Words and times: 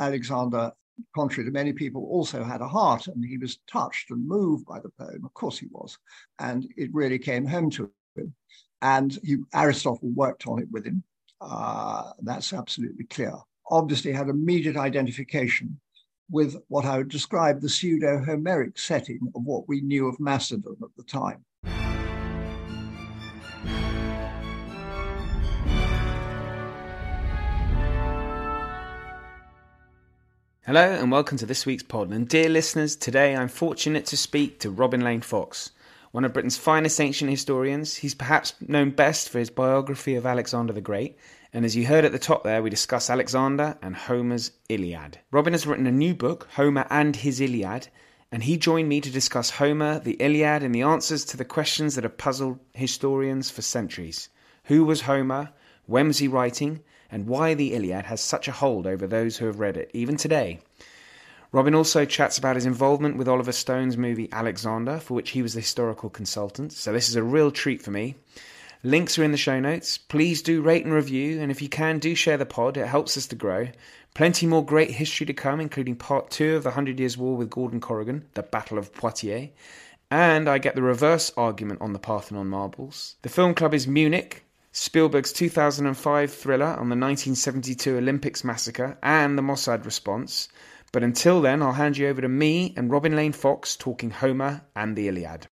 Alexander, 0.00 0.72
contrary 1.14 1.48
to 1.48 1.52
many 1.52 1.72
people, 1.72 2.04
also 2.06 2.42
had 2.42 2.60
a 2.60 2.68
heart 2.68 3.06
and 3.06 3.24
he 3.24 3.38
was 3.38 3.58
touched 3.70 4.10
and 4.10 4.26
moved 4.26 4.66
by 4.66 4.80
the 4.80 4.90
poem. 4.98 5.24
Of 5.24 5.34
course 5.34 5.58
he 5.58 5.68
was. 5.70 5.96
And 6.38 6.66
it 6.76 6.92
really 6.92 7.18
came 7.18 7.46
home 7.46 7.70
to 7.70 7.90
him. 8.16 8.34
And 8.82 9.18
he, 9.22 9.36
Aristotle 9.54 10.10
worked 10.10 10.46
on 10.46 10.60
it 10.60 10.70
with 10.70 10.86
him. 10.86 11.04
Uh, 11.40 12.12
that's 12.22 12.52
absolutely 12.52 13.04
clear. 13.04 13.34
Obviously, 13.70 14.12
had 14.12 14.28
immediate 14.28 14.76
identification 14.76 15.78
with 16.30 16.56
what 16.68 16.84
I 16.84 16.98
would 16.98 17.08
describe 17.08 17.60
the 17.60 17.68
pseudo 17.68 18.22
Homeric 18.24 18.78
setting 18.78 19.20
of 19.34 19.44
what 19.44 19.68
we 19.68 19.80
knew 19.80 20.08
of 20.08 20.20
Macedon 20.20 20.76
at 20.82 20.88
the 20.96 21.02
time. 21.04 21.44
Hello 30.70 30.88
and 30.88 31.10
welcome 31.10 31.36
to 31.36 31.46
this 31.46 31.66
week's 31.66 31.82
pod. 31.82 32.12
And 32.12 32.28
dear 32.28 32.48
listeners, 32.48 32.94
today 32.94 33.34
I'm 33.34 33.48
fortunate 33.48 34.06
to 34.06 34.16
speak 34.16 34.60
to 34.60 34.70
Robin 34.70 35.00
Lane 35.00 35.20
Fox, 35.20 35.72
one 36.12 36.24
of 36.24 36.32
Britain's 36.32 36.56
finest 36.56 37.00
ancient 37.00 37.28
historians. 37.28 37.96
He's 37.96 38.14
perhaps 38.14 38.54
known 38.60 38.90
best 38.90 39.30
for 39.30 39.40
his 39.40 39.50
biography 39.50 40.14
of 40.14 40.26
Alexander 40.26 40.72
the 40.72 40.80
Great. 40.80 41.18
And 41.52 41.64
as 41.64 41.74
you 41.74 41.88
heard 41.88 42.04
at 42.04 42.12
the 42.12 42.20
top 42.20 42.44
there, 42.44 42.62
we 42.62 42.70
discuss 42.70 43.10
Alexander 43.10 43.78
and 43.82 43.96
Homer's 43.96 44.52
Iliad. 44.68 45.18
Robin 45.32 45.54
has 45.54 45.66
written 45.66 45.88
a 45.88 45.90
new 45.90 46.14
book, 46.14 46.46
Homer 46.54 46.86
and 46.88 47.16
his 47.16 47.40
Iliad, 47.40 47.88
and 48.30 48.44
he 48.44 48.56
joined 48.56 48.88
me 48.88 49.00
to 49.00 49.10
discuss 49.10 49.50
Homer, 49.50 49.98
the 49.98 50.18
Iliad, 50.20 50.62
and 50.62 50.72
the 50.72 50.82
answers 50.82 51.24
to 51.24 51.36
the 51.36 51.44
questions 51.44 51.96
that 51.96 52.04
have 52.04 52.16
puzzled 52.16 52.60
historians 52.74 53.50
for 53.50 53.62
centuries. 53.62 54.28
Who 54.66 54.84
was 54.84 55.00
Homer? 55.00 55.50
When 55.86 56.06
was 56.06 56.18
he 56.18 56.28
writing? 56.28 56.84
And 57.10 57.26
why 57.26 57.54
the 57.54 57.74
Iliad 57.74 58.06
has 58.06 58.20
such 58.20 58.48
a 58.48 58.52
hold 58.52 58.86
over 58.86 59.06
those 59.06 59.36
who 59.36 59.46
have 59.46 59.60
read 59.60 59.76
it, 59.76 59.90
even 59.94 60.16
today. 60.16 60.60
Robin 61.52 61.74
also 61.74 62.04
chats 62.04 62.38
about 62.38 62.54
his 62.54 62.66
involvement 62.66 63.16
with 63.16 63.28
Oliver 63.28 63.52
Stone's 63.52 63.96
movie 63.96 64.28
Alexander, 64.30 64.98
for 64.98 65.14
which 65.14 65.30
he 65.30 65.42
was 65.42 65.54
the 65.54 65.60
historical 65.60 66.08
consultant, 66.08 66.72
so 66.72 66.92
this 66.92 67.08
is 67.08 67.16
a 67.16 67.22
real 67.22 67.50
treat 67.50 67.82
for 67.82 67.90
me. 67.90 68.14
Links 68.82 69.18
are 69.18 69.24
in 69.24 69.32
the 69.32 69.36
show 69.36 69.60
notes. 69.60 69.98
Please 69.98 70.40
do 70.40 70.62
rate 70.62 70.84
and 70.84 70.94
review, 70.94 71.40
and 71.40 71.50
if 71.50 71.60
you 71.60 71.68
can, 71.68 71.98
do 71.98 72.14
share 72.14 72.38
the 72.38 72.46
pod. 72.46 72.76
It 72.76 72.86
helps 72.86 73.16
us 73.16 73.26
to 73.26 73.36
grow. 73.36 73.68
Plenty 74.14 74.46
more 74.46 74.64
great 74.64 74.92
history 74.92 75.26
to 75.26 75.34
come, 75.34 75.60
including 75.60 75.96
part 75.96 76.30
two 76.30 76.56
of 76.56 76.62
the 76.62 76.70
Hundred 76.70 76.98
Years' 76.98 77.18
War 77.18 77.36
with 77.36 77.50
Gordon 77.50 77.80
Corrigan, 77.80 78.24
the 78.34 78.42
Battle 78.42 78.78
of 78.78 78.94
Poitiers. 78.94 79.50
And 80.10 80.48
I 80.48 80.58
get 80.58 80.76
the 80.76 80.82
reverse 80.82 81.30
argument 81.36 81.80
on 81.82 81.92
the 81.92 81.98
Parthenon 81.98 82.48
marbles. 82.48 83.16
The 83.22 83.28
film 83.28 83.54
club 83.54 83.74
is 83.74 83.86
Munich, 83.86 84.44
Spielberg's 84.72 85.32
2005 85.32 86.32
thriller 86.32 86.66
on 86.66 86.88
the 86.88 86.96
1972 86.96 87.96
Olympics 87.96 88.44
massacre 88.44 88.96
and 89.02 89.36
the 89.36 89.42
Mossad 89.42 89.84
response. 89.84 90.46
But 90.92 91.02
until 91.02 91.40
then, 91.40 91.60
I'll 91.60 91.72
hand 91.72 91.98
you 91.98 92.06
over 92.06 92.20
to 92.20 92.28
me 92.28 92.72
and 92.76 92.88
Robin 92.88 93.16
Lane 93.16 93.32
Fox 93.32 93.74
talking 93.74 94.10
Homer 94.10 94.60
and 94.76 94.96
the 94.96 95.08
Iliad. 95.08 95.48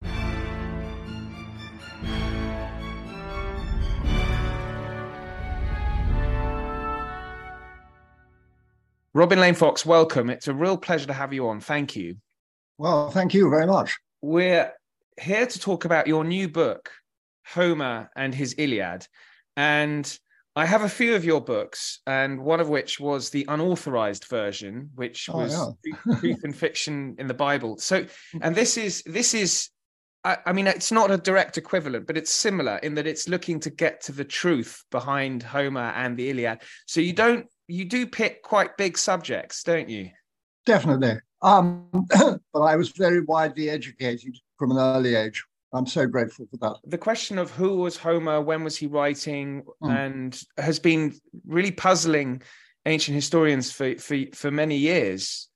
Robin 9.16 9.40
Lane 9.40 9.56
Fox, 9.56 9.84
welcome. 9.84 10.30
It's 10.30 10.48
a 10.48 10.54
real 10.54 10.78
pleasure 10.78 11.08
to 11.08 11.14
have 11.14 11.34
you 11.34 11.48
on. 11.50 11.60
Thank 11.60 11.96
you. 11.96 12.18
Well, 12.78 13.10
thank 13.10 13.34
you 13.34 13.50
very 13.50 13.66
much. 13.66 13.98
We're 14.22 14.72
here 15.20 15.48
to 15.48 15.60
talk 15.60 15.86
about 15.86 16.06
your 16.06 16.24
new 16.24 16.48
book, 16.48 16.92
Homer 17.54 18.10
and 18.16 18.34
his 18.34 18.56
Iliad. 18.58 19.08
And 19.56 20.18
I 20.56 20.66
have 20.66 20.82
a 20.82 20.90
few 20.90 21.16
of 21.16 21.24
your 21.24 21.40
books, 21.40 22.00
and 22.08 22.42
one 22.42 22.60
of 22.60 22.68
which 22.68 23.00
was 23.00 23.30
the 23.30 23.46
unauthorized 23.48 24.26
version, 24.26 24.90
which 24.96 25.30
oh, 25.32 25.38
was 25.38 25.76
yeah. 25.86 26.16
truth 26.20 26.44
and 26.44 26.56
fiction 26.56 27.16
in 27.20 27.28
the 27.28 27.34
Bible. 27.36 27.78
So, 27.78 28.08
and 28.42 28.56
this 28.56 28.76
is 28.76 29.04
this 29.06 29.36
is, 29.36 29.70
I, 30.24 30.38
I, 30.48 30.54
mean, 30.54 30.66
it's 30.66 30.92
not 30.92 31.12
a 31.12 31.18
direct 31.18 31.60
equivalent, 31.60 32.08
but 32.08 32.18
it's 32.18 32.34
similar 32.34 32.78
in 32.78 32.96
that 32.96 33.06
it's 33.06 33.30
looking 33.30 33.60
to 33.62 33.70
get 33.70 34.02
to 34.06 34.12
the 34.12 34.26
truth 34.26 34.84
behind 34.90 35.44
Homer 35.44 35.94
and 35.96 36.18
the 36.18 36.32
Iliad. 36.32 36.64
So 36.88 37.02
you 37.02 37.14
don't 37.14 37.46
you 37.68 37.86
do 37.86 38.08
pick 38.08 38.42
quite 38.42 38.78
big 38.78 38.98
subjects, 38.98 39.62
don't 39.62 39.90
you? 39.90 40.10
Definitely. 40.66 41.20
Um, 41.44 41.88
but 42.52 42.62
I 42.62 42.76
was 42.76 42.90
very 42.90 43.22
widely 43.22 43.70
educated 43.70 44.36
from 44.58 44.72
an 44.72 44.78
early 44.78 45.14
age. 45.14 45.44
I'm 45.74 45.86
so 45.86 46.08
grateful 46.08 46.48
for 46.50 46.58
that. 46.58 46.78
The 46.86 46.98
question 46.98 47.38
of 47.38 47.52
who 47.52 47.78
was 47.78 47.98
Homer, 47.98 48.42
when 48.42 48.64
was 48.64 48.78
he 48.78 48.88
writing, 48.88 49.64
mm. 49.84 49.90
and 49.90 50.40
has 50.58 50.80
been 50.80 51.14
really 51.46 51.72
puzzling 51.72 52.42
ancient 52.86 53.16
historians 53.16 53.72
for, 53.72 53.96
for 53.98 54.18
for 54.34 54.50
many 54.50 54.78
years. 54.78 55.50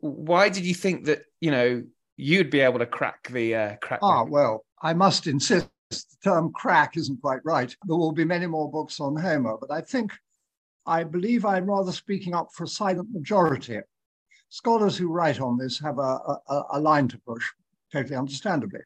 Why 0.00 0.48
did 0.48 0.64
you 0.64 0.74
think 0.74 1.06
that 1.06 1.22
you 1.40 1.50
know 1.50 1.82
you'd 2.16 2.50
be 2.50 2.60
able 2.60 2.78
to 2.78 2.86
crack 2.86 3.28
the 3.28 3.54
uh, 3.54 3.76
crack? 3.76 4.00
Ah, 4.02 4.24
well, 4.24 4.64
I 4.82 4.92
must 4.92 5.26
insist 5.26 5.68
the 5.90 6.04
term 6.22 6.52
crack 6.52 6.96
isn't 6.96 7.20
quite 7.22 7.40
right. 7.44 7.74
There 7.86 7.96
will 7.96 8.12
be 8.12 8.24
many 8.24 8.46
more 8.46 8.70
books 8.70 9.00
on 9.00 9.16
Homer, 9.16 9.56
but 9.58 9.70
I 9.70 9.80
think 9.80 10.12
I 10.86 11.04
believe 11.04 11.44
I'm 11.44 11.66
rather 11.66 11.92
speaking 11.92 12.34
up 12.34 12.48
for 12.52 12.64
a 12.64 12.68
silent 12.68 13.08
majority. 13.12 13.80
Scholars 14.50 14.96
who 14.96 15.08
write 15.08 15.40
on 15.40 15.56
this 15.56 15.80
have 15.80 15.98
a, 15.98 16.18
a, 16.48 16.62
a 16.74 16.80
line 16.80 17.08
to 17.08 17.18
push, 17.26 17.44
totally 17.92 18.16
understandably. 18.16 18.80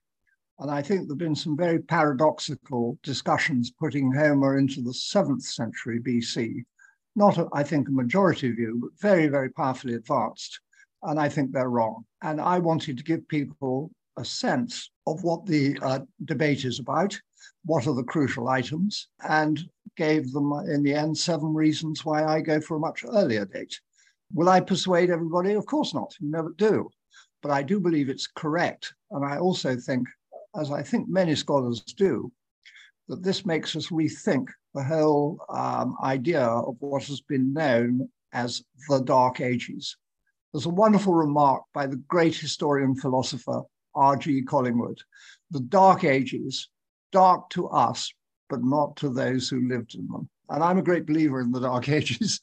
And 0.61 0.71
I 0.71 0.83
think 0.83 1.03
there 1.03 1.11
have 1.11 1.19
been 1.19 1.37
some 1.37 1.57
very 1.57 1.79
paradoxical 1.79 2.99
discussions 3.03 3.71
putting 3.71 4.13
Homer 4.13 4.59
into 4.59 4.81
the 4.81 4.93
seventh 4.93 5.45
century 5.45 6.01
BC. 6.01 6.65
Not, 7.15 7.39
a, 7.39 7.49
I 7.53 7.63
think, 7.63 7.89
a 7.89 7.93
majority 7.93 8.51
view, 8.51 8.79
but 8.81 8.91
very, 9.01 9.29
very 9.29 9.51
powerfully 9.51 9.95
advanced. 9.95 10.61
And 11.05 11.21
I 11.21 11.29
think 11.29 11.53
they're 11.53 11.71
wrong. 11.71 12.05
And 12.23 12.41
I 12.41 12.59
wanted 12.59 12.99
to 12.99 13.05
give 13.05 13.29
people 13.29 13.93
a 14.17 14.25
sense 14.25 14.91
of 15.07 15.23
what 15.23 15.47
the 15.47 15.79
uh, 15.81 16.01
debate 16.25 16.65
is 16.65 16.81
about, 16.81 17.19
what 17.65 17.87
are 17.87 17.95
the 17.95 18.03
crucial 18.03 18.49
items, 18.49 19.09
and 19.29 19.61
gave 19.97 20.33
them, 20.33 20.53
in 20.69 20.83
the 20.83 20.95
end, 20.95 21.17
seven 21.17 21.55
reasons 21.55 22.05
why 22.05 22.25
I 22.25 22.41
go 22.41 22.61
for 22.61 22.77
a 22.77 22.81
much 22.81 23.05
earlier 23.09 23.45
date. 23.45 23.79
Will 24.35 24.49
I 24.49 24.61
persuade 24.61 25.11
everybody? 25.11 25.53
Of 25.53 25.67
course 25.67 25.95
not. 25.95 26.15
You 26.21 26.31
never 26.31 26.53
do. 26.59 26.91
But 27.43 27.53
I 27.53 27.63
do 27.63 27.79
believe 27.79 28.09
it's 28.09 28.27
correct. 28.27 28.93
And 29.13 29.25
I 29.25 29.39
also 29.39 29.77
think 29.77 30.09
as 30.59 30.71
I 30.71 30.83
think 30.83 31.09
many 31.09 31.35
scholars 31.35 31.81
do, 31.81 32.31
that 33.09 33.23
this 33.23 33.47
makes 33.47 33.75
us 33.77 33.89
rethink 33.89 34.49
the 34.75 34.83
whole 34.83 35.39
um, 35.49 35.97
idea 36.03 36.43
of 36.43 36.77
what 36.81 37.05
has 37.05 37.21
been 37.21 37.53
known 37.53 38.09
as 38.33 38.63
the 38.89 39.01
Dark 39.01 39.41
Ages. 39.41 39.97
There's 40.53 40.67
a 40.67 40.71
wonderful 40.71 41.15
remark 41.15 41.63
by 41.73 41.87
the 41.87 41.97
great 42.09 42.37
historian 42.37 42.95
philosopher 42.95 43.63
R.G. 43.95 44.43
Collingwood. 44.43 45.01
The 45.51 45.61
Dark 45.61 46.05
Ages, 46.05 46.69
dark 47.13 47.51
to 47.51 47.69
us, 47.69 48.13
but 48.49 48.63
not 48.63 48.97
to 48.97 49.09
those 49.09 49.49
who 49.49 49.69
lived 49.69 49.95
in 49.95 50.07
them. 50.09 50.29
And 50.51 50.63
I'm 50.63 50.79
a 50.79 50.83
great 50.83 51.07
believer 51.07 51.41
in 51.41 51.51
the 51.51 51.61
Dark 51.61 51.89
Ages. 51.89 52.41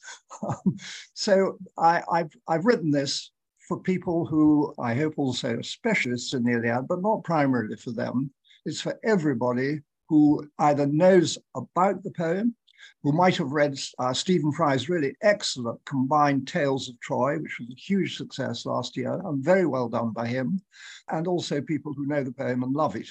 so 1.14 1.58
I, 1.78 2.02
have 2.12 2.30
I've 2.46 2.66
written 2.66 2.90
this 2.90 3.30
for 3.66 3.80
people 3.80 4.24
who 4.24 4.74
I 4.78 4.94
hope 4.94 5.14
also 5.16 5.60
specialists 5.60 6.34
in 6.34 6.44
the 6.44 6.52
Iliad, 6.52 6.86
but 6.88 7.02
not 7.02 7.24
primarily 7.24 7.76
for 7.76 7.92
them. 7.92 8.30
It's 8.64 8.80
for 8.80 8.98
everybody 9.04 9.80
who 10.08 10.48
either 10.58 10.86
knows 10.86 11.36
about 11.54 12.02
the 12.02 12.12
poem, 12.12 12.54
who 13.02 13.12
might 13.12 13.36
have 13.36 13.50
read 13.50 13.78
uh, 13.98 14.12
Stephen 14.12 14.52
Fry's 14.52 14.88
really 14.88 15.16
excellent 15.22 15.84
combined 15.84 16.46
Tales 16.46 16.88
of 16.88 16.98
Troy, 17.00 17.38
which 17.38 17.58
was 17.58 17.68
a 17.70 17.80
huge 17.80 18.16
success 18.16 18.66
last 18.66 18.96
year 18.96 19.20
and 19.24 19.44
very 19.44 19.66
well 19.66 19.88
done 19.88 20.10
by 20.10 20.26
him, 20.26 20.60
and 21.10 21.26
also 21.26 21.60
people 21.60 21.92
who 21.92 22.06
know 22.06 22.22
the 22.22 22.32
poem 22.32 22.62
and 22.62 22.74
love 22.74 22.94
it. 22.96 23.08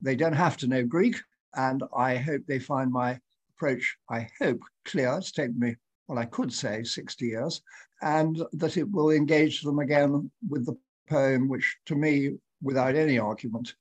They 0.00 0.16
don't 0.16 0.32
have 0.32 0.56
to 0.58 0.66
know 0.66 0.84
Greek, 0.84 1.16
and 1.54 1.82
I 1.96 2.16
hope 2.16 2.42
they 2.46 2.58
find 2.58 2.90
my 2.90 3.20
approach, 3.54 3.96
I 4.10 4.28
hope, 4.40 4.60
clear. 4.84 5.16
It's 5.18 5.32
taken 5.32 5.58
me 5.58 5.76
well, 6.08 6.18
I 6.18 6.24
could 6.24 6.52
say 6.52 6.82
60 6.82 7.26
years, 7.26 7.62
and 8.00 8.42
that 8.52 8.76
it 8.76 8.90
will 8.90 9.10
engage 9.10 9.62
them 9.62 9.78
again 9.78 10.30
with 10.48 10.64
the 10.64 10.76
poem, 11.08 11.48
which 11.48 11.76
to 11.86 11.94
me, 11.94 12.38
without 12.62 12.96
any 12.96 13.18
argument, 13.18 13.74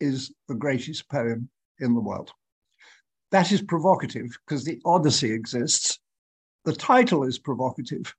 is 0.00 0.32
the 0.48 0.54
greatest 0.54 1.08
poem 1.08 1.48
in 1.80 1.94
the 1.94 2.00
world. 2.00 2.30
That 3.32 3.50
is 3.50 3.62
provocative 3.62 4.30
because 4.46 4.64
the 4.64 4.80
Odyssey 4.84 5.32
exists. 5.32 5.98
The 6.64 6.74
title 6.74 7.24
is 7.24 7.38
provocative 7.38 8.14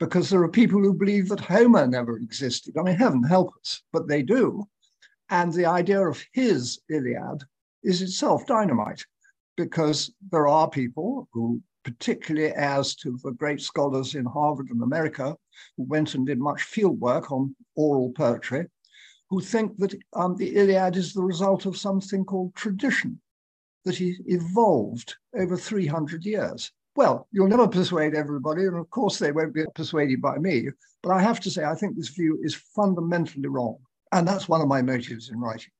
because 0.00 0.28
there 0.28 0.42
are 0.42 0.48
people 0.48 0.80
who 0.80 0.94
believe 0.94 1.28
that 1.28 1.40
Homer 1.40 1.86
never 1.86 2.16
existed. 2.16 2.76
I 2.76 2.82
mean, 2.82 2.96
heaven 2.96 3.22
help 3.22 3.52
us, 3.60 3.82
but 3.92 4.08
they 4.08 4.22
do. 4.22 4.66
And 5.30 5.52
the 5.52 5.66
idea 5.66 6.00
of 6.00 6.22
his 6.32 6.80
Iliad 6.90 7.44
is 7.82 8.02
itself 8.02 8.46
dynamite 8.46 9.04
because 9.56 10.12
there 10.32 10.48
are 10.48 10.68
people 10.68 11.28
who 11.32 11.62
particularly 11.84 12.52
as 12.52 12.94
to 12.96 13.18
the 13.22 13.32
great 13.32 13.60
scholars 13.60 14.14
in 14.14 14.24
Harvard 14.24 14.70
and 14.70 14.82
America 14.82 15.36
who 15.76 15.84
went 15.84 16.14
and 16.14 16.26
did 16.26 16.38
much 16.38 16.62
field 16.62 16.98
work 17.00 17.30
on 17.30 17.54
oral 17.76 18.10
poetry, 18.12 18.66
who 19.30 19.40
think 19.40 19.76
that 19.78 19.94
um, 20.14 20.36
the 20.36 20.56
Iliad 20.56 20.96
is 20.96 21.12
the 21.12 21.22
result 21.22 21.66
of 21.66 21.76
something 21.76 22.24
called 22.24 22.54
tradition, 22.54 23.20
that 23.84 24.00
it 24.00 24.16
evolved 24.26 25.14
over 25.36 25.56
300 25.56 26.24
years. 26.24 26.72
Well, 26.96 27.28
you'll 27.32 27.48
never 27.48 27.68
persuade 27.68 28.14
everybody, 28.14 28.64
and 28.64 28.76
of 28.76 28.88
course 28.90 29.18
they 29.18 29.32
won't 29.32 29.54
be 29.54 29.64
persuaded 29.74 30.22
by 30.22 30.38
me. 30.38 30.68
But 31.02 31.12
I 31.12 31.22
have 31.22 31.40
to 31.40 31.50
say, 31.50 31.64
I 31.64 31.74
think 31.74 31.96
this 31.96 32.08
view 32.08 32.38
is 32.42 32.54
fundamentally 32.54 33.48
wrong. 33.48 33.78
And 34.12 34.26
that's 34.26 34.48
one 34.48 34.60
of 34.60 34.68
my 34.68 34.80
motives 34.80 35.28
in 35.28 35.40
writing. 35.40 35.72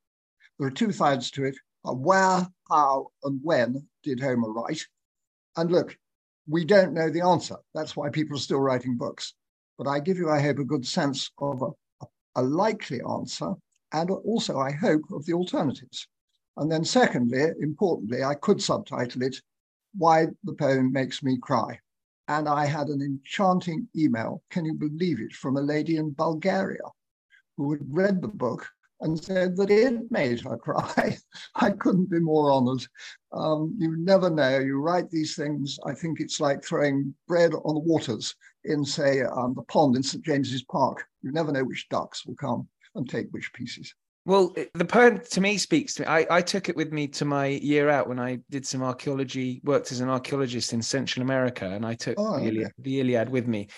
There 0.58 0.66
are 0.66 0.72
two 0.72 0.92
sides 0.92 1.30
to 1.32 1.44
it. 1.44 1.56
Where, 1.82 2.46
how, 2.68 3.08
and 3.22 3.40
when 3.42 3.86
did 4.02 4.20
Homer 4.20 4.50
write? 4.50 4.84
And 5.56 5.70
look, 5.70 5.96
we 6.48 6.64
don't 6.64 6.94
know 6.94 7.10
the 7.10 7.22
answer. 7.22 7.56
That's 7.74 7.96
why 7.96 8.10
people 8.10 8.36
are 8.36 8.40
still 8.40 8.60
writing 8.60 8.96
books. 8.96 9.34
But 9.78 9.88
I 9.88 10.00
give 10.00 10.18
you, 10.18 10.30
I 10.30 10.40
hope, 10.40 10.58
a 10.58 10.64
good 10.64 10.86
sense 10.86 11.30
of 11.38 11.62
a, 11.62 12.06
a 12.36 12.42
likely 12.42 13.00
answer 13.02 13.54
and 13.92 14.10
also, 14.10 14.58
I 14.58 14.72
hope, 14.72 15.02
of 15.12 15.24
the 15.24 15.34
alternatives. 15.34 16.06
And 16.56 16.70
then, 16.70 16.84
secondly, 16.84 17.46
importantly, 17.60 18.22
I 18.22 18.34
could 18.34 18.62
subtitle 18.62 19.22
it 19.22 19.36
Why 19.96 20.26
the 20.42 20.54
Poem 20.54 20.92
Makes 20.92 21.22
Me 21.22 21.38
Cry. 21.40 21.78
And 22.28 22.48
I 22.48 22.66
had 22.66 22.88
an 22.88 23.02
enchanting 23.02 23.88
email, 23.96 24.42
can 24.50 24.64
you 24.64 24.74
believe 24.74 25.20
it, 25.20 25.32
from 25.32 25.56
a 25.56 25.60
lady 25.60 25.96
in 25.96 26.10
Bulgaria 26.10 26.82
who 27.56 27.70
had 27.70 27.82
read 27.88 28.22
the 28.22 28.28
book 28.28 28.68
and 29.00 29.23
said 29.23 29.56
that 29.56 29.70
it 29.70 30.11
made 30.11 30.41
her 30.41 30.56
cry. 30.56 31.17
I 31.55 31.70
couldn't 31.70 32.11
be 32.11 32.20
more 32.20 32.50
honored. 32.50 32.87
Um, 33.32 33.75
you 33.79 33.96
never 33.96 34.31
know. 34.31 34.58
You 34.58 34.81
write 34.81 35.11
these 35.11 35.35
things. 35.35 35.79
I 35.87 35.93
think 35.94 36.20
it's 36.20 36.41
like 36.41 36.64
throwing 36.64 37.14
bread 37.26 37.52
on 37.52 37.75
the 37.75 37.81
waters 37.81 38.35
in, 38.64 38.85
say, 38.85 39.23
um, 39.23 39.55
the 39.55 39.62
pond 39.62 39.96
in 39.96 40.02
St. 40.02 40.25
James's 40.25 40.62
Park. 40.64 41.05
You 41.23 41.32
never 41.32 41.52
know 41.52 41.64
which 41.64 41.88
ducks 41.88 42.25
will 42.25 42.37
come 42.37 42.69
and 42.94 43.08
take 43.08 43.26
which 43.31 43.52
pieces. 43.52 43.94
Well, 44.26 44.55
the 44.73 44.87
poem 44.87 45.20
to 45.32 45.40
me 45.40 45.58
speaks 45.58 45.94
to 45.94 46.02
me. 46.02 46.08
I, 46.08 46.26
I 46.31 46.40
took 46.40 46.70
it 46.70 46.76
with 46.76 46.93
me 46.93 47.08
to 47.08 47.26
my 47.26 47.47
year 47.47 47.90
out 47.90 48.08
when 48.08 48.19
I 48.19 48.38
did 48.49 48.67
some 48.67 48.82
archaeology, 48.82 49.61
worked 49.64 49.93
as 49.93 50.00
an 50.00 50.08
archaeologist 50.08 50.73
in 50.73 50.81
Central 50.81 51.23
America, 51.23 51.69
and 51.69 51.85
I 51.85 51.94
took 51.94 52.14
oh, 52.19 52.38
the, 52.38 52.47
Iliad, 52.47 52.73
the 52.79 53.00
Iliad 53.00 53.29
with 53.29 53.47
me. 53.47 53.69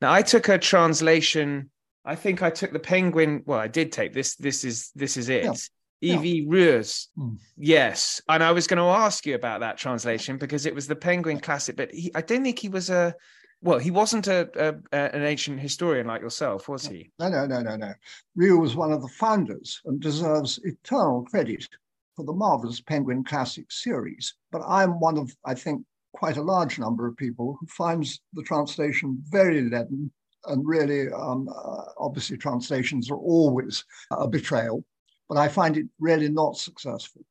Now, 0.00 0.12
I 0.12 0.22
took 0.22 0.48
a 0.48 0.58
translation 0.58 1.70
I 2.06 2.14
think 2.14 2.42
I 2.42 2.50
took 2.50 2.72
the 2.72 2.78
Penguin. 2.78 3.42
Well, 3.46 3.58
I 3.58 3.68
did 3.68 3.92
take 3.92 4.14
this. 4.14 4.36
This 4.36 4.64
is 4.64 4.90
this 4.94 5.16
is 5.16 5.28
it. 5.28 5.44
Yeah. 5.44 5.52
E.V. 6.00 6.28
yeah. 6.28 6.48
Rieu's. 6.48 7.08
Mm. 7.18 7.38
Yes. 7.56 8.20
And 8.28 8.42
I 8.42 8.52
was 8.52 8.66
going 8.66 8.78
to 8.78 8.84
ask 8.84 9.26
you 9.26 9.34
about 9.34 9.60
that 9.60 9.78
translation 9.78 10.36
because 10.36 10.66
it 10.66 10.74
was 10.74 10.86
the 10.86 10.96
Penguin 10.96 11.40
Classic, 11.40 11.74
but 11.74 11.90
he, 11.90 12.12
I 12.14 12.20
don't 12.20 12.42
think 12.42 12.58
he 12.58 12.68
was 12.68 12.90
a, 12.90 13.14
well, 13.62 13.78
he 13.78 13.90
wasn't 13.90 14.26
a, 14.26 14.48
a, 14.56 14.74
a, 14.92 15.14
an 15.16 15.22
ancient 15.22 15.58
historian 15.58 16.06
like 16.06 16.20
yourself, 16.20 16.68
was 16.68 16.86
he? 16.86 17.10
No, 17.18 17.28
no, 17.28 17.46
no, 17.46 17.62
no, 17.62 17.76
no. 17.76 17.92
Rieu 18.36 18.58
was 18.58 18.76
one 18.76 18.92
of 18.92 19.00
the 19.00 19.08
founders 19.08 19.80
and 19.86 19.98
deserves 19.98 20.60
eternal 20.64 21.24
credit 21.24 21.66
for 22.14 22.24
the 22.24 22.32
marvelous 22.32 22.80
Penguin 22.80 23.24
Classic 23.24 23.64
series. 23.70 24.34
But 24.52 24.62
I'm 24.66 25.00
one 25.00 25.18
of, 25.18 25.34
I 25.44 25.54
think, 25.54 25.82
quite 26.12 26.36
a 26.36 26.42
large 26.42 26.78
number 26.78 27.06
of 27.06 27.16
people 27.16 27.56
who 27.58 27.66
finds 27.66 28.20
the 28.34 28.42
translation 28.42 29.22
very 29.28 29.62
leaden 29.62 30.10
and 30.46 30.66
really, 30.66 31.08
um, 31.12 31.48
uh, 31.48 31.84
obviously, 31.98 32.36
translations 32.36 33.10
are 33.10 33.18
always 33.18 33.84
a 34.10 34.28
betrayal, 34.28 34.84
but 35.28 35.38
I 35.38 35.48
find 35.48 35.76
it 35.76 35.86
really 35.98 36.28
not 36.28 36.56
successful. 36.56 37.22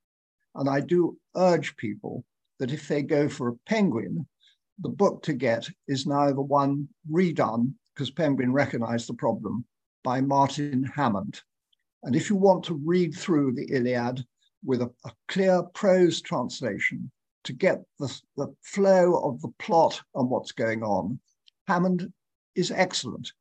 And 0.56 0.70
I 0.70 0.80
do 0.80 1.18
urge 1.36 1.76
people 1.78 2.24
that 2.60 2.72
if 2.72 2.88
they 2.88 3.02
go 3.02 3.28
for 3.28 3.50
a 3.50 3.58
penguin, 3.68 4.26
the 4.80 4.90
book 4.90 5.24
to 5.24 5.34
get 5.34 5.70
is 5.88 6.06
now 6.06 6.32
the 6.32 6.42
one 6.42 6.88
redone, 7.12 7.74
because 7.94 8.12
Penguin 8.12 8.52
recognized 8.52 9.08
the 9.08 9.14
problem, 9.14 9.66
by 10.04 10.22
Martin 10.22 10.84
Hammond. 10.84 11.42
And 12.04 12.16
if 12.16 12.30
you 12.30 12.36
want 12.36 12.64
to 12.66 12.82
read 12.86 13.16
through 13.16 13.54
the 13.54 13.66
Iliad 13.74 14.24
with 14.64 14.82
a, 14.82 14.92
a 15.06 15.12
clear 15.28 15.64
prose 15.74 16.22
translation 16.22 17.12
to 17.46 17.54
get 17.54 17.82
the, 18.00 18.22
the 18.38 18.54
flow 18.62 19.16
of 19.24 19.42
the 19.42 19.52
plot 19.60 20.00
and 20.14 20.30
what's 20.30 20.52
going 20.52 20.84
on, 20.84 21.20
Hammond 21.68 22.12
is 22.56 22.72
excellent. 22.72 23.32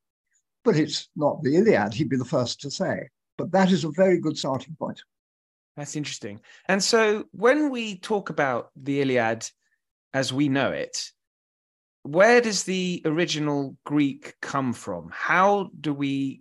But 0.64 0.76
it's 0.76 1.08
not 1.14 1.42
the 1.42 1.56
Iliad, 1.56 1.92
he'd 1.92 2.08
be 2.08 2.16
the 2.16 2.24
first 2.24 2.60
to 2.62 2.70
say. 2.70 3.08
But 3.36 3.52
that 3.52 3.70
is 3.70 3.84
a 3.84 3.90
very 3.90 4.18
good 4.18 4.38
starting 4.38 4.76
point. 4.78 5.02
That's 5.76 5.96
interesting. 5.96 6.40
And 6.68 6.82
so 6.82 7.24
when 7.32 7.70
we 7.70 7.98
talk 7.98 8.30
about 8.30 8.70
the 8.76 9.00
Iliad 9.00 9.48
as 10.12 10.32
we 10.32 10.48
know 10.48 10.70
it, 10.70 11.10
where 12.04 12.40
does 12.40 12.64
the 12.64 13.02
original 13.04 13.76
Greek 13.84 14.34
come 14.40 14.72
from? 14.72 15.10
How 15.12 15.70
do 15.80 15.92
we 15.92 16.40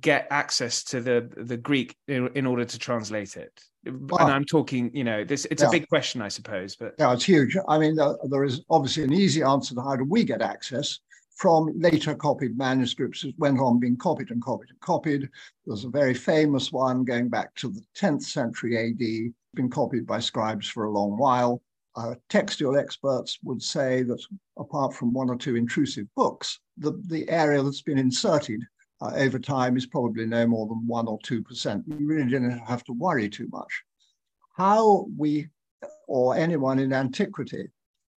get 0.00 0.26
access 0.30 0.84
to 0.84 1.00
the 1.00 1.28
the 1.36 1.56
Greek 1.56 1.96
in, 2.08 2.28
in 2.34 2.46
order 2.46 2.64
to 2.64 2.78
translate 2.78 3.36
it? 3.36 3.52
Well, 3.84 4.20
and 4.20 4.32
I'm 4.32 4.44
talking, 4.44 4.90
you 4.94 5.04
know, 5.04 5.24
this 5.24 5.44
it's 5.50 5.62
yeah. 5.62 5.68
a 5.68 5.72
big 5.72 5.88
question, 5.88 6.22
I 6.22 6.28
suppose. 6.28 6.74
But 6.74 6.94
yeah, 6.98 7.12
it's 7.12 7.24
huge. 7.24 7.56
I 7.68 7.78
mean, 7.78 7.98
uh, 7.98 8.14
there 8.30 8.44
is 8.44 8.62
obviously 8.70 9.04
an 9.04 9.12
easy 9.12 9.42
answer 9.42 9.74
to 9.74 9.82
how 9.82 9.96
do 9.96 10.04
we 10.04 10.24
get 10.24 10.40
access 10.40 11.00
from 11.42 11.72
later 11.76 12.14
copied 12.14 12.56
manuscripts. 12.56 13.24
It 13.24 13.34
went 13.36 13.58
on 13.58 13.80
being 13.80 13.96
copied 13.96 14.30
and 14.30 14.40
copied 14.40 14.70
and 14.70 14.78
copied. 14.78 15.28
There's 15.66 15.84
a 15.84 15.88
very 15.88 16.14
famous 16.14 16.70
one 16.70 17.02
going 17.02 17.30
back 17.30 17.52
to 17.56 17.68
the 17.68 17.82
10th 17.96 18.22
century 18.22 18.78
AD, 18.78 19.32
been 19.56 19.68
copied 19.68 20.06
by 20.06 20.20
scribes 20.20 20.68
for 20.68 20.84
a 20.84 20.92
long 20.92 21.18
while. 21.18 21.60
Uh, 21.96 22.14
textual 22.28 22.78
experts 22.78 23.40
would 23.42 23.60
say 23.60 24.04
that 24.04 24.24
apart 24.56 24.94
from 24.94 25.12
one 25.12 25.28
or 25.28 25.34
two 25.34 25.56
intrusive 25.56 26.06
books, 26.14 26.60
the, 26.78 26.92
the 27.08 27.28
area 27.28 27.60
that's 27.60 27.82
been 27.82 27.98
inserted 27.98 28.62
uh, 29.00 29.10
over 29.16 29.40
time 29.40 29.76
is 29.76 29.84
probably 29.84 30.26
no 30.26 30.46
more 30.46 30.68
than 30.68 30.86
one 30.86 31.08
or 31.08 31.18
2%. 31.26 31.82
You 31.88 32.06
really 32.06 32.30
didn't 32.30 32.56
have 32.60 32.84
to 32.84 32.92
worry 32.92 33.28
too 33.28 33.48
much. 33.50 33.82
How 34.56 35.08
we, 35.18 35.48
or 36.06 36.36
anyone 36.36 36.78
in 36.78 36.92
antiquity, 36.92 37.66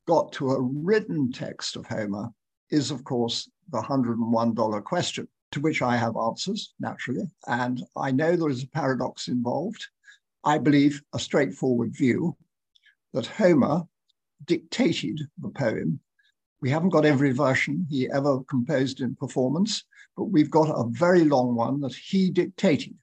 got 0.08 0.32
to 0.34 0.52
a 0.52 0.62
written 0.62 1.32
text 1.32 1.76
of 1.76 1.88
Homer 1.88 2.30
is, 2.70 2.92
of 2.92 3.04
course, 3.04 3.50
the 3.72 3.82
$101 3.82 4.84
question, 4.84 5.28
to 5.52 5.60
which 5.60 5.82
I 5.82 5.98
have 5.98 6.18
answers, 6.18 6.74
naturally. 6.80 7.30
And 7.48 7.84
I 7.96 8.12
know 8.12 8.36
there 8.36 8.50
is 8.50 8.64
a 8.64 8.68
paradox 8.68 9.28
involved. 9.28 9.86
I 10.44 10.58
believe 10.58 11.02
a 11.14 11.20
straightforward 11.20 11.96
view 11.96 12.36
that 13.14 13.26
Homer 13.26 13.84
dictated 14.46 15.22
the 15.40 15.50
poem. 15.50 16.00
We 16.62 16.70
haven't 16.70 16.90
got 16.90 17.06
every 17.06 17.32
version 17.32 17.88
he 17.90 18.10
ever 18.12 18.44
composed 18.44 19.02
in 19.02 19.16
performance, 19.16 19.84
but 20.16 20.26
we've 20.26 20.52
got 20.52 20.70
a 20.70 20.90
very 20.90 21.24
long 21.24 21.56
one 21.56 21.80
that 21.82 21.96
he 21.96 22.30
dictated. 22.30 22.96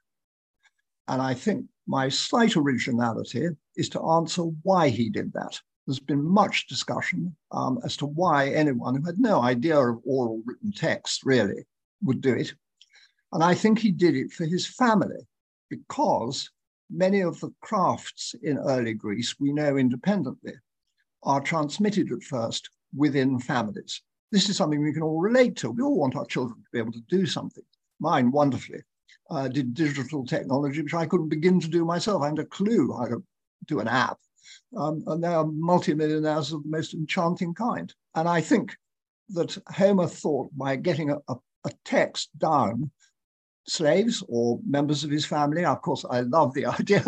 And 1.09 1.21
I 1.21 1.35
think 1.35 1.67
my 1.87 2.09
slight 2.09 2.57
originality 2.57 3.49
is 3.77 3.89
to 3.91 4.03
answer 4.03 4.43
why 4.63 4.89
he 4.89 5.11
did 5.11 5.33
that 5.33 5.61
there's 5.87 6.01
been 6.01 6.25
much 6.25 6.69
discussion 6.69 7.35
um, 7.51 7.81
as 7.85 7.97
to 7.97 8.07
why 8.07 8.49
anyone 8.49 8.95
who 8.95 9.05
had 9.05 9.19
no 9.19 9.41
idea 9.41 9.79
of 9.79 10.01
oral 10.05 10.43
written 10.47 10.73
text 10.73 11.25
really 11.25 11.65
would 12.05 12.21
do 12.21 12.35
it. 12.35 12.55
And 13.33 13.43
I 13.43 13.55
think 13.55 13.79
he 13.79 13.91
did 13.91 14.15
it 14.15 14.33
for 14.33 14.45
his 14.45 14.67
family 14.67 15.27
because 15.71 16.51
many 16.91 17.21
of 17.21 17.41
the 17.41 17.53
crafts 17.61 18.35
in 18.43 18.59
early 18.59 18.95
Greece 18.95 19.37
we 19.41 19.53
know 19.53 19.77
independently 19.77 20.55
are 21.23 21.41
transmitted 21.41 22.13
at 22.13 22.23
first 22.23 22.69
within 22.95 23.39
families. 23.39 24.03
This 24.31 24.49
is 24.49 24.57
something 24.57 24.83
we 24.83 24.93
can 24.93 25.03
all 25.03 25.21
relate 25.21 25.57
to. 25.57 25.71
We 25.71 25.83
all 25.83 25.99
want 25.99 26.17
our 26.17 26.27
children 26.27 26.59
to 26.59 26.71
be 26.73 26.79
able 26.79 26.93
to 26.93 27.03
do 27.09 27.27
something. 27.27 27.65
Mine 28.01 28.31
wonderfully 28.31 28.83
uh, 29.31 29.49
did 29.49 29.75
digital 29.75 30.25
technology, 30.25 30.83
which 30.83 30.95
I 30.95 31.07
couldn't 31.07 31.29
begin 31.29 31.61
to 31.61 31.69
do 31.69 31.85
myself. 31.85 32.23
I 32.23 32.29
had 32.29 32.39
a 32.39 32.45
clue 32.45 32.93
how 32.93 33.07
to 33.07 33.23
do 33.67 33.81
an 33.81 33.89
app 33.89 34.19
um, 34.77 35.03
and 35.07 35.23
they 35.23 35.29
are 35.29 35.47
multimillionaires 35.47 36.53
of 36.53 36.63
the 36.63 36.69
most 36.69 36.95
enchanting 36.95 37.55
kind. 37.55 37.93
And 38.15 38.29
I 38.29 38.41
think 38.41 38.77
that 39.31 39.57
Homer 39.69 40.07
thought 40.07 40.51
by 40.57 40.77
getting 40.77 41.11
a, 41.11 41.17
a, 41.29 41.37
a 41.65 41.71
text 41.85 42.31
down, 42.39 42.91
slaves 43.67 44.23
or 44.29 44.59
members 44.67 45.05
of 45.05 45.11
his 45.11 45.25
family, 45.25 45.65
of 45.65 45.83
course, 45.83 46.05
I 46.09 46.21
love 46.21 46.55
the 46.55 46.67
idea 46.81 47.05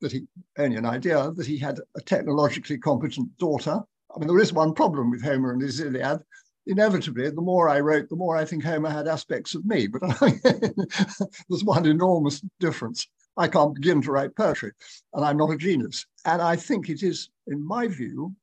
that 0.00 0.12
he, 0.12 0.26
only 0.58 0.76
an 0.76 0.86
idea, 0.86 1.30
that 1.34 1.46
he 1.46 1.58
had 1.58 1.80
a 1.96 2.00
technologically 2.00 2.78
competent 2.78 3.36
daughter. 3.38 3.80
I 4.14 4.18
mean, 4.18 4.28
there 4.28 4.40
is 4.40 4.52
one 4.52 4.74
problem 4.74 5.10
with 5.10 5.22
Homer 5.22 5.52
and 5.52 5.62
his 5.62 5.80
Iliad. 5.80 6.20
Inevitably, 6.66 7.30
the 7.30 7.40
more 7.40 7.68
I 7.68 7.80
wrote, 7.80 8.08
the 8.10 8.16
more 8.16 8.36
I 8.36 8.44
think 8.44 8.62
Homer 8.62 8.90
had 8.90 9.08
aspects 9.08 9.54
of 9.54 9.64
me, 9.64 9.86
but 9.86 10.02
there's 10.20 11.64
one 11.64 11.86
enormous 11.86 12.42
difference. 12.60 13.08
I 13.38 13.46
can't 13.46 13.74
begin 13.74 14.02
to 14.02 14.10
write 14.10 14.34
poetry, 14.34 14.72
and 15.14 15.24
I'm 15.24 15.36
not 15.36 15.52
a 15.52 15.56
genius. 15.56 16.04
And 16.24 16.42
I 16.42 16.56
think 16.56 16.90
it 16.90 17.04
is, 17.04 17.30
in 17.46 17.64
my 17.64 17.86
view, 17.86 18.34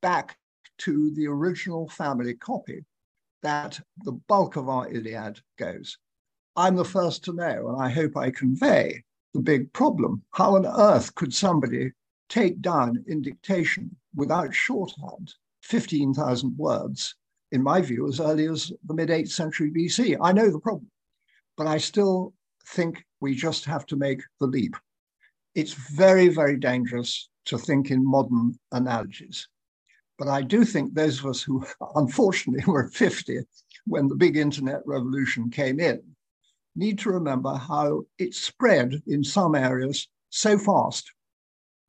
back 0.00 0.38
to 0.78 1.12
the 1.14 1.26
original 1.26 1.86
family 1.90 2.32
copy 2.34 2.84
that 3.42 3.78
the 4.04 4.12
bulk 4.12 4.56
of 4.56 4.70
our 4.70 4.88
Iliad 4.88 5.40
goes. 5.58 5.98
I'm 6.56 6.76
the 6.76 6.84
first 6.84 7.24
to 7.24 7.34
know, 7.34 7.68
and 7.68 7.82
I 7.82 7.90
hope 7.90 8.16
I 8.16 8.30
convey 8.30 9.04
the 9.34 9.40
big 9.40 9.70
problem. 9.74 10.22
How 10.30 10.56
on 10.56 10.66
earth 10.66 11.14
could 11.14 11.34
somebody 11.34 11.92
take 12.30 12.62
down 12.62 13.04
in 13.06 13.20
dictation 13.20 13.94
without 14.14 14.54
shorthand 14.54 15.34
15,000 15.62 16.56
words, 16.56 17.16
in 17.50 17.62
my 17.62 17.82
view, 17.82 18.08
as 18.08 18.18
early 18.18 18.48
as 18.48 18.72
the 18.86 18.94
mid 18.94 19.10
8th 19.10 19.30
century 19.30 19.70
BC? 19.70 20.16
I 20.22 20.32
know 20.32 20.50
the 20.50 20.58
problem, 20.58 20.90
but 21.58 21.66
I 21.66 21.76
still 21.76 22.32
think 22.66 23.04
we 23.20 23.34
just 23.34 23.64
have 23.64 23.86
to 23.86 23.96
make 23.96 24.22
the 24.40 24.46
leap. 24.46 24.76
It's 25.54 25.74
very, 25.74 26.28
very 26.28 26.56
dangerous 26.56 27.28
to 27.46 27.58
think 27.58 27.90
in 27.90 28.04
modern 28.04 28.58
analogies. 28.72 29.48
But 30.18 30.28
I 30.28 30.42
do 30.42 30.64
think 30.64 30.94
those 30.94 31.18
of 31.18 31.26
us 31.26 31.42
who 31.42 31.64
unfortunately 31.94 32.64
were 32.66 32.88
50 32.88 33.40
when 33.86 34.08
the 34.08 34.14
big 34.14 34.36
internet 34.36 34.80
revolution 34.86 35.50
came 35.50 35.80
in 35.80 36.00
need 36.74 36.98
to 37.00 37.10
remember 37.10 37.54
how 37.54 38.02
it 38.18 38.34
spread 38.34 39.02
in 39.06 39.22
some 39.22 39.54
areas 39.54 40.08
so 40.30 40.58
fast. 40.58 41.10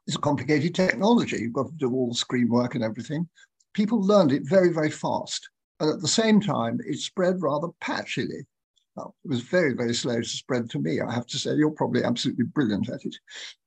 It's 0.08 0.18
a 0.18 0.20
complicated 0.20 0.75
technology. 0.75 1.38
You've 1.38 1.53
got 1.53 1.68
to 1.68 1.74
do 1.74 1.94
all 1.94 2.10
the 2.10 2.15
screen 2.15 2.50
work 2.50 2.75
and 2.75 2.84
everything. 2.84 3.30
People 3.74 4.01
learned 4.01 4.34
it 4.34 4.44
very, 4.46 4.74
very 4.74 4.92
fast. 4.92 5.50
And 5.80 5.89
at 5.89 6.01
the 6.01 6.08
same 6.08 6.42
time, 6.42 6.80
it 6.86 7.00
spread 7.00 7.42
rather 7.42 7.70
patchily. 7.82 8.46
Well, 8.95 9.15
it 9.23 9.27
was 9.29 9.41
very, 9.41 9.73
very 9.73 9.93
slow 9.93 10.21
to 10.21 10.27
spread 10.27 10.69
to 10.71 10.79
me. 10.79 11.01
I 11.01 11.12
have 11.12 11.25
to 11.27 11.38
say, 11.38 11.55
you're 11.55 11.71
probably 11.71 12.03
absolutely 12.03 12.45
brilliant 12.45 12.89
at 12.89 13.03
it. 13.05 13.15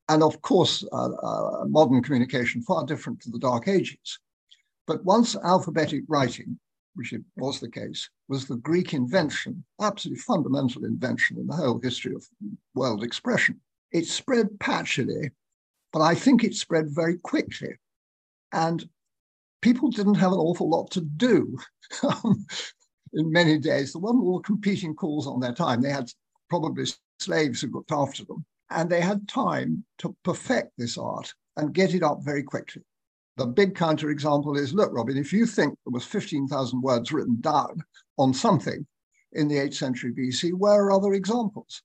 And 0.09 0.23
of 0.23 0.41
course, 0.43 0.85
uh, 0.93 1.11
uh, 1.11 1.65
modern 1.67 2.03
communication, 2.03 2.63
far 2.63 2.85
different 2.85 3.21
to 3.23 3.31
the 3.31 3.39
Dark 3.39 3.67
Ages. 3.67 4.21
But 4.87 5.05
once 5.05 5.35
alphabetic 5.35 6.05
writing, 6.07 6.59
which 6.95 7.13
it 7.13 7.23
was 7.37 7.59
the 7.59 7.71
case, 7.71 8.09
was 8.29 8.47
the 8.47 8.57
Greek 8.57 8.95
invention, 8.95 9.65
absolutely 9.81 10.21
fundamental 10.21 10.85
invention 10.85 11.39
in 11.39 11.47
the 11.49 11.57
whole 11.57 11.81
history 11.81 12.15
of 12.15 12.25
world 12.75 13.03
expression. 13.03 13.61
It 13.91 14.07
spread 14.07 14.59
patchily, 14.61 15.31
but 15.93 16.03
I 16.03 16.15
think 16.15 16.45
it 16.45 16.55
spread 16.55 16.87
very 16.89 17.19
quickly. 17.19 17.75
And 18.53 18.89
people 19.61 19.91
didn't 19.91 20.15
have 20.15 20.33
an 20.33 20.39
awful 20.39 20.71
lot 20.71 20.93
to 20.93 21.01
do 21.01 21.59
in 23.17 23.33
many 23.33 23.59
days. 23.59 23.93
There 23.93 24.01
weren't 24.01 24.23
all 24.23 24.41
competing 24.41 24.95
calls 24.95 25.27
on 25.27 25.41
their 25.41 25.55
time. 25.55 25.81
They 25.83 25.91
had 25.91 26.11
probably 26.49 26.87
slaves 27.19 27.61
who 27.61 27.71
looked 27.71 27.93
after 27.93 28.25
them. 28.25 28.45
And 28.71 28.91
they 28.91 29.01
had 29.01 29.29
time 29.29 29.85
to 29.99 30.15
perfect 30.23 30.73
this 30.77 30.99
art 30.99 31.33
and 31.57 31.75
get 31.75 31.95
it 31.95 32.03
up 32.03 32.19
very 32.23 32.43
quickly. 32.43 32.83
The 33.37 33.47
big 33.47 33.75
counterexample 33.75 34.59
is 34.59 34.73
look, 34.73 34.93
Robin, 34.93 35.17
if 35.17 35.33
you 35.33 35.47
think 35.47 35.77
there 35.85 35.93
was 35.93 36.05
15,000 36.05 36.81
words 36.81 37.13
written 37.13 37.41
down 37.41 37.83
on 38.19 38.33
something 38.33 38.87
in 39.33 39.49
the 39.49 39.57
8th 39.57 39.75
century 39.75 40.13
BC, 40.13 40.53
where 40.55 40.85
are 40.85 40.93
other 40.93 41.13
examples? 41.13 41.83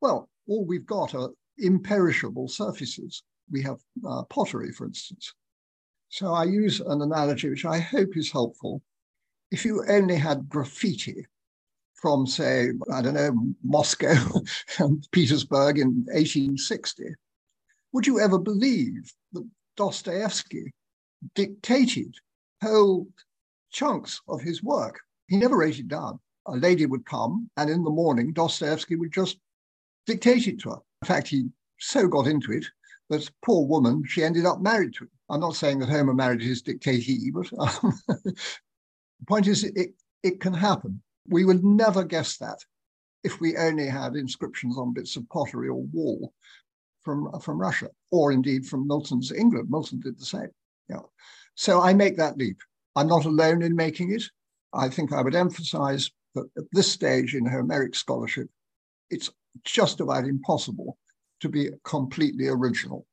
Well, 0.00 0.28
all 0.46 0.64
we've 0.64 0.86
got 0.86 1.14
are 1.14 1.30
imperishable 1.58 2.48
surfaces. 2.48 3.22
We 3.50 3.62
have 3.62 3.78
uh, 4.06 4.24
pottery, 4.24 4.72
for 4.72 4.86
instance. 4.86 5.32
So 6.10 6.32
I 6.32 6.44
use 6.44 6.80
an 6.80 7.02
analogy 7.02 7.48
which 7.48 7.64
I 7.64 7.78
hope 7.78 8.16
is 8.16 8.30
helpful. 8.30 8.82
If 9.54 9.64
you 9.64 9.84
only 9.88 10.16
had 10.16 10.48
graffiti 10.48 11.28
from, 11.94 12.26
say, 12.26 12.70
I 12.92 13.00
don't 13.00 13.14
know, 13.14 13.54
Moscow 13.62 14.16
and 14.80 15.06
Petersburg 15.12 15.78
in 15.78 16.04
1860, 16.06 17.04
would 17.92 18.04
you 18.04 18.18
ever 18.18 18.36
believe 18.36 19.12
that 19.32 19.48
Dostoevsky 19.76 20.74
dictated 21.36 22.16
whole 22.64 23.06
chunks 23.70 24.20
of 24.26 24.40
his 24.40 24.60
work. 24.60 24.98
He 25.28 25.36
never 25.36 25.58
wrote 25.58 25.78
it 25.78 25.86
down. 25.86 26.18
A 26.46 26.56
lady 26.56 26.86
would 26.86 27.06
come, 27.06 27.48
and 27.56 27.70
in 27.70 27.84
the 27.84 27.90
morning, 27.90 28.32
Dostoevsky 28.32 28.96
would 28.96 29.12
just 29.12 29.38
dictate 30.04 30.48
it 30.48 30.58
to 30.62 30.70
her. 30.70 30.78
In 31.02 31.06
fact, 31.06 31.28
he 31.28 31.46
so 31.78 32.08
got 32.08 32.26
into 32.26 32.50
it 32.50 32.64
that 33.08 33.30
poor 33.44 33.64
woman, 33.66 34.02
she 34.04 34.24
ended 34.24 34.46
up 34.46 34.60
married 34.60 34.94
to 34.94 35.04
him. 35.04 35.10
I'm 35.30 35.40
not 35.40 35.54
saying 35.54 35.78
that 35.78 35.88
Homer 35.88 36.12
married 36.12 36.42
his 36.42 36.60
dictatee, 36.60 37.30
but 37.30 37.48
um, 37.58 37.94
the 39.24 39.30
point 39.30 39.46
is, 39.46 39.64
it, 39.64 39.94
it 40.22 40.40
can 40.40 40.52
happen. 40.52 41.02
We 41.28 41.46
would 41.46 41.64
never 41.64 42.04
guess 42.04 42.36
that 42.38 42.58
if 43.22 43.40
we 43.40 43.56
only 43.56 43.86
had 43.86 44.16
inscriptions 44.16 44.76
on 44.76 44.92
bits 44.92 45.16
of 45.16 45.26
pottery 45.30 45.68
or 45.68 45.82
wall 45.82 46.34
from, 47.04 47.30
from 47.40 47.58
Russia, 47.58 47.88
or 48.10 48.32
indeed 48.32 48.66
from 48.66 48.86
Milton's 48.86 49.32
England. 49.32 49.70
Milton 49.70 50.00
did 50.00 50.18
the 50.18 50.26
same. 50.26 50.50
Yeah. 50.90 51.00
So 51.54 51.80
I 51.80 51.94
make 51.94 52.18
that 52.18 52.36
leap. 52.36 52.58
I'm 52.96 53.06
not 53.06 53.24
alone 53.24 53.62
in 53.62 53.74
making 53.74 54.12
it. 54.12 54.24
I 54.74 54.90
think 54.90 55.10
I 55.10 55.22
would 55.22 55.34
emphasize 55.34 56.10
that 56.34 56.44
at 56.58 56.64
this 56.72 56.92
stage 56.92 57.34
in 57.34 57.46
Homeric 57.46 57.94
scholarship, 57.94 58.48
it's 59.08 59.30
just 59.64 60.00
about 60.00 60.24
impossible 60.24 60.98
to 61.40 61.48
be 61.48 61.70
completely 61.84 62.48
original. 62.48 63.06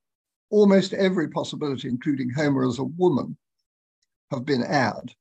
Almost 0.50 0.94
every 0.94 1.30
possibility, 1.30 1.88
including 1.88 2.32
Homer 2.32 2.68
as 2.68 2.80
a 2.80 2.84
woman, 2.84 3.38
have 4.30 4.44
been 4.44 4.64
aired. 4.64 5.14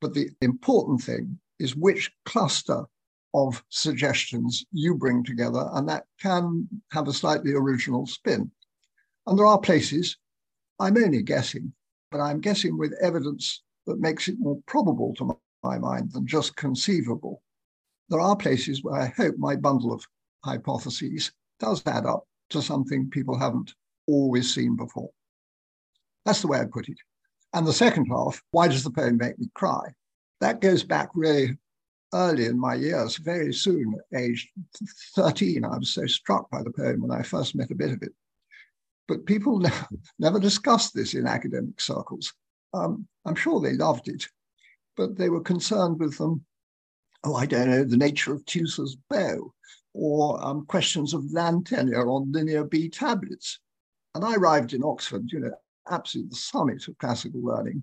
But 0.00 0.14
the 0.14 0.30
important 0.40 1.02
thing 1.02 1.38
is 1.58 1.74
which 1.74 2.10
cluster 2.24 2.84
of 3.34 3.62
suggestions 3.68 4.64
you 4.72 4.94
bring 4.94 5.24
together, 5.24 5.68
and 5.72 5.88
that 5.88 6.04
can 6.20 6.68
have 6.92 7.08
a 7.08 7.12
slightly 7.12 7.52
original 7.52 8.06
spin. 8.06 8.50
And 9.26 9.38
there 9.38 9.46
are 9.46 9.58
places, 9.58 10.16
I'm 10.78 10.96
only 10.96 11.22
guessing, 11.22 11.72
but 12.10 12.20
I'm 12.20 12.40
guessing 12.40 12.78
with 12.78 12.94
evidence 13.02 13.62
that 13.86 14.00
makes 14.00 14.28
it 14.28 14.36
more 14.38 14.60
probable 14.66 15.14
to 15.16 15.38
my 15.62 15.78
mind 15.78 16.12
than 16.12 16.26
just 16.26 16.56
conceivable. 16.56 17.42
There 18.08 18.20
are 18.20 18.36
places 18.36 18.82
where 18.82 19.00
I 19.00 19.12
hope 19.16 19.34
my 19.36 19.56
bundle 19.56 19.92
of 19.92 20.04
hypotheses 20.44 21.32
does 21.58 21.86
add 21.86 22.06
up 22.06 22.24
to 22.50 22.62
something 22.62 23.10
people 23.10 23.38
haven't 23.38 23.74
always 24.06 24.54
seen 24.54 24.76
before. 24.76 25.10
That's 26.24 26.40
the 26.40 26.48
way 26.48 26.60
I 26.60 26.64
put 26.64 26.88
it. 26.88 26.98
And 27.54 27.66
the 27.66 27.72
second 27.72 28.06
half, 28.06 28.42
why 28.50 28.68
does 28.68 28.84
the 28.84 28.90
poem 28.90 29.16
make 29.16 29.38
me 29.38 29.50
cry? 29.54 29.94
That 30.40 30.60
goes 30.60 30.82
back 30.82 31.08
really 31.14 31.56
early 32.14 32.46
in 32.46 32.58
my 32.58 32.74
years, 32.74 33.16
very 33.16 33.52
soon, 33.52 33.94
aged 34.14 34.50
13, 35.14 35.64
I 35.64 35.78
was 35.78 35.90
so 35.90 36.06
struck 36.06 36.50
by 36.50 36.62
the 36.62 36.70
poem 36.70 37.02
when 37.02 37.10
I 37.10 37.22
first 37.22 37.54
met 37.54 37.70
a 37.70 37.74
bit 37.74 37.92
of 37.92 38.02
it. 38.02 38.12
But 39.06 39.26
people 39.26 39.58
never, 39.60 39.88
never 40.18 40.40
discussed 40.40 40.94
this 40.94 41.14
in 41.14 41.26
academic 41.26 41.80
circles. 41.80 42.32
Um, 42.74 43.06
I'm 43.24 43.34
sure 43.34 43.60
they 43.60 43.74
loved 43.74 44.08
it, 44.08 44.28
but 44.96 45.16
they 45.16 45.28
were 45.28 45.40
concerned 45.40 45.98
with 45.98 46.18
them. 46.18 46.44
Oh, 47.24 47.34
I 47.34 47.46
don't 47.46 47.70
know, 47.70 47.84
the 47.84 47.96
nature 47.96 48.32
of 48.32 48.44
Teucer's 48.44 48.96
bow, 49.10 49.52
or 49.92 50.44
um, 50.44 50.66
questions 50.66 51.14
of 51.14 51.32
land 51.32 51.66
tenure 51.66 52.08
on 52.08 52.30
linear 52.30 52.64
B 52.64 52.88
tablets. 52.88 53.58
And 54.14 54.24
I 54.24 54.34
arrived 54.34 54.72
in 54.72 54.84
Oxford, 54.84 55.30
you 55.32 55.40
know, 55.40 55.54
absolutely 55.90 56.30
the 56.30 56.36
summit 56.36 56.86
of 56.88 56.98
classical 56.98 57.42
learning. 57.42 57.82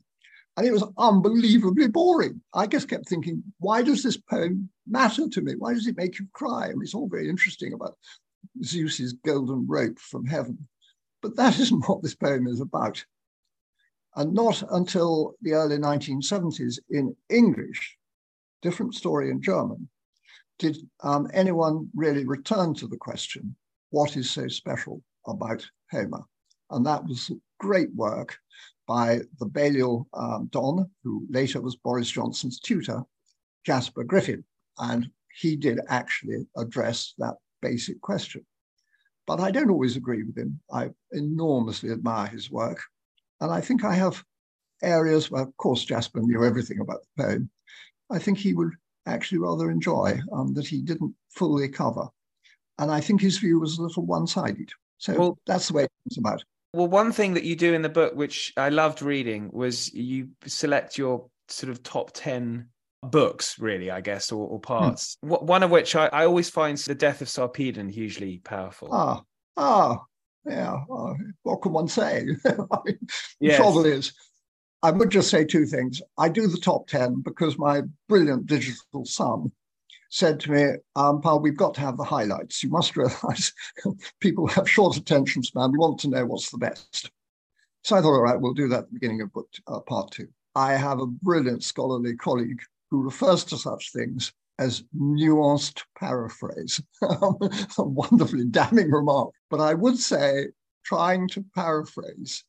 And 0.58 0.66
it 0.66 0.72
was 0.72 0.86
unbelievably 0.98 1.90
boring. 1.90 2.42
I 2.54 2.68
just 2.68 2.88
kept 2.88 3.10
thinking, 3.10 3.44
why 3.60 3.82
does 3.82 4.04
this 4.04 4.18
poem 4.18 4.70
matter 4.88 5.28
to 5.28 5.42
me? 5.42 5.54
Why 5.58 5.74
does 5.74 5.88
it 5.88 5.98
make 5.98 6.18
you 6.18 6.28
cry? 6.34 6.66
I 6.66 6.70
mean, 6.70 6.84
it's 6.84 6.96
all 6.96 7.10
very 7.10 7.30
interesting 7.30 7.74
about 7.74 7.98
Zeus's 8.64 9.14
golden 9.26 9.68
rope 9.68 10.00
from 10.00 10.26
heaven. 10.26 10.68
But 11.22 11.36
that 11.36 11.60
isn't 11.60 11.88
what 11.90 12.02
this 12.02 12.16
poem 12.16 12.48
is 12.48 12.62
about. 12.62 13.04
And 14.16 14.34
not 14.34 14.64
until 14.72 15.36
the 15.42 15.54
early 15.54 15.78
1970s 15.78 16.80
in 16.90 17.16
English, 17.30 17.98
different 18.62 18.96
story 18.96 19.30
in 19.30 19.42
German, 19.42 19.90
did 20.58 20.78
um, 21.04 21.28
anyone 21.34 21.90
really 21.94 22.26
return 22.26 22.74
to 22.76 22.88
the 22.88 22.96
question, 22.96 23.56
what 23.90 24.16
is 24.16 24.32
so 24.32 24.48
special 24.48 25.02
about 25.28 25.68
Homer? 25.92 26.24
And 26.72 26.86
that 26.86 27.04
was 27.04 27.30
great 27.60 27.94
work 27.96 28.38
by 28.88 29.22
the 29.40 29.46
Balliol 29.46 30.08
um, 30.14 30.48
Don, 30.52 30.90
who 31.04 31.26
later 31.30 31.62
was 31.62 31.76
Boris 31.76 32.10
Johnson's 32.10 32.60
tutor, 32.60 33.04
Jasper 33.66 34.04
Griffin. 34.04 34.44
And 34.78 35.10
he 35.40 35.56
did 35.56 35.80
actually 35.90 36.48
address 36.58 37.14
that 37.18 37.36
basic 37.62 38.00
question. 38.02 38.46
But 39.28 39.40
I 39.40 39.52
don't 39.52 39.72
always 39.72 39.98
agree 39.98 40.24
with 40.24 40.38
him. 40.38 40.60
I 40.72 40.92
enormously 41.12 41.92
admire 41.92 42.28
his 42.28 42.52
work. 42.52 42.80
And 43.42 43.52
I 43.52 43.60
think 43.60 43.84
I 43.84 43.96
have 43.96 44.24
areas 44.84 45.32
where, 45.32 45.44
of 45.44 45.58
course, 45.58 45.84
Jasper 45.84 46.22
knew 46.22 46.44
everything 46.44 46.80
about 46.80 47.00
the 47.02 47.24
poem. 47.24 47.50
I 48.12 48.20
think 48.20 48.38
he 48.38 48.54
would 48.54 48.72
actually 49.08 49.40
rather 49.40 49.72
enjoy 49.72 50.20
um, 50.32 50.54
that 50.54 50.68
he 50.68 50.82
didn't 50.82 51.16
fully 51.30 51.70
cover. 51.70 52.08
And 52.78 52.92
I 52.92 53.02
think 53.02 53.22
his 53.22 53.38
view 53.38 53.60
was 53.60 53.78
a 53.78 53.82
little 53.82 54.06
one 54.06 54.28
sided. 54.28 54.70
So 54.98 55.18
well, 55.18 55.40
that's 55.46 55.68
the 55.68 55.74
way 55.74 55.88
it's 56.06 56.18
about. 56.18 56.44
Well, 56.76 56.88
one 56.88 57.14
thing 57.14 57.36
that 57.36 57.46
you 57.46 57.56
do 57.56 57.74
in 57.74 57.84
the 57.84 57.90
book, 57.90 58.16
which 58.16 58.52
I 58.58 58.68
loved 58.68 59.02
reading, 59.02 59.50
was 59.54 59.94
you 59.94 60.30
select 60.46 60.98
your 60.98 61.28
sort 61.48 61.72
of 61.72 61.84
top 61.84 62.12
10 62.14 62.68
books, 63.02 63.58
really, 63.60 63.90
I 63.90 64.02
guess, 64.02 64.30
or, 64.30 64.46
or 64.46 64.58
hmm. 64.58 64.62
parts. 64.62 65.18
Hmm. 65.22 65.30
One 65.30 65.64
of 65.64 65.72
which 65.72 65.96
I, 65.96 66.08
I, 66.08 66.26
always 66.26 66.50
find 66.50 66.78
the 66.78 66.94
death 66.94 67.22
of 67.22 67.30
Sarpedon 67.30 67.90
hugely 67.90 68.40
powerful. 68.40 68.90
Ah, 68.92 69.22
ah, 69.56 70.00
yeah. 70.46 70.76
Oh, 70.90 71.16
what 71.44 71.62
can 71.62 71.72
one 71.72 71.88
say? 71.88 72.26
I 72.46 72.78
mean, 72.86 73.00
yes. 73.40 73.58
The 73.58 73.64
trouble 73.64 73.86
is, 73.86 74.12
I 74.84 74.92
would 74.92 75.12
just 75.12 75.30
say 75.30 75.46
two 75.46 75.66
things. 75.66 76.02
I 76.18 76.28
do 76.28 76.48
the 76.48 76.58
top 76.58 76.88
10 76.88 77.22
because 77.22 77.58
my 77.58 77.84
brilliant 78.10 78.48
digital 78.48 79.06
son 79.06 79.52
said 80.16 80.40
to 80.40 80.52
me, 80.52 80.66
um, 80.96 81.20
Paul, 81.20 81.42
we've 81.42 81.58
got 81.58 81.74
to 81.74 81.82
have 81.82 81.98
the 81.98 82.04
highlights. 82.06 82.64
You 82.64 82.70
must 82.70 82.96
realize 82.96 83.52
people 84.22 84.48
have 84.48 84.70
short 84.70 84.96
attention 84.96 85.44
span. 85.44 85.74
We 85.74 85.78
want 85.78 86.00
to 86.00 86.08
know 86.08 86.26
what's 86.26 86.52
the 86.52 86.58
best. 86.58 87.12
So 87.84 87.98
I 87.98 88.02
thought, 88.02 88.14
all 88.14 88.22
right, 88.22 88.40
we'll 88.40 88.54
do 88.54 88.70
that 88.70 88.80
at 88.80 88.88
the 88.88 88.94
beginning 88.94 89.20
of 89.20 89.34
book 89.34 89.50
uh, 89.68 89.82
part 89.82 90.12
two. 90.12 90.30
I 90.56 90.76
have 90.76 91.02
a 91.02 91.06
brilliant 91.06 91.66
scholarly 91.66 92.16
colleague 92.16 92.62
who 92.90 93.04
refers 93.04 93.44
to 93.46 93.58
such 93.58 93.92
things 93.92 94.32
as 94.58 94.86
nuanced 94.98 95.82
paraphrase. 96.00 96.82
a 97.02 97.84
wonderfully 97.84 98.46
damning 98.46 98.92
remark. 98.92 99.32
But 99.50 99.60
I 99.60 99.74
would 99.74 99.98
say 99.98 100.46
trying 100.86 101.28
to 101.30 101.44
paraphrase 101.54 102.46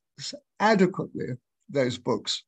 adequately 0.61 1.31
those 1.69 1.99
books 1.99 2.45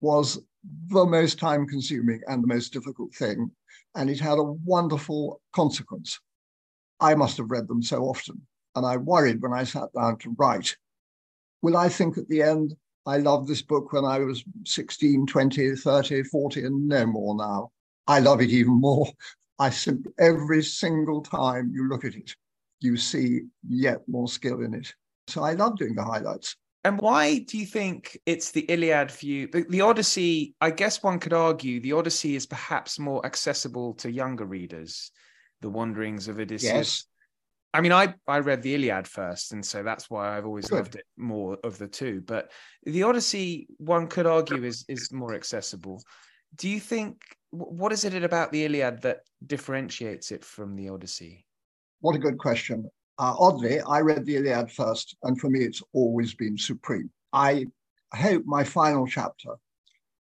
was 0.00 0.40
the 0.88 1.04
most 1.04 1.38
time 1.38 1.66
consuming 1.66 2.20
and 2.26 2.42
the 2.42 2.48
most 2.48 2.72
difficult 2.72 3.14
thing. 3.14 3.50
And 3.94 4.08
it 4.08 4.20
had 4.20 4.38
a 4.38 4.42
wonderful 4.42 5.40
consequence. 5.52 6.20
I 7.00 7.14
must 7.14 7.36
have 7.38 7.50
read 7.50 7.68
them 7.68 7.82
so 7.82 8.04
often. 8.04 8.40
And 8.74 8.86
I 8.86 8.96
worried 8.96 9.42
when 9.42 9.52
I 9.52 9.64
sat 9.64 9.92
down 9.94 10.18
to 10.18 10.34
write, 10.38 10.76
will 11.60 11.76
I 11.76 11.88
think 11.88 12.16
at 12.16 12.28
the 12.28 12.42
end, 12.42 12.74
I 13.04 13.18
loved 13.18 13.48
this 13.48 13.62
book 13.62 13.92
when 13.92 14.04
I 14.04 14.18
was 14.20 14.44
16, 14.64 15.26
20, 15.26 15.74
30, 15.74 16.22
40, 16.22 16.64
and 16.64 16.88
no 16.88 17.06
more 17.06 17.34
now. 17.34 17.70
I 18.06 18.20
love 18.20 18.40
it 18.40 18.50
even 18.50 18.74
more. 18.74 19.08
I 19.58 19.70
simply, 19.70 20.12
every 20.18 20.62
single 20.62 21.22
time 21.22 21.72
you 21.74 21.88
look 21.88 22.04
at 22.04 22.14
it, 22.14 22.34
you 22.80 22.96
see 22.96 23.42
yet 23.68 24.00
more 24.08 24.28
skill 24.28 24.62
in 24.62 24.74
it. 24.74 24.92
So 25.28 25.42
I 25.42 25.52
love 25.52 25.76
doing 25.76 25.94
the 25.94 26.04
highlights. 26.04 26.56
And 26.84 27.00
why 27.00 27.38
do 27.38 27.58
you 27.58 27.66
think 27.66 28.18
it's 28.26 28.50
the 28.50 28.62
Iliad 28.62 29.12
for 29.12 29.26
you? 29.26 29.46
The, 29.46 29.64
the, 29.68 29.82
Odyssey, 29.82 30.54
I 30.60 30.70
guess 30.70 31.02
one 31.02 31.20
could 31.20 31.32
argue 31.32 31.80
the 31.80 31.92
Odyssey 31.92 32.34
is 32.34 32.46
perhaps 32.46 32.98
more 32.98 33.24
accessible 33.24 33.94
to 33.94 34.10
younger 34.10 34.44
readers, 34.44 35.12
the 35.60 35.70
wanderings 35.70 36.26
of 36.26 36.40
Odysseus. 36.40 36.72
Yes. 36.72 37.04
I 37.72 37.80
mean, 37.80 37.92
I, 37.92 38.14
I 38.26 38.40
read 38.40 38.62
the 38.62 38.74
Iliad 38.74 39.06
first, 39.06 39.52
and 39.52 39.64
so 39.64 39.82
that's 39.82 40.10
why 40.10 40.36
I've 40.36 40.44
always 40.44 40.68
Good. 40.68 40.76
loved 40.76 40.94
it 40.96 41.04
more 41.16 41.56
of 41.64 41.78
the 41.78 41.88
two. 41.88 42.20
But 42.20 42.50
the 42.82 43.04
Odyssey, 43.04 43.68
one 43.78 44.08
could 44.08 44.26
argue, 44.26 44.64
is 44.64 44.84
is 44.88 45.10
more 45.12 45.34
accessible. 45.34 46.02
Do 46.56 46.68
you 46.68 46.80
think 46.80 47.22
what 47.50 47.92
is 47.92 48.04
it 48.04 48.14
about 48.24 48.50
the 48.50 48.64
Iliad 48.64 49.02
that 49.02 49.20
differentiates 49.46 50.32
it 50.32 50.44
from 50.44 50.74
the 50.74 50.88
Odyssey? 50.88 51.46
What 52.00 52.16
a 52.16 52.18
good 52.18 52.38
question. 52.38 52.90
Uh, 53.22 53.36
oddly, 53.38 53.80
I 53.82 54.00
read 54.00 54.26
the 54.26 54.34
Iliad 54.34 54.68
first, 54.72 55.16
and 55.22 55.40
for 55.40 55.48
me, 55.48 55.60
it's 55.60 55.80
always 55.92 56.34
been 56.34 56.58
supreme. 56.58 57.08
I 57.32 57.66
hope 58.12 58.42
my 58.46 58.64
final 58.64 59.06
chapter 59.06 59.50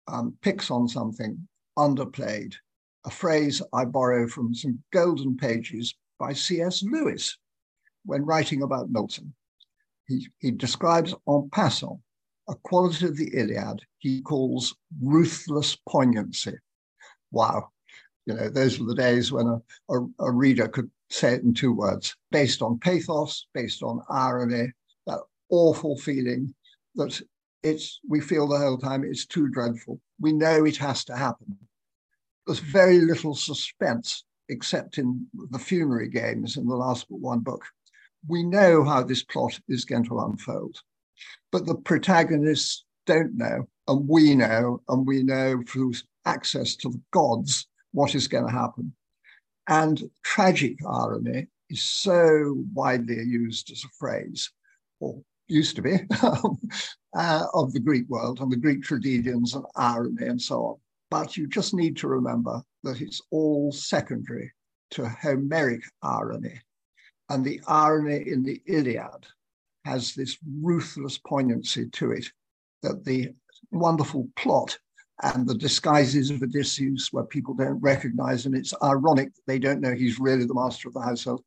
um, 0.08 0.36
picks 0.41 0.72
on 0.72 0.88
something 0.88 1.48
underplayed, 1.77 2.55
a 3.05 3.12
phrase 3.12 3.62
I 3.74 3.86
borrow 3.86 4.27
from 4.27 4.55
some 4.55 4.81
golden 4.91 5.38
pages 5.38 5.93
by 6.19 6.34
C.S. 6.34 6.81
Lewis 6.81 7.38
when 8.05 8.25
writing 8.25 8.63
about 8.63 8.89
Milton. 8.89 9.36
He, 10.08 10.27
he 10.39 10.50
describes 10.50 11.13
en 11.27 11.48
passant 11.51 12.00
a 12.50 12.55
quality 12.55 13.05
of 13.05 13.17
the 13.17 13.29
Iliad 13.38 13.84
he 14.00 14.19
calls 14.24 14.75
ruthless 15.00 15.77
poignancy. 15.88 16.58
Wow. 17.31 17.69
You 18.25 18.34
know, 18.34 18.50
those 18.50 18.79
were 18.79 18.88
the 18.88 18.96
days 18.96 19.31
when 19.31 19.46
a, 19.46 19.62
a, 19.93 20.08
a 20.22 20.31
reader 20.31 20.67
could 20.67 20.89
say 21.09 21.33
it 21.33 21.43
in 21.43 21.53
two 21.53 21.73
words, 21.73 22.15
based 22.31 22.61
on 22.61 22.79
pathos, 22.79 23.47
based 23.53 23.83
on 23.83 24.01
irony, 24.09 24.71
that 25.07 25.19
awful 25.49 25.97
feeling 25.97 26.53
that 26.95 27.21
it's 27.63 27.99
we 28.07 28.21
feel 28.21 28.47
the 28.47 28.57
whole 28.57 28.77
time 28.77 29.03
it's 29.03 29.25
too 29.25 29.49
dreadful. 29.49 29.99
We 30.19 30.33
know 30.33 30.65
it 30.65 30.77
has 30.77 31.03
to 31.05 31.15
happen. 31.15 31.57
There's 32.45 32.59
very 32.59 32.99
little 32.99 33.35
suspense 33.35 34.23
except 34.49 34.97
in 34.97 35.27
the 35.51 35.59
funerary 35.59 36.09
games 36.09 36.57
in 36.57 36.67
the 36.67 36.75
last 36.75 37.05
one 37.09 37.39
book. 37.39 37.63
We 38.27 38.43
know 38.43 38.83
how 38.83 39.03
this 39.03 39.23
plot 39.23 39.59
is 39.69 39.85
going 39.85 40.05
to 40.05 40.19
unfold, 40.19 40.81
but 41.51 41.65
the 41.65 41.75
protagonists 41.75 42.85
don't 43.05 43.35
know, 43.37 43.67
and 43.87 44.07
we 44.07 44.35
know, 44.35 44.81
and 44.89 45.05
we 45.07 45.23
know 45.23 45.61
through 45.67 45.93
access 46.25 46.75
to 46.77 46.89
the 46.89 47.01
gods 47.11 47.67
what 47.91 48.15
is 48.15 48.27
going 48.27 48.45
to 48.45 48.51
happen. 48.51 48.93
And 49.69 50.09
tragic 50.23 50.79
irony 50.83 51.47
is 51.69 51.83
so 51.83 52.65
widely 52.73 53.21
used 53.23 53.71
as 53.71 53.83
a 53.83 53.89
phrase, 53.99 54.49
or 54.99 55.21
used 55.47 55.75
to 55.75 55.83
be, 55.83 55.99
uh, 57.15 57.45
of 57.53 57.71
the 57.71 57.79
Greek 57.79 58.09
world 58.09 58.41
and 58.41 58.51
the 58.51 58.57
Greek 58.57 58.81
tragedians 58.81 59.53
and 59.53 59.63
irony 59.75 60.25
and 60.25 60.41
so 60.41 60.65
on. 60.65 60.75
But 61.11 61.38
you 61.38 61.47
just 61.47 61.75
need 61.75 61.97
to 61.97 62.07
remember 62.07 62.63
that 62.83 62.99
it's 62.99 63.21
all 63.29 63.71
secondary 63.71 64.51
to 64.91 65.07
Homeric 65.07 65.83
irony. 66.01 66.59
And 67.29 67.45
the 67.45 67.61
irony 67.67 68.27
in 68.27 68.41
the 68.41 68.59
Iliad 68.65 69.27
has 69.85 70.15
this 70.15 70.35
ruthless 70.61 71.20
poignancy 71.20 71.89
to 71.91 72.11
it 72.11 72.25
that 72.81 73.05
the 73.05 73.35
wonderful 73.70 74.29
plot 74.35 74.79
and 75.22 75.48
the 75.48 75.55
disguises 75.55 76.29
of 76.29 76.42
Odysseus, 76.42 77.12
where 77.12 77.25
people 77.25 77.53
don't 77.53 77.82
recognize, 77.82 78.46
and 78.46 78.55
it's 78.55 78.74
ironic 78.82 79.34
that 79.34 79.42
they 79.48 79.60
don't 79.60 79.82
know 79.82 79.94
he's 79.94 80.20
really 80.20 80.46
the 80.46 80.53
master 80.53 80.88
of 80.88 80.94
the 80.94 81.01
household. 81.01 81.44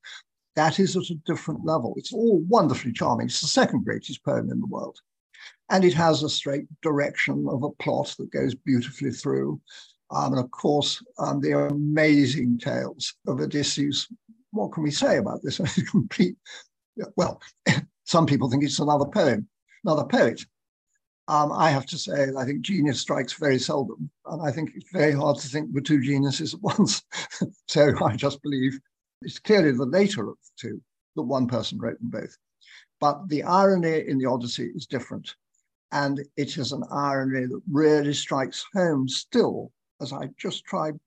That 0.57 0.79
is 0.79 0.97
at 0.97 1.11
a 1.11 1.15
different 1.25 1.65
level. 1.65 1.95
It's 1.97 2.13
all 2.13 2.41
wonderfully 2.41 2.93
charming. 2.93 3.27
It's 3.27 3.41
the 3.41 3.47
second 3.47 3.85
greatest 3.85 4.23
poem 4.25 4.51
in 4.51 4.61
the 4.61 4.67
world. 4.67 4.99
And 5.71 5.85
it 5.85 5.95
has 5.95 6.23
a 6.23 6.29
straight 6.29 6.67
direction 6.83 7.47
of 7.49 7.63
a 7.63 7.71
plot 7.71 8.15
that 8.19 8.31
goes 8.31 8.55
beautifully 8.55 9.13
through. 9.13 9.61
Um, 10.11 10.35
and 10.35 10.45
of 10.45 10.51
course, 10.51 11.03
um, 11.19 11.41
the 11.41 11.59
amazing 11.59 12.59
tales 12.59 13.15
of 13.27 13.41
Odysseus. 13.41 14.07
What 14.51 14.73
can 14.73 14.83
we 14.83 14.91
say 14.91 15.17
about 15.17 15.43
this? 15.43 15.59
complete, 15.91 16.37
well, 17.17 17.41
some 18.05 18.27
people 18.27 18.51
think 18.51 18.65
it's 18.65 18.79
another 18.79 19.07
poem, 19.07 19.49
another 19.85 20.05
poet. 20.05 20.45
Um, 21.29 21.53
I 21.53 21.71
have 21.71 21.87
to 21.87 21.99
say, 21.99 22.29
I 22.37 22.45
think 22.45 22.63
genius 22.63 23.01
strikes 23.01 23.35
very 23.35 23.59
seldom. 23.59 24.11
And 24.27 24.43
I 24.43 24.51
think 24.51 24.73
it's 24.75 24.91
very 24.91 25.13
hard 25.13 25.39
to 25.39 25.49
think 25.49 25.73
the 25.73 25.81
two 25.81 26.01
geniuses 26.01 26.55
at 26.55 26.63
once. 26.63 27.03
so 27.69 27.93
I 28.05 28.17
just 28.17 28.43
believe 28.43 28.79
it's 29.23 29.39
clearly 29.39 29.73
the 29.73 29.87
later 29.87 30.29
of 30.29 30.37
the 30.37 30.69
two 30.69 30.83
that 31.17 31.23
one 31.23 31.47
person 31.47 31.79
wrote 31.79 31.99
them 32.01 32.11
both. 32.11 32.37
But 33.01 33.29
the 33.29 33.43
irony 33.45 34.05
in 34.09 34.19
the 34.19 34.27
Odyssey 34.27 34.71
is 34.75 34.87
different. 34.87 35.35
And 35.93 36.21
it 36.37 36.57
is 36.57 36.73
an 36.73 36.85
irony 36.91 37.47
that 37.47 37.61
really 37.71 38.15
strikes 38.15 38.65
home 38.75 39.09
still, 39.09 39.71
as 40.01 40.13
I 40.13 40.29
just 40.39 40.65
tried 40.65 40.99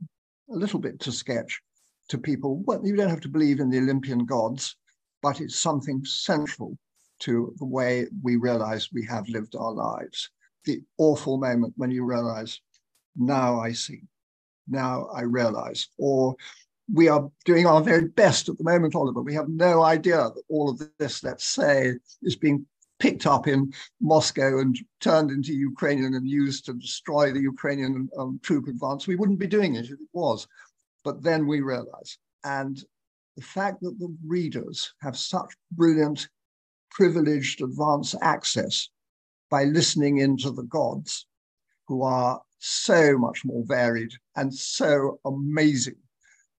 a 0.52 0.56
little 0.56 0.80
bit 0.80 1.00
to 1.02 1.12
sketch 1.12 1.62
to 2.10 2.18
people. 2.18 2.58
Well, 2.66 2.86
you 2.86 2.96
don't 2.96 3.10
have 3.10 3.22
to 3.22 3.30
believe 3.30 3.60
in 3.60 3.70
the 3.70 3.80
Olympian 3.80 4.26
gods, 4.26 4.76
but 5.22 5.42
it's 5.42 5.56
something 5.56 6.06
central 6.06 6.78
to 7.26 7.54
the 7.58 7.66
way 7.66 8.08
we 8.24 8.36
realize 8.36 8.90
we 8.92 9.06
have 9.06 9.28
lived 9.30 9.56
our 9.56 9.72
lives. 9.72 10.30
The 10.66 10.82
awful 10.98 11.38
moment 11.38 11.74
when 11.78 11.92
you 11.92 12.04
realize, 12.06 12.60
now 13.16 13.60
I 13.60 13.72
see, 13.74 14.02
now 14.68 15.08
I 15.14 15.22
realize, 15.22 15.88
or 15.98 16.36
we 16.92 17.08
are 17.08 17.30
doing 17.46 17.66
our 17.66 17.82
very 17.82 18.06
best 18.06 18.50
at 18.50 18.58
the 18.58 18.64
moment, 18.64 18.96
Oliver. 18.96 19.22
We 19.22 19.34
have 19.34 19.50
no 19.50 19.84
idea 19.84 20.18
that 20.18 20.44
all 20.50 20.70
of 20.70 20.82
this, 21.00 21.24
let's 21.24 21.48
say, 21.48 21.94
is 22.22 22.36
being 22.36 22.66
picked 23.00 23.26
up 23.26 23.48
in 23.48 23.74
Moscow 24.00 24.60
and 24.60 24.78
turned 25.02 25.32
into 25.32 25.54
Ukrainian 25.54 26.14
and 26.14 26.28
used 26.28 26.66
to 26.66 26.74
destroy 26.74 27.32
the 27.32 27.42
Ukrainian 27.42 28.08
um, 28.18 28.40
troop 28.44 28.68
advance. 28.68 29.08
We 29.08 29.16
wouldn't 29.16 29.40
be 29.40 29.48
doing 29.48 29.76
it 29.76 29.86
if 29.86 29.92
it 29.92 30.00
was. 30.14 30.48
But 31.04 31.22
then 31.22 31.46
we 31.46 31.62
realize. 31.62 32.18
And 32.44 32.84
the 33.36 33.44
fact 33.44 33.82
that 33.82 34.00
the 34.00 34.16
readers 34.26 34.94
have 35.02 35.18
such 35.18 35.52
brilliant 35.72 36.30
privileged 36.96 37.62
advance 37.62 38.16
access 38.22 38.90
by 39.52 39.66
listening 39.66 40.18
into 40.18 40.50
the 40.50 40.64
gods 40.64 41.28
who 41.88 42.02
are 42.02 42.42
so 42.58 43.18
much 43.18 43.44
more 43.44 43.64
varied 43.66 44.12
and 44.38 44.54
so 44.54 45.20
amazing 45.26 45.98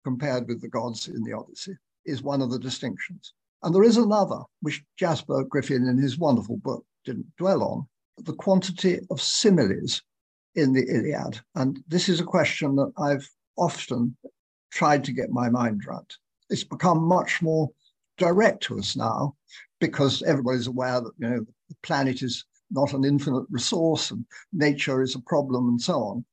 compared 0.05 0.47
with 0.47 0.61
the 0.61 0.69
gods 0.69 1.09
in 1.09 1.23
the 1.25 1.33
Odyssey 1.33 1.77
is 2.05 2.23
one 2.23 2.43
of 2.43 2.51
the 2.51 2.59
distinctions. 2.59 3.33
And 3.63 3.75
there 3.75 3.83
is 3.83 3.97
another, 3.97 4.43
which 4.61 4.85
Jasper 4.97 5.43
Griffin 5.45 5.89
in 5.89 5.99
his 5.99 6.19
wonderful 6.19 6.59
book 6.59 6.85
didn't 7.05 7.35
dwell 7.39 7.63
on, 7.65 7.87
the 8.25 8.35
quantity 8.35 9.01
of 9.11 9.21
similes 9.21 10.03
in 10.55 10.73
the 10.73 10.87
Iliad. 10.87 11.41
And 11.55 11.83
this 11.89 12.09
is 12.09 12.21
a 12.21 12.25
question 12.25 12.77
that 12.77 12.93
I've 12.99 13.29
often 13.57 14.17
tried 14.71 15.03
to 15.05 15.13
get 15.13 15.31
my 15.31 15.49
mind 15.49 15.83
around. 15.87 16.15
It's 16.51 16.63
become 16.63 17.03
much 17.03 17.43
more 17.43 17.71
direct 18.17 18.63
to 18.65 18.79
us 18.79 18.97
now 18.97 19.35
because 19.81 20.23
everybody's 20.23 20.67
aware 20.67 21.01
that 21.01 21.13
you 21.19 21.29
know 21.29 21.47
the 21.69 21.77
planet 21.83 22.23
is 22.23 22.45
not 22.71 22.93
an 22.93 23.05
infinite 23.05 23.45
resource 23.51 24.11
and 24.11 24.25
nature 24.53 25.03
is 25.03 25.15
a 25.15 25.21
problem 25.21 25.69
and 25.69 25.81
so 25.81 25.95
on. 26.03 26.25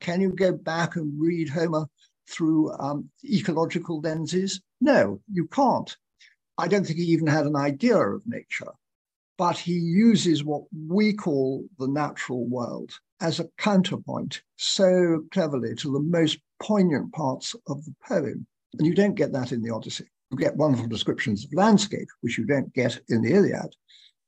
Can 0.00 0.20
you 0.20 0.30
go 0.30 0.52
back 0.52 0.96
and 0.96 1.20
read 1.20 1.48
Homer 1.48 1.86
through 2.28 2.72
um, 2.78 3.10
ecological 3.24 4.00
lenses? 4.00 4.60
No, 4.80 5.20
you 5.30 5.46
can't. 5.48 5.94
I 6.58 6.68
don't 6.68 6.84
think 6.84 6.98
he 6.98 7.04
even 7.06 7.26
had 7.26 7.46
an 7.46 7.56
idea 7.56 7.96
of 7.96 8.26
nature, 8.26 8.72
but 9.38 9.56
he 9.56 9.72
uses 9.72 10.44
what 10.44 10.64
we 10.88 11.12
call 11.12 11.64
the 11.78 11.88
natural 11.88 12.46
world 12.46 12.92
as 13.20 13.40
a 13.40 13.48
counterpoint 13.58 14.42
so 14.56 15.24
cleverly 15.30 15.74
to 15.76 15.92
the 15.92 16.00
most 16.00 16.38
poignant 16.62 17.12
parts 17.12 17.54
of 17.66 17.84
the 17.84 17.94
poem. 18.06 18.46
And 18.78 18.86
you 18.86 18.94
don't 18.94 19.14
get 19.14 19.32
that 19.32 19.52
in 19.52 19.62
the 19.62 19.70
Odyssey. 19.70 20.06
You 20.30 20.36
get 20.36 20.56
wonderful 20.56 20.86
descriptions 20.86 21.44
of 21.44 21.52
landscape, 21.54 22.08
which 22.20 22.38
you 22.38 22.44
don't 22.44 22.72
get 22.72 23.00
in 23.08 23.22
the 23.22 23.32
Iliad, 23.32 23.74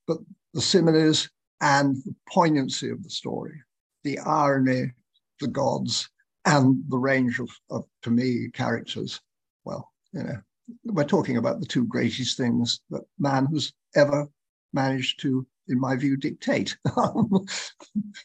but 0.06 0.18
the 0.52 0.60
similes 0.60 1.30
and 1.60 1.96
the 2.04 2.14
poignancy 2.28 2.90
of 2.90 3.02
the 3.02 3.10
story, 3.10 3.62
the 4.02 4.18
irony, 4.20 4.92
the 5.40 5.48
gods, 5.48 6.08
and 6.44 6.82
the 6.88 6.98
range 6.98 7.38
of, 7.38 7.48
of 7.70 7.84
to 8.02 8.10
me, 8.10 8.48
characters. 8.52 9.20
Well, 9.64 9.92
you 10.12 10.24
know, 10.24 10.40
we're 10.84 11.04
talking 11.04 11.36
about 11.36 11.60
the 11.60 11.66
two 11.66 11.84
greatest 11.86 12.36
things 12.36 12.80
that 12.90 13.02
man 13.18 13.46
has 13.46 13.72
ever 13.94 14.28
managed 14.72 15.20
to 15.20 15.46
in 15.68 15.80
my 15.80 15.96
view, 15.96 16.16
dictate. 16.16 16.76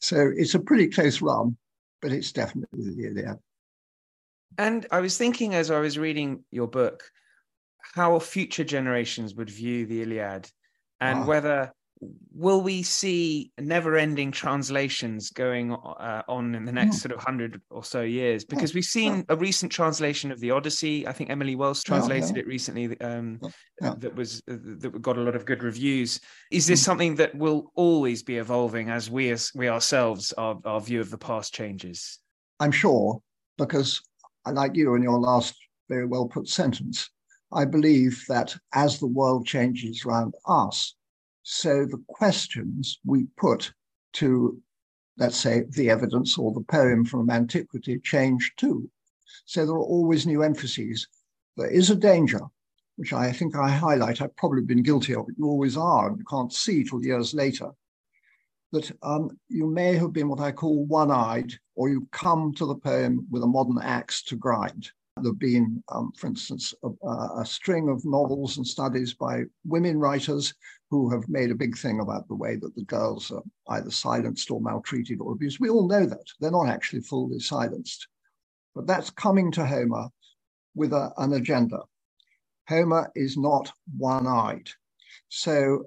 so 0.02 0.32
it's 0.36 0.56
a 0.56 0.60
pretty 0.60 0.88
close 0.88 1.22
run, 1.22 1.58
but 2.02 2.12
it's 2.12 2.32
definitely 2.32 2.94
the 2.94 3.08
Iliad. 3.08 3.38
And 4.58 4.88
I 4.92 5.00
was 5.00 5.18
thinking 5.18 5.54
as 5.54 5.70
I 5.70 5.80
was 5.80 5.98
reading 5.98 6.44
your 6.52 6.68
book, 6.68 7.04
how 7.94 8.18
future 8.20 8.64
generations 8.64 9.36
would 9.36 9.50
view 9.50 9.86
the 9.86 10.02
Iliad 10.02 10.50
and 11.00 11.20
ah. 11.20 11.26
whether 11.26 11.74
will 12.34 12.62
we 12.62 12.84
see 12.84 13.52
never-ending 13.58 14.32
translations 14.32 15.32
going 15.32 15.74
uh, 15.74 16.22
on 16.28 16.54
in 16.54 16.66
the 16.66 16.72
next 16.72 16.98
mm. 16.98 17.00
sort 17.00 17.12
of 17.12 17.20
hundred 17.20 17.62
or 17.70 17.84
so 17.84 18.02
years? 18.02 18.46
Because 18.46 18.74
we've 18.74 18.84
seen 18.86 19.26
a 19.30 19.36
recent 19.36 19.72
translation 19.72 20.32
of 20.32 20.40
the 20.40 20.52
Odyssey. 20.52 21.08
I 21.08 21.12
think 21.12 21.30
Emily 21.30 21.56
Wilson 21.56 21.88
translated 21.88 22.36
yeah. 22.36 22.42
it 22.42 22.48
recently. 22.48 23.00
Um, 23.02 23.40
yeah. 23.82 23.96
That 23.98 24.16
was 24.16 24.44
uh, 24.50 24.58
that 24.80 25.02
got 25.02 25.18
a 25.18 25.22
lot 25.22 25.36
of 25.36 25.46
good 25.46 25.64
reviews. 25.64 26.20
Is 26.52 26.68
this 26.68 26.82
mm. 26.82 26.86
something 26.86 27.16
that 27.16 27.36
will 27.36 27.72
always 27.76 28.24
be 28.24 28.38
evolving 28.38 28.90
as 28.90 29.10
we 29.10 29.32
as 29.32 29.52
we 29.56 29.68
ourselves 29.68 30.34
our, 30.34 30.58
our 30.66 30.82
view 30.82 31.02
of 31.02 31.10
the 31.10 31.18
past 31.18 31.54
changes? 31.54 32.20
I'm 32.60 32.72
sure, 32.72 33.22
because 33.58 34.02
like 34.52 34.76
you 34.76 34.94
in 34.96 35.04
your 35.04 35.20
last 35.20 35.56
very 35.90 36.06
well 36.06 36.28
put 36.28 36.48
sentence, 36.48 37.10
I 37.52 37.66
believe 37.66 38.26
that 38.28 38.56
as 38.74 39.00
the 39.00 39.08
world 39.08 39.46
changes 39.46 40.06
around 40.06 40.34
us, 40.46 40.96
so 41.44 41.86
the 41.86 42.04
questions 42.08 43.00
we 43.06 43.26
put 43.38 43.74
to, 44.14 44.62
let's 45.18 45.38
say, 45.38 45.64
the 45.70 45.90
evidence 45.90 46.38
or 46.38 46.52
the 46.52 46.62
poem 46.62 47.06
from 47.06 47.30
antiquity 47.30 48.00
change 48.00 48.54
too. 48.58 48.90
So 49.46 49.66
there 49.66 49.76
are 49.76 49.80
always 49.80 50.28
new 50.28 50.44
emphases. 50.44 51.08
There 51.56 51.70
is 51.70 51.90
a 51.90 51.96
danger, 51.96 52.42
which 52.98 53.14
I 53.14 53.32
think 53.32 53.56
I 53.56 53.70
highlight. 53.70 54.22
I've 54.22 54.36
probably 54.36 54.64
been 54.64 54.84
guilty 54.84 55.16
of 55.16 55.30
it. 55.30 55.36
You 55.38 55.46
always 55.46 55.78
are, 55.78 56.10
and 56.10 56.18
you 56.18 56.26
can't 56.26 56.52
see 56.52 56.84
till 56.84 57.04
years 57.04 57.34
later. 57.34 57.72
That 58.74 58.92
um, 59.02 59.40
you 59.48 59.68
may 59.68 59.96
have 59.96 60.12
been 60.12 60.28
what 60.28 60.42
I 60.42 60.52
call 60.52 60.86
one 60.86 61.12
eyed, 61.12 61.54
or 61.76 61.88
you 61.88 62.10
come 62.12 62.54
to 62.56 62.66
the 62.66 62.76
poem 62.76 63.26
with 63.32 63.44
a 63.44 63.48
modern 63.48 63.78
axe 63.82 64.22
to 64.24 64.36
grind. 64.36 64.92
There 65.22 65.32
have 65.32 65.40
been, 65.40 65.84
um, 65.90 66.12
for 66.18 66.28
instance, 66.28 66.74
a, 66.84 67.08
a, 67.40 67.46
string 67.46 67.90
of 67.90 68.06
novels 68.06 68.58
and 68.58 68.66
studies 68.66 69.14
by 69.14 69.44
women 69.66 69.98
writers 70.00 70.54
who 70.90 71.10
have 71.10 71.28
made 71.28 71.52
a 71.52 71.56
big 71.56 71.78
thing 71.78 72.00
about 72.00 72.28
the 72.28 72.36
way 72.36 72.56
that 72.56 72.76
the 72.76 72.86
girls 72.86 73.32
are 73.32 73.44
either 73.70 73.92
silenced 73.92 74.52
or 74.52 74.62
maltreated 74.62 75.20
or 75.20 75.34
abused. 75.34 75.60
We 75.60 75.70
all 75.70 75.88
know 75.88 76.06
that. 76.06 76.26
They're 76.40 76.52
not 76.52 76.70
actually 76.70 77.02
fully 77.02 77.40
silenced. 77.40 78.08
But 78.76 78.88
that's 78.88 79.10
coming 79.10 79.52
to 79.54 79.66
Homer 79.66 80.08
with 80.76 80.94
a, 80.94 81.12
an 81.18 81.34
agenda. 81.34 81.80
Homer 82.68 83.12
is 83.16 83.38
not 83.38 83.72
one 83.98 84.28
eyed. 84.28 84.70
So 85.30 85.86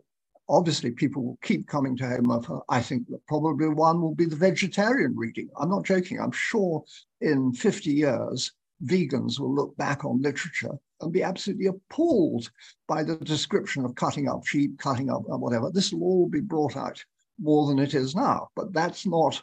obviously, 0.49 0.91
people 0.91 1.23
will 1.23 1.39
keep 1.43 1.67
coming 1.67 1.97
to 1.97 2.09
Homer 2.09 2.43
for, 2.43 2.65
I 2.69 2.83
think 2.83 3.07
that 3.09 3.25
probably 3.27 3.69
one 3.69 4.03
will 4.03 4.15
be 4.15 4.25
the 4.25 4.37
vegetarian 4.37 5.15
reading. 5.17 5.49
I'm 5.59 5.71
not 5.71 5.85
joking. 5.85 6.21
I'm 6.21 6.33
sure 6.33 6.83
in 7.21 7.53
50 7.53 7.91
years, 7.91 8.53
vegans 8.85 9.39
will 9.39 9.55
look 9.55 9.77
back 9.77 10.05
on 10.05 10.23
literature 10.23 10.73
and 11.01 11.13
be 11.13 11.23
absolutely 11.23 11.67
appalled 11.67 12.51
by 12.87 13.03
the 13.03 13.17
description 13.17 13.85
of 13.85 13.95
cutting 13.95 14.29
up 14.29 14.47
sheep, 14.47 14.79
cutting 14.79 15.11
up 15.11 15.23
uh, 15.33 15.37
whatever. 15.37 15.71
This 15.71 15.93
will 15.93 16.03
all 16.03 16.29
be 16.29 16.41
brought 16.41 16.77
out 16.77 17.03
more 17.39 17.67
than 17.67 17.79
it 17.79 17.95
is 17.95 18.15
now, 18.15 18.49
but 18.55 18.73
that's 18.73 19.07
not 19.07 19.43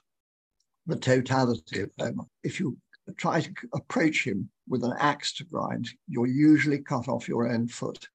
the 0.86 0.96
totality 0.96 1.82
of 1.82 1.92
Homer. 2.00 2.24
If 2.44 2.60
you 2.60 2.78
try 3.18 3.42
to 3.42 3.52
approach 3.74 4.26
him 4.26 4.50
with 4.68 4.84
an 4.84 4.94
axe 5.00 5.34
to 5.34 5.46
grind, 5.46 5.90
you'll 6.08 6.28
usually 6.28 6.80
cut 6.80 7.08
off 7.08 7.28
your 7.28 7.50
own 7.50 7.68
foot. 7.68 8.08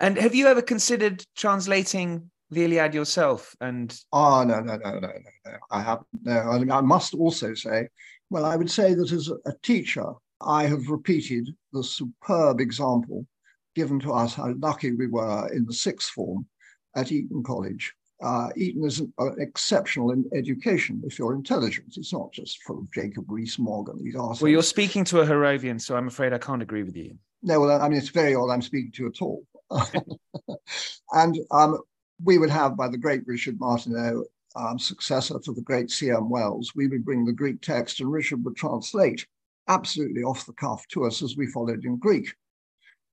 And 0.00 0.18
have 0.18 0.34
you 0.34 0.46
ever 0.48 0.62
considered 0.62 1.24
translating 1.36 2.30
the 2.50 2.64
Iliad 2.64 2.92
yourself? 2.92 3.54
And 3.60 3.96
oh 4.12 4.42
no, 4.44 4.60
no, 4.60 4.76
no, 4.76 4.90
no, 4.92 5.00
no, 5.00 5.12
no. 5.46 5.52
I 5.70 5.80
haven't. 5.80 6.06
No, 6.22 6.38
I, 6.38 6.58
mean, 6.58 6.70
I 6.70 6.80
must 6.80 7.14
also 7.14 7.54
say, 7.54 7.88
well, 8.30 8.44
I 8.44 8.56
would 8.56 8.70
say 8.70 8.94
that 8.94 9.12
as 9.12 9.30
a 9.46 9.52
teacher, 9.62 10.12
I 10.44 10.64
have 10.64 10.88
repeated 10.88 11.54
the 11.72 11.84
superb 11.84 12.60
example 12.60 13.26
given 13.74 13.98
to 14.00 14.12
us 14.12 14.34
how 14.34 14.52
lucky 14.58 14.92
we 14.92 15.06
were 15.06 15.48
in 15.52 15.64
the 15.64 15.72
sixth 15.72 16.10
form 16.10 16.46
at 16.94 17.10
Eton 17.10 17.42
College. 17.42 17.94
Uh, 18.22 18.50
Eton 18.54 18.84
is 18.84 19.00
an, 19.00 19.12
uh, 19.18 19.32
exceptional 19.38 20.12
in 20.12 20.24
education 20.34 21.02
if 21.04 21.18
you're 21.18 21.34
intelligent. 21.34 21.94
It's 21.96 22.12
not 22.12 22.32
just 22.32 22.62
full 22.62 22.78
of 22.78 22.92
Jacob 22.92 23.24
Rees-Mogg 23.28 23.88
and 23.88 23.98
these. 23.98 24.14
Well, 24.14 24.48
you're 24.48 24.62
speaking 24.62 25.04
to 25.06 25.20
a 25.20 25.26
Harrovian, 25.26 25.80
so 25.80 25.96
I'm 25.96 26.06
afraid 26.06 26.32
I 26.32 26.38
can't 26.38 26.62
agree 26.62 26.84
with 26.84 26.96
you. 26.96 27.16
No, 27.42 27.60
well, 27.60 27.82
I 27.82 27.88
mean, 27.88 27.98
it's 27.98 28.10
very 28.10 28.34
odd 28.34 28.50
I'm 28.50 28.62
speaking 28.62 28.92
to 28.92 29.06
at 29.06 29.22
all. 29.22 29.44
and 31.12 31.38
um, 31.50 31.80
we 32.22 32.38
would 32.38 32.50
have, 32.50 32.76
by 32.76 32.88
the 32.88 32.98
great 32.98 33.26
Richard 33.26 33.58
Martineau, 33.58 34.24
um, 34.54 34.78
successor 34.78 35.40
to 35.40 35.52
the 35.52 35.62
great 35.62 35.90
C.M. 35.90 36.28
Wells, 36.28 36.72
we 36.76 36.86
would 36.86 37.04
bring 37.04 37.24
the 37.24 37.32
Greek 37.32 37.60
text 37.60 38.00
and 38.00 38.12
Richard 38.12 38.44
would 38.44 38.54
translate 38.54 39.26
absolutely 39.72 40.22
off 40.22 40.46
the 40.46 40.52
cuff 40.52 40.86
to 40.88 41.04
us 41.04 41.22
as 41.22 41.36
we 41.36 41.46
followed 41.46 41.84
in 41.84 41.96
Greek. 41.96 42.32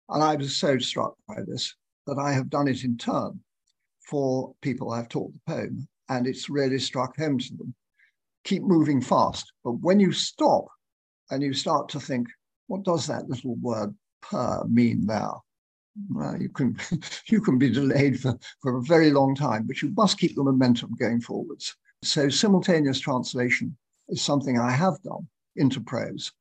And 0.10 0.24
I 0.24 0.36
was 0.36 0.58
so 0.58 0.78
struck 0.78 1.16
by 1.28 1.42
this 1.48 1.76
that 2.08 2.18
I 2.18 2.34
have 2.34 2.50
done 2.50 2.68
it 2.68 2.84
in 2.84 2.98
turn 2.98 3.40
for 4.10 4.54
people 4.62 4.92
I've 4.92 5.10
taught 5.10 5.32
the 5.34 5.54
poem, 5.54 5.88
and 6.10 6.28
it's 6.28 6.50
really 6.50 6.80
struck 6.80 7.16
home 7.18 7.38
to 7.38 7.56
them. 7.56 7.76
Keep 8.44 8.64
moving 8.64 9.02
fast, 9.02 9.52
but 9.64 9.74
when 9.74 10.00
you 10.00 10.12
stop 10.12 10.66
and 11.30 11.44
you 11.44 11.54
start 11.54 11.90
to 11.90 12.00
think, 12.00 12.28
what 12.68 12.84
does 12.84 13.06
that 13.08 13.30
little 13.30 13.56
word 13.56 13.94
per 14.22 14.64
mean 14.66 15.06
now? 15.06 15.44
Well, 16.10 16.42
you 16.42 16.50
can 16.50 16.78
you 17.28 17.42
can 17.42 17.58
be 17.58 17.70
delayed 17.70 18.20
for, 18.20 18.38
for 18.62 18.78
a 18.78 18.84
very 18.84 19.12
long 19.12 19.36
time, 19.36 19.64
but 19.68 19.82
you 19.82 19.94
must 19.96 20.20
keep 20.20 20.36
the 20.36 20.44
momentum 20.44 20.96
going 21.00 21.22
forwards. 21.22 21.76
So 22.04 22.30
simultaneous 22.30 23.00
translation 23.00 23.78
is 24.08 24.22
something 24.22 24.58
I 24.58 24.72
have 24.72 25.02
done 25.04 25.28
into 25.56 25.82
prose. 25.82 26.32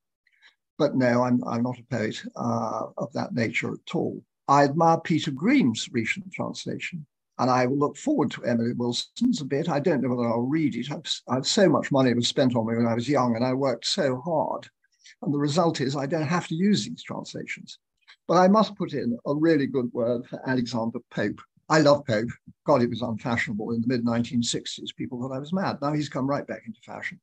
But 0.79 0.95
no, 0.95 1.23
I'm, 1.25 1.43
I'm 1.45 1.65
not 1.65 1.81
a 1.81 1.95
poet 1.95 2.23
uh, 2.37 2.87
of 2.97 3.13
that 3.13 3.35
nature 3.35 3.73
at 3.73 3.95
all. 3.95 4.23
I 4.47 4.65
admire 4.65 5.01
Peter 5.01 5.33
Green's 5.33 5.89
recent 5.93 6.33
translation, 6.33 7.05
and 7.39 7.51
I 7.51 7.67
will 7.67 7.79
look 7.79 7.97
forward 7.97 8.31
to 8.33 8.45
Emily 8.45 8.73
Wilson's 8.73 9.41
a 9.41 9.45
bit. 9.45 9.69
I 9.69 9.81
don't 9.81 10.01
know 10.01 10.09
whether 10.09 10.29
I'll 10.29 10.41
read 10.41 10.77
it. 10.77 10.91
I've, 10.91 11.03
I've 11.29 11.47
so 11.47 11.69
much 11.69 11.91
money 11.91 12.15
was 12.15 12.29
spent 12.29 12.55
on 12.55 12.67
me 12.67 12.77
when 12.77 12.87
I 12.87 12.95
was 12.95 13.09
young, 13.09 13.35
and 13.35 13.45
I 13.45 13.53
worked 13.55 13.87
so 13.87 14.21
hard. 14.21 14.69
And 15.23 15.35
the 15.35 15.39
result 15.39 15.81
is 15.81 15.97
I 15.97 16.07
don't 16.07 16.23
have 16.23 16.47
to 16.47 16.55
use 16.55 16.85
these 16.87 17.03
translations. 17.03 17.79
But 18.29 18.35
I 18.35 18.47
must 18.47 18.77
put 18.77 18.93
in 18.93 19.19
a 19.27 19.35
really 19.35 19.67
good 19.67 19.93
word 19.93 20.27
for 20.27 20.41
Alexander 20.49 21.01
Pope. 21.11 21.41
I 21.69 21.81
love 21.81 22.07
Pope. 22.07 22.29
God, 22.67 22.83
it 22.83 22.91
was 22.91 23.03
unfashionable 23.03 23.73
in 23.73 23.81
the 23.81 23.89
mid 23.89 24.05
1960s. 24.05 24.95
People 24.97 25.21
thought 25.21 25.35
I 25.35 25.41
was 25.41 25.53
mad. 25.53 25.79
Now 25.83 25.93
he's 25.93 26.09
come 26.09 26.27
right 26.27 26.47
back 26.47 26.63
into 26.67 26.81
fashion. 26.83 27.21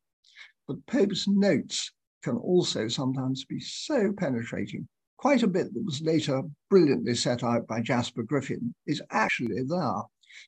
But 0.68 0.86
Pope's 0.88 1.28
notes 1.28 1.92
can 2.26 2.38
also 2.38 2.88
sometimes 2.88 3.46
be 3.46 3.60
so 3.60 4.12
penetrating. 4.18 4.88
Quite 5.18 5.44
a 5.44 5.48
bit 5.48 5.72
that 5.72 5.86
was 5.86 6.02
later 6.02 6.42
brilliantly 6.72 7.14
set 7.14 7.44
out 7.44 7.68
by 7.68 7.82
Jasper 7.82 8.24
Griffin 8.24 8.74
is 8.88 9.00
actually 9.12 9.62
there 9.62 10.02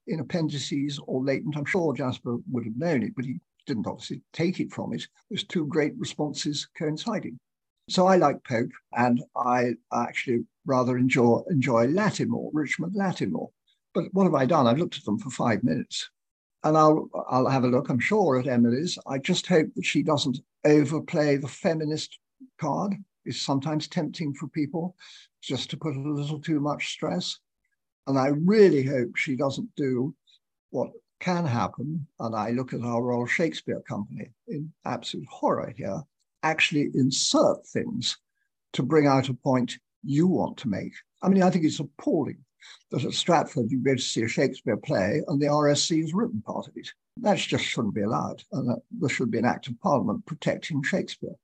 in 0.08 0.20
appendices 0.20 1.00
or 1.06 1.24
latent. 1.24 1.56
I'm 1.56 1.66
sure 1.66 1.94
Jasper 1.94 2.38
would 2.52 2.66
have 2.66 2.78
known 2.78 3.04
it, 3.04 3.14
but 3.16 3.26
he 3.26 3.40
didn't 3.68 3.86
obviously 3.86 4.24
take 4.34 4.60
it 4.60 4.74
from 4.74 4.92
it. 4.92 5.08
There's 5.30 5.44
two 5.44 5.68
great 5.68 5.94
responses 6.00 6.68
coinciding. 6.76 7.38
So 7.90 8.08
I 8.08 8.18
like 8.18 8.44
Pope, 8.44 8.72
and 8.94 9.24
I 9.36 9.76
actually 9.94 10.46
rather 10.66 10.98
enjoy 10.98 11.44
enjoy 11.50 11.86
Lattimore, 11.86 12.50
Richmond 12.54 12.96
Lattimore. 12.96 13.52
But 13.94 14.06
what 14.14 14.24
have 14.24 14.36
I 14.36 14.48
done? 14.48 14.66
I've 14.66 14.80
looked 14.80 14.98
at 14.98 15.06
them 15.06 15.20
for 15.20 15.30
five 15.30 15.64
minutes 15.64 16.10
and 16.64 16.78
I'll 16.78 17.10
I'll 17.30 17.48
have 17.48 17.64
a 17.64 17.68
look. 17.68 17.90
I'm 17.90 18.00
sure 18.00 18.40
at 18.40 18.48
Emily's. 18.48 18.98
I 19.08 19.18
just 19.18 19.48
hope 19.48 19.68
that 19.76 19.86
she 19.86 20.04
doesn't 20.04 20.40
overplay 20.66 21.38
the 21.38 21.48
feminist 21.48 22.20
card. 22.60 22.96
It's 23.26 23.42
sometimes 23.42 23.88
tempting 23.88 24.34
for 24.34 24.48
people 24.48 24.96
just 25.42 25.70
to 25.70 25.78
put 25.78 25.96
a 25.96 26.00
little 26.00 26.40
too 26.40 26.60
much 26.60 26.90
stress, 26.90 27.40
and 28.08 28.18
I 28.18 28.28
really 28.28 28.84
hope 28.84 29.16
she 29.16 29.36
doesn't 29.36 29.70
do 29.76 30.16
what 30.72 30.92
can 31.20 31.46
happen. 31.46 32.08
And 32.20 32.36
I 32.36 32.52
look 32.52 32.74
at 32.74 32.82
our 32.82 33.02
Royal 33.02 33.28
Shakespeare 33.28 33.82
Company 33.88 34.30
in 34.48 34.72
absolute 34.86 35.28
horror 35.30 35.74
here. 35.76 36.02
Actually, 36.44 36.90
insert 36.94 37.66
things 37.68 38.18
to 38.74 38.84
bring 38.84 39.08
out 39.08 39.30
a 39.30 39.34
point 39.34 39.78
you 40.04 40.28
want 40.28 40.58
to 40.58 40.68
make. 40.68 40.94
I 41.22 41.30
mean, 41.30 41.44
I 41.44 41.50
think 41.50 41.66
it's 41.66 41.80
appalling 41.80 42.38
that 42.92 43.04
at 43.04 43.14
Stratford 43.14 43.72
you 43.72 43.80
go 43.80 43.96
to 43.96 44.02
see 44.02 44.24
a 44.24 44.28
Shakespeare 44.28 44.78
play 44.78 45.22
and 45.28 45.42
the 45.42 45.48
RSC 45.48 46.02
has 46.02 46.14
written 46.14 46.42
part 46.42 46.68
of 46.68 46.74
it. 46.76 46.90
That 47.18 47.38
just 47.38 47.64
shouldn't 47.64 47.96
be 47.96 48.02
allowed. 48.02 48.44
And 48.52 48.70
that 48.70 48.82
there 48.92 49.10
should 49.10 49.32
be 49.32 49.40
an 49.40 49.46
act 49.46 49.68
of 49.68 49.80
parliament 49.82 50.26
protecting 50.26 50.84
Shakespeare. 50.84 51.36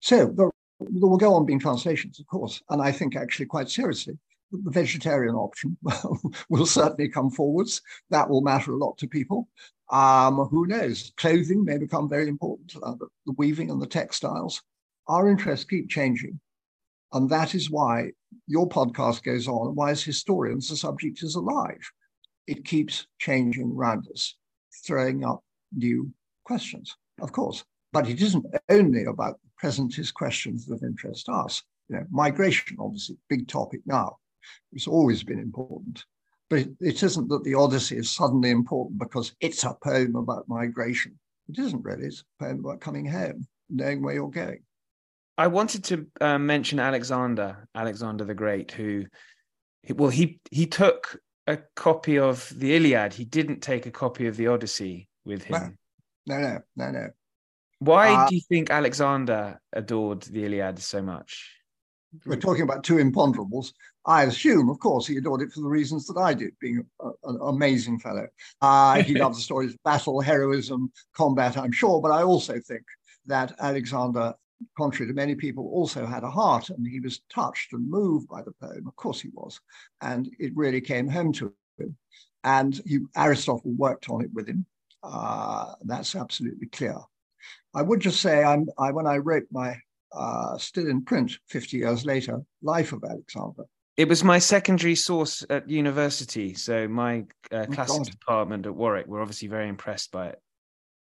So 0.00 0.26
there, 0.26 0.50
there 0.80 1.08
will 1.08 1.16
go 1.16 1.34
on 1.34 1.46
being 1.46 1.58
translations, 1.58 2.20
of 2.20 2.26
course. 2.26 2.62
And 2.70 2.80
I 2.82 2.92
think 2.92 3.16
actually 3.16 3.46
quite 3.46 3.68
seriously, 3.68 4.18
the 4.52 4.70
vegetarian 4.70 5.34
option 5.34 5.76
will 6.48 6.66
certainly 6.66 7.08
come 7.08 7.30
forwards. 7.30 7.82
That 8.10 8.28
will 8.28 8.40
matter 8.40 8.72
a 8.72 8.76
lot 8.76 8.98
to 8.98 9.06
people. 9.06 9.48
Um, 9.90 10.36
who 10.36 10.66
knows? 10.66 11.12
Clothing 11.16 11.64
may 11.64 11.78
become 11.78 12.08
very 12.08 12.28
important. 12.28 12.74
Uh, 12.82 12.94
the, 12.94 13.06
the 13.26 13.32
weaving 13.32 13.70
and 13.70 13.80
the 13.80 13.86
textiles. 13.86 14.62
Our 15.08 15.28
interests 15.28 15.64
keep 15.64 15.88
changing. 15.88 16.38
And 17.12 17.28
that 17.30 17.54
is 17.54 17.70
why 17.70 18.12
your 18.46 18.68
podcast 18.68 19.22
goes 19.22 19.48
on. 19.48 19.74
Why, 19.74 19.90
as 19.90 20.02
historians, 20.02 20.68
the 20.68 20.76
subject 20.76 21.22
is 21.22 21.34
alive. 21.34 21.80
it 22.46 22.64
keeps 22.64 23.06
changing 23.18 23.72
around 23.76 24.08
us, 24.12 24.36
throwing 24.84 25.24
up 25.24 25.42
new 25.72 26.12
questions, 26.44 26.96
of 27.20 27.30
course. 27.32 27.64
But 27.92 28.08
it 28.08 28.20
isn't 28.20 28.44
only 28.68 29.04
about 29.04 29.38
the 29.42 29.68
presentist 29.68 30.14
questions 30.14 30.66
that 30.66 30.82
interest 30.82 31.28
us. 31.28 31.62
You 31.88 31.96
know, 31.96 32.06
migration, 32.10 32.76
obviously, 32.80 33.16
big 33.28 33.46
topic 33.48 33.80
now. 33.86 34.16
It's 34.72 34.88
always 34.88 35.22
been 35.22 35.38
important. 35.38 36.04
But 36.48 36.60
it, 36.60 36.70
it 36.80 37.02
isn't 37.02 37.28
that 37.28 37.44
the 37.44 37.54
Odyssey 37.54 37.96
is 37.96 38.10
suddenly 38.10 38.50
important 38.50 38.98
because 38.98 39.34
it's 39.40 39.62
a 39.64 39.76
poem 39.82 40.16
about 40.16 40.48
migration. 40.48 41.18
It 41.48 41.58
isn't 41.58 41.84
really. 41.84 42.06
It's 42.06 42.24
a 42.40 42.44
poem 42.44 42.60
about 42.60 42.80
coming 42.80 43.06
home, 43.06 43.46
knowing 43.68 44.02
where 44.02 44.14
you're 44.14 44.30
going. 44.30 44.62
I 45.40 45.46
wanted 45.46 45.84
to 45.84 46.06
uh, 46.20 46.38
mention 46.38 46.78
Alexander, 46.78 47.66
Alexander 47.74 48.26
the 48.26 48.34
Great, 48.34 48.72
who, 48.72 49.06
well, 49.88 50.10
he 50.10 50.38
he 50.50 50.66
took 50.66 51.18
a 51.46 51.56
copy 51.74 52.18
of 52.18 52.52
the 52.54 52.76
Iliad. 52.76 53.14
He 53.14 53.24
didn't 53.24 53.60
take 53.60 53.86
a 53.86 53.90
copy 53.90 54.26
of 54.26 54.36
the 54.36 54.48
Odyssey 54.48 55.08
with 55.24 55.44
him. 55.44 55.78
No, 56.26 56.38
no, 56.40 56.58
no, 56.76 56.90
no. 56.90 57.08
Why 57.78 58.12
uh, 58.12 58.28
do 58.28 58.34
you 58.34 58.42
think 58.50 58.68
Alexander 58.68 59.58
adored 59.72 60.24
the 60.24 60.44
Iliad 60.44 60.78
so 60.78 61.00
much? 61.00 61.50
We're 62.26 62.36
talking 62.36 62.64
about 62.64 62.84
two 62.84 62.96
imponderables. 62.96 63.72
I 64.04 64.24
assume, 64.24 64.68
of 64.68 64.78
course, 64.78 65.06
he 65.06 65.16
adored 65.16 65.40
it 65.40 65.52
for 65.52 65.60
the 65.60 65.68
reasons 65.68 66.06
that 66.08 66.18
I 66.18 66.34
did, 66.34 66.52
being 66.60 66.84
a, 67.00 67.08
an 67.24 67.38
amazing 67.40 67.98
fellow. 67.98 68.26
Uh, 68.60 69.02
he 69.02 69.14
loves 69.18 69.38
the 69.38 69.42
stories 69.42 69.72
of 69.72 69.82
battle, 69.84 70.20
heroism, 70.20 70.92
combat, 71.14 71.56
I'm 71.56 71.72
sure, 71.72 72.02
but 72.02 72.10
I 72.10 72.24
also 72.24 72.60
think 72.60 72.84
that 73.24 73.54
Alexander 73.58 74.34
contrary 74.76 75.10
to 75.10 75.14
many 75.14 75.34
people, 75.34 75.68
also 75.72 76.06
had 76.06 76.24
a 76.24 76.30
heart 76.30 76.70
and 76.70 76.86
he 76.86 77.00
was 77.00 77.20
touched 77.32 77.72
and 77.72 77.88
moved 77.88 78.28
by 78.28 78.42
the 78.42 78.52
poem. 78.60 78.86
Of 78.86 78.96
course, 78.96 79.20
he 79.20 79.28
was. 79.32 79.60
And 80.00 80.30
it 80.38 80.52
really 80.54 80.80
came 80.80 81.08
home 81.08 81.32
to 81.34 81.52
him. 81.78 81.96
And 82.44 82.80
he, 82.86 83.00
Aristotle 83.16 83.72
worked 83.76 84.08
on 84.08 84.22
it 84.22 84.30
with 84.32 84.48
him. 84.48 84.66
Uh, 85.02 85.74
that's 85.84 86.14
absolutely 86.14 86.68
clear. 86.68 86.96
I 87.74 87.82
would 87.82 88.00
just 88.00 88.20
say, 88.20 88.42
I'm, 88.42 88.66
I, 88.78 88.90
when 88.90 89.06
I 89.06 89.18
wrote 89.18 89.46
my 89.50 89.76
uh, 90.12 90.58
still 90.58 90.88
in 90.88 91.02
print 91.02 91.32
50 91.48 91.76
years 91.78 92.04
later, 92.04 92.40
Life 92.62 92.92
of 92.92 93.04
Alexander. 93.04 93.64
It 93.96 94.08
was 94.08 94.24
my 94.24 94.38
secondary 94.38 94.94
source 94.94 95.44
at 95.50 95.68
university. 95.68 96.54
So 96.54 96.88
my 96.88 97.24
uh, 97.52 97.66
oh, 97.68 97.72
classics 97.72 98.08
department 98.08 98.66
at 98.66 98.74
Warwick 98.74 99.06
were 99.06 99.20
obviously 99.20 99.48
very 99.48 99.68
impressed 99.68 100.10
by 100.10 100.28
it. 100.28 100.38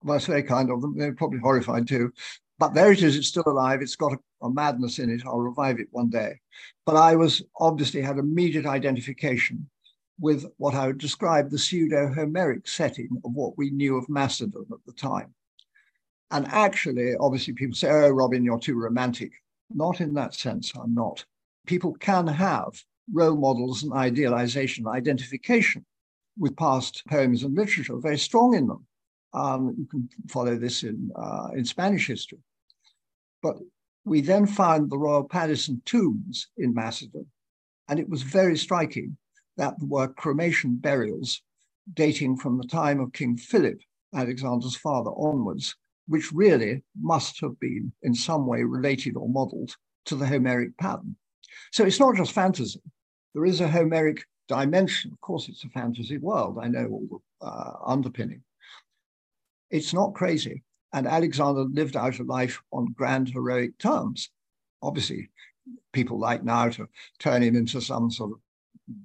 Well, 0.03 0.17
that's 0.17 0.27
very 0.27 0.43
kind 0.43 0.71
of 0.71 0.81
them. 0.81 0.97
They're 0.97 1.15
probably 1.15 1.39
horrified 1.39 1.89
too. 1.89 2.13
But 2.59 2.75
there 2.75 2.91
it 2.91 3.03
is, 3.03 3.17
it's 3.17 3.29
still 3.29 3.45
alive. 3.47 3.83
It's 3.83 3.97
got 3.97 4.13
a, 4.13 4.19
a, 4.43 4.51
madness 4.51 4.99
in 4.99 5.11
it. 5.11 5.23
I'll 5.25 5.39
revive 5.39 5.79
it 5.79 5.89
one 5.93 6.11
day. 6.11 6.41
But 6.85 6.97
I 6.97 7.15
was 7.15 7.43
obviously 7.61 8.03
had 8.03 8.19
immediate 8.19 8.67
identification 8.67 9.69
with 10.21 10.45
what 10.57 10.75
I 10.75 10.89
would 10.89 10.99
describe 10.99 11.51
the 11.51 11.59
pseudo 11.59 12.13
Homeric 12.13 12.67
setting 12.67 13.09
of 13.25 13.33
what 13.33 13.57
we 13.57 13.71
knew 13.71 13.97
of 13.97 14.09
Macedon 14.09 14.67
at 14.73 14.79
the 14.87 14.93
time. 14.93 15.33
And 16.33 16.47
actually, 16.49 17.15
obviously, 17.21 17.55
people 17.55 17.77
say, 17.77 17.91
oh, 17.91 18.11
Robin, 18.11 18.45
you're 18.45 18.59
too 18.59 18.75
romantic. 18.75 19.33
Not 19.73 20.01
in 20.01 20.15
that 20.15 20.35
sense, 20.35 20.73
I'm 20.75 20.95
not. 20.95 21.25
People 21.67 21.95
can 21.95 22.27
have 22.27 22.83
role 23.13 23.37
models 23.37 23.85
and 23.85 23.93
idealization, 23.93 24.87
identification 24.87 25.85
with 26.39 26.57
past 26.57 27.03
poems 27.09 27.45
and 27.45 27.57
literature 27.57 27.97
very 27.99 28.19
strong 28.19 28.55
in 28.55 28.67
them. 28.67 28.87
Um, 29.33 29.75
you 29.79 29.87
can 29.87 30.09
follow 30.29 30.57
this 30.57 30.83
in, 30.83 31.11
uh, 31.17 31.49
in 31.55 31.65
Spanish 31.65 32.07
history. 32.07 32.39
But 33.43 33.57
we 34.05 34.21
then 34.21 34.47
found 34.47 34.91
the 34.91 34.99
Royal 34.99 35.25
Palace 35.25 35.69
and 35.69 35.85
tombs 35.85 36.49
in 36.57 36.75
Macedon, 36.75 37.27
and 37.89 38.01
it 38.01 38.09
was 38.09 38.23
very 38.23 38.57
striking 38.57 39.17
that 39.57 39.79
there 39.79 39.89
were 39.89 40.09
cremation 40.09 40.77
burials 40.77 41.43
dating 41.95 42.37
from 42.37 42.59
the 42.59 42.67
time 42.67 43.01
of 43.01 43.13
King 43.13 43.37
Philip, 43.37 43.81
Alexander's 44.15 44.77
father, 44.77 45.11
onwards, 45.11 45.77
which 46.07 46.33
really 46.33 46.83
must 47.01 47.41
have 47.41 47.59
been 47.61 47.93
in 48.03 48.15
some 48.15 48.47
way 48.47 48.63
related 48.63 49.17
or 49.17 49.29
modeled 49.29 49.77
to 50.07 50.17
the 50.17 50.27
Homeric 50.27 50.77
pattern. 50.79 51.17
So 51.73 51.85
it's 51.85 52.01
not 52.01 52.17
just 52.17 52.33
fantasy. 52.33 52.81
There 53.35 53.45
is 53.45 53.61
a 53.61 53.69
Homeric 53.69 54.25
dimension. 54.49 55.13
Of 55.13 55.21
course, 55.21 55.49
it's 55.49 55.65
a 55.65 55.69
fantasy 55.69 56.19
world. 56.19 56.59
I 56.61 56.69
know 56.69 56.87
all 56.87 57.23
the 57.41 57.47
uh, 57.47 57.73
underpinning. 57.87 58.43
It's 59.71 59.93
not 59.93 60.15
crazy. 60.15 60.63
And 60.93 61.07
Alexander 61.07 61.65
lived 61.65 61.97
out 61.97 62.19
a 62.19 62.25
life 62.25 62.63
on 62.73 62.95
grand 62.97 63.29
heroic 63.29 63.79
terms. 63.79 64.31
Obviously, 64.83 65.29
people 65.93 66.19
like 66.19 66.45
now 66.45 66.69
to 66.71 66.89
turn 67.19 67.43
him 67.43 67.57
into 67.57 67.81
some 67.81 68.11
sort 68.11 68.33
of 68.33 68.39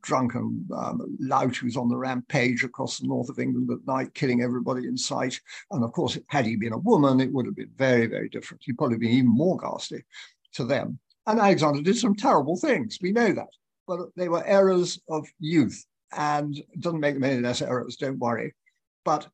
drunken 0.01 0.65
um, 0.75 1.17
lout 1.19 1.55
who's 1.55 1.75
on 1.75 1.89
the 1.89 1.97
rampage 1.97 2.63
across 2.63 2.99
the 2.99 3.07
north 3.07 3.29
of 3.29 3.39
England 3.39 3.69
at 3.69 3.85
night, 3.85 4.13
killing 4.13 4.41
everybody 4.41 4.87
in 4.87 4.97
sight. 4.97 5.39
And 5.71 5.83
of 5.83 5.91
course, 5.91 6.17
had 6.27 6.45
he 6.45 6.55
been 6.55 6.73
a 6.73 6.77
woman, 6.77 7.19
it 7.19 7.31
would 7.31 7.45
have 7.45 7.55
been 7.55 7.71
very, 7.75 8.05
very 8.05 8.29
different. 8.29 8.63
He'd 8.65 8.77
probably 8.77 8.97
been 8.97 9.11
even 9.11 9.35
more 9.35 9.57
ghastly 9.57 10.03
to 10.53 10.63
them. 10.63 10.99
And 11.27 11.39
Alexander 11.39 11.81
did 11.81 11.97
some 11.97 12.15
terrible 12.15 12.57
things. 12.57 12.97
We 13.01 13.11
know 13.11 13.33
that. 13.33 13.49
But 13.87 13.99
they 14.15 14.29
were 14.29 14.45
errors 14.45 15.01
of 15.09 15.27
youth. 15.39 15.85
And 16.15 16.55
it 16.57 16.79
doesn't 16.79 16.99
make 16.99 17.15
them 17.15 17.23
any 17.23 17.41
less 17.41 17.61
errors, 17.61 17.95
don't 17.97 18.19
worry. 18.19 18.53
But 19.03 19.27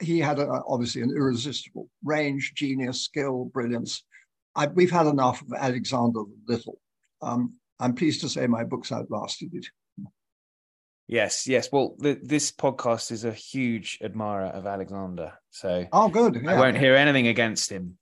he 0.00 0.18
had 0.18 0.38
a, 0.38 0.62
obviously 0.66 1.02
an 1.02 1.10
irresistible 1.10 1.88
range, 2.04 2.52
genius, 2.54 3.02
skill, 3.02 3.46
brilliance. 3.46 4.04
I, 4.54 4.66
we've 4.66 4.90
had 4.90 5.06
enough 5.06 5.42
of 5.42 5.52
Alexander 5.52 6.20
the 6.46 6.52
Little. 6.52 6.80
Um, 7.22 7.54
I'm 7.80 7.94
pleased 7.94 8.20
to 8.22 8.28
say 8.28 8.46
my 8.46 8.64
books 8.64 8.92
outlasted 8.92 9.54
it. 9.54 9.66
Yes, 11.06 11.46
yes. 11.46 11.70
Well, 11.72 11.94
the, 11.98 12.20
this 12.22 12.52
podcast 12.52 13.10
is 13.10 13.24
a 13.24 13.32
huge 13.32 13.98
admirer 14.02 14.48
of 14.48 14.66
Alexander, 14.66 15.32
so 15.50 15.86
oh, 15.92 16.08
good. 16.08 16.40
Yeah. 16.42 16.52
I 16.52 16.60
won't 16.60 16.76
hear 16.76 16.94
anything 16.94 17.28
against 17.28 17.70
him. 17.70 17.96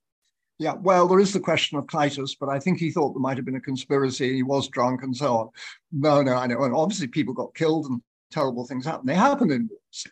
Yeah, 0.59 0.73
well, 0.73 1.07
there 1.07 1.19
is 1.19 1.33
the 1.33 1.39
question 1.39 1.77
of 1.77 1.87
Clitus, 1.87 2.35
but 2.35 2.49
I 2.49 2.59
think 2.59 2.79
he 2.79 2.91
thought 2.91 3.13
there 3.13 3.21
might 3.21 3.37
have 3.37 3.45
been 3.45 3.55
a 3.55 3.61
conspiracy. 3.61 4.33
He 4.33 4.43
was 4.43 4.67
drunk 4.67 5.03
and 5.03 5.15
so 5.15 5.37
on. 5.37 5.49
No, 5.91 6.21
no, 6.21 6.33
I 6.33 6.47
know. 6.47 6.63
And 6.63 6.73
obviously, 6.73 7.07
people 7.07 7.33
got 7.33 7.53
killed 7.53 7.85
and 7.85 8.01
terrible 8.31 8.65
things 8.65 8.83
happened. 8.83 9.07
They 9.07 9.15
happen 9.15 9.51
in 9.51 9.69
wars. 9.69 10.07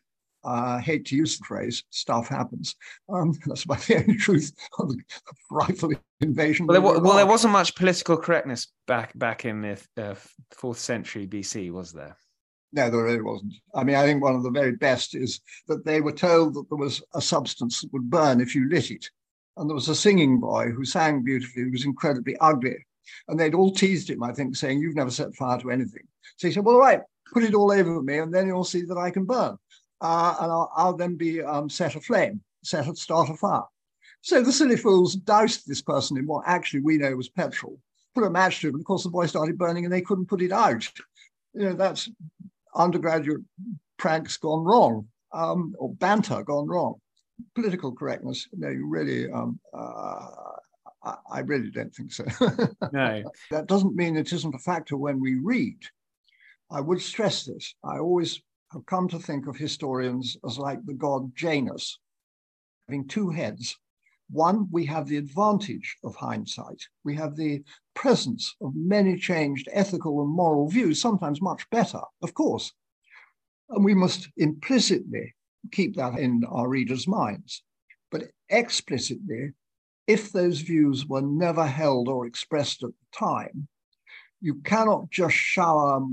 I 0.45 0.79
hate 0.79 1.05
to 1.05 1.15
use 1.15 1.37
the 1.37 1.45
phrase, 1.45 1.83
stuff 1.89 2.27
happens. 2.27 2.75
Um, 3.09 3.33
that's 3.45 3.63
about 3.63 3.81
the 3.81 3.97
only 3.97 4.15
truth 4.17 4.53
of 4.79 4.89
the 4.89 4.97
rifle 5.49 5.91
invasion. 6.21 6.67
Well, 6.67 6.81
there, 6.81 7.01
well, 7.01 7.15
there 7.15 7.25
wasn't 7.25 7.53
much 7.53 7.75
political 7.75 8.17
correctness 8.17 8.67
back 8.87 9.17
back 9.17 9.45
in 9.45 9.61
the 9.61 9.81
uh, 9.97 10.15
fourth 10.51 10.79
century 10.79 11.27
BC, 11.27 11.71
was 11.71 11.91
there? 11.91 12.15
No, 12.73 12.89
there 12.89 13.03
really 13.03 13.21
wasn't. 13.21 13.53
I 13.73 13.83
mean, 13.83 13.95
I 13.95 14.05
think 14.05 14.21
one 14.21 14.35
of 14.35 14.43
the 14.43 14.51
very 14.51 14.73
best 14.73 15.15
is 15.15 15.39
that 15.67 15.85
they 15.85 16.01
were 16.01 16.11
told 16.11 16.55
that 16.55 16.67
there 16.69 16.77
was 16.77 17.01
a 17.13 17.21
substance 17.21 17.81
that 17.81 17.93
would 17.93 18.09
burn 18.09 18.41
if 18.41 18.53
you 18.53 18.69
lit 18.69 18.91
it. 18.91 19.09
And 19.55 19.69
there 19.69 19.75
was 19.75 19.87
a 19.87 19.95
singing 19.95 20.41
boy 20.41 20.71
who 20.71 20.83
sang 20.83 21.23
beautifully, 21.23 21.63
who 21.63 21.71
was 21.71 21.85
incredibly 21.85 22.35
ugly. 22.41 22.85
And 23.29 23.39
they'd 23.39 23.55
all 23.55 23.71
teased 23.71 24.09
him, 24.09 24.23
I 24.23 24.33
think, 24.33 24.55
saying, 24.55 24.79
You've 24.79 24.95
never 24.95 25.11
set 25.11 25.33
fire 25.35 25.57
to 25.59 25.71
anything. 25.71 26.03
So 26.35 26.47
he 26.47 26.53
said, 26.53 26.65
Well, 26.65 26.75
all 26.75 26.81
right, 26.81 27.01
put 27.33 27.43
it 27.43 27.53
all 27.53 27.71
over 27.71 28.01
me, 28.01 28.17
and 28.17 28.33
then 28.33 28.47
you'll 28.47 28.65
see 28.65 28.81
that 28.81 28.97
I 28.97 29.09
can 29.09 29.23
burn 29.23 29.57
uh, 30.05 30.35
and 30.39 30.51
I'll, 30.51 30.71
I'll, 30.75 30.95
then 30.95 31.15
be 31.15 31.41
um, 31.41 31.69
set 31.69 31.95
aflame, 31.95 32.41
set 32.63 32.87
at 32.87 32.97
start 32.97 33.29
a 33.29 33.33
fire. 33.33 33.63
So 34.21 34.41
the 34.41 34.51
silly 34.51 34.77
fools 34.77 35.15
doused 35.15 35.67
this 35.67 35.81
person 35.81 36.17
in 36.17 36.27
what 36.27 36.43
actually 36.47 36.81
we 36.81 36.97
know 36.97 37.15
was 37.15 37.29
petrol, 37.29 37.79
put 38.13 38.23
a 38.23 38.29
match 38.29 38.61
to 38.61 38.67
it, 38.67 38.73
and 38.73 38.81
of 38.81 38.85
course 38.85 39.03
the 39.03 39.09
boy 39.09 39.25
started 39.25 39.57
burning 39.57 39.83
and 39.83 39.93
they 39.93 40.01
couldn't 40.01 40.27
put 40.27 40.41
it 40.43 40.51
out. 40.51 40.87
You 41.53 41.69
know, 41.69 41.73
that's 41.73 42.09
undergraduate 42.75 43.41
pranks 43.97 44.37
gone 44.37 44.63
wrong, 44.63 45.07
um, 45.33 45.73
or 45.79 45.93
banter 45.95 46.43
gone 46.43 46.67
wrong. 46.67 46.95
Political 47.55 47.93
correctness, 47.93 48.47
no, 48.53 48.69
you 48.69 48.87
really, 48.87 49.31
um, 49.31 49.59
uh, 49.73 50.27
I, 51.03 51.15
I 51.31 51.39
really 51.39 51.71
don't 51.71 51.93
think 51.93 52.11
so. 52.11 52.25
no. 52.93 53.23
That 53.49 53.67
doesn't 53.67 53.95
mean 53.95 54.17
it 54.17 54.31
isn't 54.31 54.55
a 54.55 54.59
factor 54.59 54.97
when 54.97 55.19
we 55.19 55.35
read. 55.35 55.79
I 56.69 56.81
would 56.81 57.01
stress 57.01 57.45
this. 57.45 57.73
I 57.83 57.97
always 57.97 58.41
have 58.75 58.85
come 58.85 59.07
to 59.07 59.19
think 59.19 59.47
of 59.47 59.55
historians 59.55 60.35
as 60.45 60.59
like 60.59 60.85
the 60.85 60.93
god 60.93 61.33
Janus, 61.33 61.97
having 62.87 63.07
two 63.07 63.29
heads. 63.29 63.77
One, 64.29 64.67
we 64.71 64.85
have 64.87 65.07
the 65.07 65.17
advantage 65.17 65.97
of 66.03 66.15
hindsight. 66.15 66.81
We 67.03 67.15
have 67.15 67.35
the 67.35 67.63
presence 67.93 68.53
of 68.61 68.75
many 68.75 69.17
changed 69.17 69.69
ethical 69.71 70.21
and 70.21 70.29
moral 70.29 70.67
views, 70.67 70.99
sometimes 70.99 71.41
much 71.41 71.69
better, 71.69 72.01
of 72.21 72.33
course. 72.33 72.73
And 73.69 73.85
we 73.85 73.93
must 73.93 74.29
implicitly 74.35 75.35
keep 75.71 75.95
that 75.95 76.19
in 76.19 76.43
our 76.49 76.67
readers' 76.67 77.07
minds. 77.07 77.63
But 78.11 78.31
explicitly, 78.49 79.53
if 80.07 80.31
those 80.31 80.59
views 80.59 81.05
were 81.05 81.21
never 81.21 81.65
held 81.65 82.09
or 82.09 82.25
expressed 82.25 82.83
at 82.83 82.89
the 82.89 83.17
time, 83.17 83.67
you 84.41 84.55
cannot 84.55 85.09
just 85.11 85.35
shower 85.35 86.05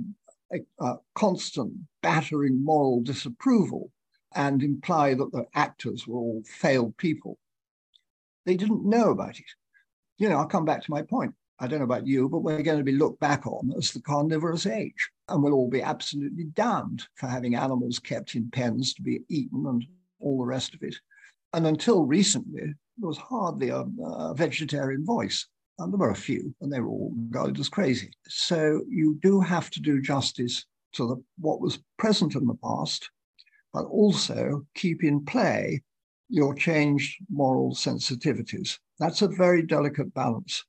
a, 0.81 0.95
constant 1.15 1.73
battering 2.03 2.65
moral 2.65 3.01
disapproval 3.01 3.91
and 4.35 4.63
imply 4.63 5.15
that 5.15 5.33
the 5.33 5.47
actors 5.55 6.07
were 6.07 6.19
all 6.19 6.43
failed 6.47 6.97
people. 6.97 7.39
They 8.47 8.57
didn't 8.57 8.85
know 8.85 9.11
about 9.11 9.39
it. 9.39 9.51
You 10.19 10.29
know, 10.29 10.39
I'll 10.39 10.47
come 10.47 10.65
back 10.65 10.83
to 10.83 10.91
my 10.91 11.03
point. 11.03 11.35
I 11.59 11.67
don't 11.67 11.79
know 11.79 11.85
about 11.85 12.07
you, 12.07 12.29
but 12.29 12.41
we're 12.41 12.63
going 12.63 12.79
to 12.79 12.85
be 12.85 12.93
looked 12.93 13.21
back 13.21 13.47
on 13.47 13.73
as 13.77 13.93
the 13.93 14.01
carnivorous 14.01 14.67
age. 14.67 15.11
And 15.29 15.43
we'll 15.43 15.53
all 15.53 15.71
be 15.71 15.83
absolutely 15.83 16.45
damned 16.45 17.07
for 17.15 17.29
having 17.29 17.55
animals 17.55 17.99
kept 17.99 18.35
in 18.35 18.51
pens 18.51 18.95
to 18.95 19.03
be 19.03 19.21
eaten 19.29 19.67
and 19.67 19.85
all 20.19 20.39
the 20.39 20.47
rest 20.47 20.75
of 20.75 20.83
it. 20.83 20.97
And 21.53 21.67
until 21.67 22.05
recently, 22.05 22.75
there 22.99 23.09
was 23.09 23.19
hardly 23.19 23.69
a, 23.69 23.85
a 24.05 24.35
vegetarian 24.35 25.05
voice. 25.05 25.47
And 25.79 25.93
there 25.93 25.99
were 25.99 26.11
a 26.11 26.15
few, 26.15 26.55
and 26.61 26.73
they 26.73 26.81
were 26.81 26.89
all 26.89 27.13
regarded 27.17 27.59
as 27.59 27.69
crazy. 27.69 28.11
So 28.29 28.83
you 28.89 29.19
do 29.23 29.41
have 29.41 29.71
to 29.71 29.81
do 29.81 30.01
justice 30.01 30.65
to 30.93 31.09
the, 31.09 31.23
what 31.39 31.61
was 31.61 31.81
present 31.99 32.35
in 32.35 32.47
the 32.47 32.55
past, 32.63 33.11
but 33.73 33.85
also 33.87 34.67
keep 34.75 35.03
in 35.03 35.25
play 35.25 35.83
your 36.29 36.55
changed 36.55 37.19
moral 37.31 37.75
sensitivities. 37.75 38.79
That's 38.99 39.23
a 39.23 39.29
very 39.29 39.63
delicate 39.63 40.13
balance. 40.15 40.65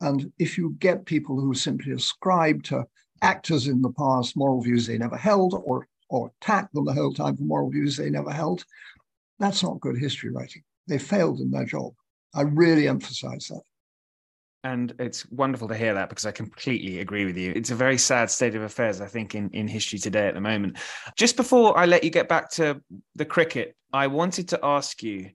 And 0.00 0.32
if 0.38 0.56
you 0.56 0.76
get 0.78 1.06
people 1.06 1.40
who 1.40 1.54
simply 1.54 1.92
ascribe 1.92 2.62
to 2.64 2.84
actors 3.22 3.66
in 3.66 3.82
the 3.82 3.92
past 3.92 4.36
moral 4.36 4.60
views 4.62 4.86
they 4.86 4.98
never 4.98 5.16
held 5.16 5.60
or, 5.64 5.88
or 6.08 6.30
attack 6.40 6.70
them 6.72 6.84
the 6.84 6.92
whole 6.92 7.12
time 7.12 7.36
for 7.36 7.42
moral 7.42 7.70
views 7.70 7.96
they 7.96 8.10
never 8.10 8.30
held, 8.30 8.64
that's 9.38 9.62
not 9.62 9.80
good 9.80 9.98
history 9.98 10.30
writing. 10.30 10.62
They 10.86 10.98
failed 10.98 11.40
in 11.40 11.50
their 11.50 11.64
job. 11.64 11.94
I 12.34 12.42
really 12.42 12.86
emphasize 12.86 13.48
that. 13.48 13.62
And 14.68 14.94
it's 14.98 15.26
wonderful 15.30 15.66
to 15.68 15.74
hear 15.74 15.94
that 15.94 16.10
because 16.10 16.26
I 16.26 16.30
completely 16.30 17.00
agree 17.00 17.24
with 17.24 17.38
you. 17.38 17.52
It's 17.56 17.70
a 17.70 17.74
very 17.74 17.96
sad 17.96 18.30
state 18.30 18.54
of 18.54 18.62
affairs, 18.62 19.00
I 19.00 19.06
think, 19.06 19.34
in, 19.34 19.48
in 19.50 19.66
history 19.66 19.98
today 19.98 20.28
at 20.28 20.34
the 20.34 20.42
moment. 20.42 20.76
Just 21.16 21.36
before 21.36 21.76
I 21.78 21.86
let 21.86 22.04
you 22.04 22.10
get 22.10 22.28
back 22.28 22.50
to 22.52 22.82
the 23.14 23.24
cricket, 23.24 23.74
I 23.94 24.08
wanted 24.08 24.48
to 24.48 24.60
ask 24.62 25.02
you 25.02 25.30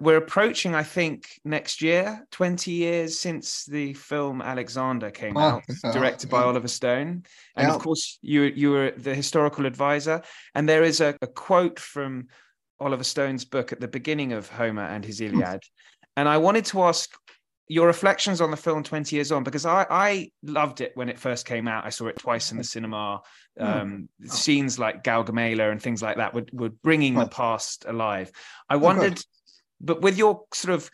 we're 0.00 0.16
approaching, 0.16 0.74
I 0.74 0.82
think, 0.82 1.40
next 1.44 1.82
year, 1.82 2.26
20 2.30 2.70
years 2.70 3.18
since 3.18 3.66
the 3.66 3.92
film 3.92 4.40
Alexander 4.40 5.10
came 5.10 5.36
oh, 5.36 5.40
out, 5.40 5.62
directed 5.92 6.30
by 6.30 6.42
Oliver 6.42 6.68
Stone. 6.68 7.24
And 7.56 7.68
yeah. 7.68 7.74
of 7.74 7.82
course, 7.82 8.18
you, 8.22 8.42
you 8.42 8.70
were 8.70 8.92
the 8.96 9.14
historical 9.14 9.66
advisor. 9.66 10.22
And 10.54 10.66
there 10.68 10.82
is 10.82 11.00
a, 11.00 11.14
a, 11.22 11.26
quote 11.26 11.78
from 11.78 12.28
Oliver 12.80 13.04
Stone's 13.04 13.44
book 13.44 13.72
at 13.72 13.80
the 13.80 13.86
beginning 13.86 14.32
of 14.32 14.48
Homer 14.48 14.82
and 14.82 15.04
his. 15.04 15.20
Iliad. 15.20 15.62
and 16.16 16.28
I 16.28 16.38
wanted 16.38 16.64
to 16.66 16.82
ask 16.82 17.14
your 17.66 17.86
reflections 17.86 18.40
on 18.40 18.50
the 18.50 18.56
film 18.56 18.82
20 18.82 19.16
years 19.16 19.32
on 19.32 19.42
because 19.42 19.64
I, 19.64 19.86
I 19.88 20.30
loved 20.42 20.80
it 20.82 20.92
when 20.94 21.08
it 21.08 21.18
first 21.18 21.46
came 21.46 21.66
out 21.66 21.86
i 21.86 21.90
saw 21.90 22.08
it 22.08 22.18
twice 22.18 22.52
in 22.52 22.58
the 22.58 22.64
cinema 22.64 23.22
hmm. 23.58 23.64
um, 23.64 24.08
scenes 24.26 24.78
like 24.78 25.02
Gaugamela 25.02 25.70
and 25.70 25.80
things 25.80 26.02
like 26.02 26.18
that 26.18 26.34
were, 26.34 26.44
were 26.52 26.68
bringing 26.68 27.14
the 27.14 27.26
past 27.26 27.86
alive 27.88 28.30
i 28.68 28.76
wondered 28.76 29.18
but 29.80 30.02
with 30.02 30.18
your 30.18 30.42
sort 30.52 30.74
of 30.74 30.90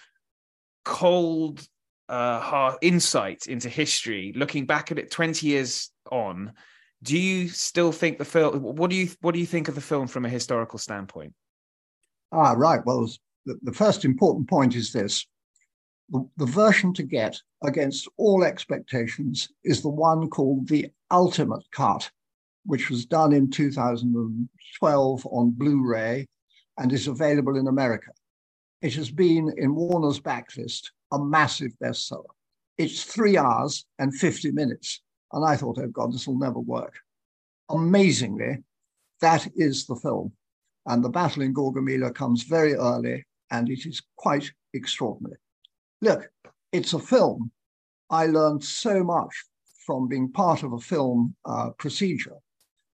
cold 0.85 1.66
uh, 2.11 2.40
hard 2.40 2.76
insight 2.83 3.46
into 3.46 3.68
history, 3.68 4.33
looking 4.35 4.66
back 4.66 4.90
at 4.90 4.98
it 4.98 5.11
20 5.11 5.46
years 5.46 5.90
on, 6.11 6.52
do 7.02 7.16
you 7.16 7.48
still 7.48 7.92
think 7.92 8.18
the 8.18 8.24
film? 8.24 8.61
What 8.61 8.90
do 8.90 8.96
you 8.96 9.09
what 9.20 9.33
do 9.33 9.40
you 9.40 9.46
think 9.46 9.68
of 9.68 9.74
the 9.74 9.80
film 9.80 10.06
from 10.06 10.26
a 10.26 10.28
historical 10.28 10.78
standpoint? 10.78 11.33
Ah, 12.33 12.52
right. 12.52 12.80
Well, 12.85 13.09
the, 13.46 13.59
the 13.62 13.72
first 13.72 14.04
important 14.04 14.50
point 14.50 14.74
is 14.74 14.92
this: 14.92 15.26
the, 16.11 16.29
the 16.37 16.46
version 16.46 16.92
to 16.94 17.03
get 17.03 17.40
against 17.62 18.09
all 18.16 18.44
expectations 18.44 19.49
is 19.64 19.83
the 19.83 19.88
one 19.88 20.29
called 20.29 20.68
the 20.68 20.90
Ultimate 21.11 21.62
Cut, 21.70 22.11
which 22.64 22.90
was 22.90 23.07
done 23.07 23.33
in 23.33 23.51
2012 23.51 25.27
on 25.27 25.51
Blu-ray 25.51 26.27
and 26.79 26.92
is 26.92 27.07
available 27.07 27.57
in 27.57 27.68
America. 27.68 28.11
It 28.83 28.94
has 28.94 29.11
been 29.11 29.53
in 29.57 29.75
Warner's 29.75 30.20
backlist 30.20 30.90
a 31.12 31.18
massive 31.18 31.73
bestseller. 31.83 32.25
It's 32.79 33.05
three 33.05 33.37
hours 33.37 33.85
and 33.99 34.14
50 34.14 34.53
minutes. 34.53 35.03
And 35.33 35.44
I 35.44 35.57
thought, 35.57 35.79
oh 35.79 35.88
God, 35.88 36.12
this 36.12 36.27
will 36.27 36.38
never 36.38 36.59
work. 36.59 36.94
Amazingly, 37.68 38.59
that 39.20 39.46
is 39.55 39.87
the 39.87 39.96
film. 39.96 40.33
And 40.87 41.05
the 41.05 41.11
battle 41.11 41.42
in 41.42 41.55
Gaugamela 41.55 42.14
comes 42.14 42.42
very 42.42 42.75
early 42.75 43.27
and 43.51 43.68
it 43.68 43.87
is 43.87 44.03
quite 44.16 44.51
extraordinary. 44.73 45.37
Look, 46.00 46.30
it's 46.72 46.92
a 46.92 46.98
film. 46.98 47.50
I 48.08 48.26
learned 48.26 48.64
so 48.64 49.04
much 49.04 49.32
from 49.86 50.08
being 50.08 50.30
part 50.30 50.62
of 50.62 50.72
a 50.72 50.78
film 50.78 51.34
uh, 51.44 51.70
procedure 51.70 52.36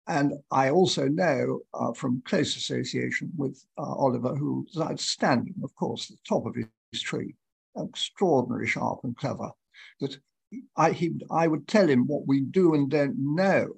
and 0.09 0.35
I 0.51 0.71
also 0.71 1.09
know 1.09 1.61
uh, 1.75 1.93
from 1.93 2.23
close 2.25 2.57
association 2.57 3.33
with 3.37 3.65
uh, 3.77 3.83
Oliver, 3.83 4.37
who's 4.37 4.79
outstanding, 4.81 5.55
of 5.65 5.75
course, 5.75 6.11
at 6.11 6.17
the 6.17 6.23
top 6.29 6.47
of 6.47 6.55
his 6.55 7.03
tree, 7.03 7.35
extraordinarily 7.81 8.69
sharp 8.69 9.01
and 9.03 9.17
clever, 9.17 9.51
that 10.01 10.17
I, 10.77 10.93
he, 10.93 11.15
I 11.31 11.49
would 11.49 11.67
tell 11.67 11.89
him 11.89 12.07
what 12.07 12.27
we 12.27 12.41
do 12.41 12.75
and 12.75 12.89
don't 12.89 13.17
know 13.19 13.69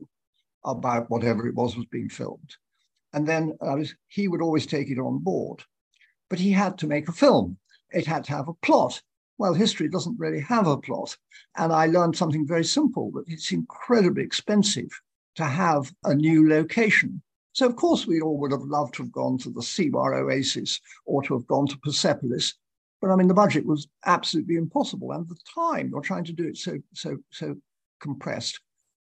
about 0.64 1.08
whatever 1.08 1.46
it 1.46 1.54
was 1.54 1.76
was 1.76 1.86
being 1.86 2.10
filmed. 2.10 2.56
And 3.14 3.26
then 3.26 3.56
uh, 3.62 3.78
he 4.08 4.28
would 4.28 4.42
always 4.42 4.66
take 4.66 4.90
it 4.90 4.98
on 4.98 5.18
board. 5.20 5.62
But 6.28 6.40
he 6.40 6.52
had 6.52 6.76
to 6.78 6.86
make 6.86 7.08
a 7.08 7.12
film. 7.12 7.56
It 7.90 8.06
had 8.06 8.24
to 8.24 8.32
have 8.32 8.48
a 8.48 8.54
plot. 8.54 9.00
Well, 9.38 9.54
history 9.54 9.88
doesn't 9.88 10.18
really 10.18 10.40
have 10.40 10.66
a 10.66 10.76
plot. 10.76 11.16
And 11.56 11.72
I 11.72 11.86
learned 11.86 12.16
something 12.16 12.46
very 12.46 12.64
simple 12.64 13.12
that 13.12 13.24
it's 13.28 13.52
incredibly 13.52 14.24
expensive 14.24 14.90
to 15.36 15.44
have 15.44 15.92
a 16.04 16.14
new 16.14 16.48
location. 16.48 17.22
So, 17.52 17.66
of 17.66 17.76
course, 17.76 18.06
we 18.06 18.20
all 18.20 18.38
would 18.38 18.52
have 18.52 18.62
loved 18.62 18.94
to 18.94 19.04
have 19.04 19.12
gone 19.12 19.38
to 19.38 19.50
the 19.50 19.60
Siwa 19.60 20.20
Oasis 20.20 20.80
or 21.06 21.22
to 21.22 21.34
have 21.34 21.46
gone 21.46 21.68
to 21.68 21.78
Persepolis. 21.78 22.54
But 23.00 23.10
I 23.10 23.16
mean, 23.16 23.28
the 23.28 23.34
budget 23.34 23.64
was 23.64 23.86
absolutely 24.06 24.56
impossible. 24.56 25.12
And 25.12 25.28
the 25.28 25.38
time, 25.54 25.90
you're 25.90 26.00
trying 26.00 26.24
to 26.24 26.32
do 26.32 26.48
it 26.48 26.56
so, 26.56 26.78
so, 26.92 27.18
so 27.30 27.56
compressed. 28.00 28.60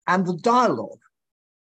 And 0.06 0.26
the 0.26 0.37
dialogue. 0.37 1.00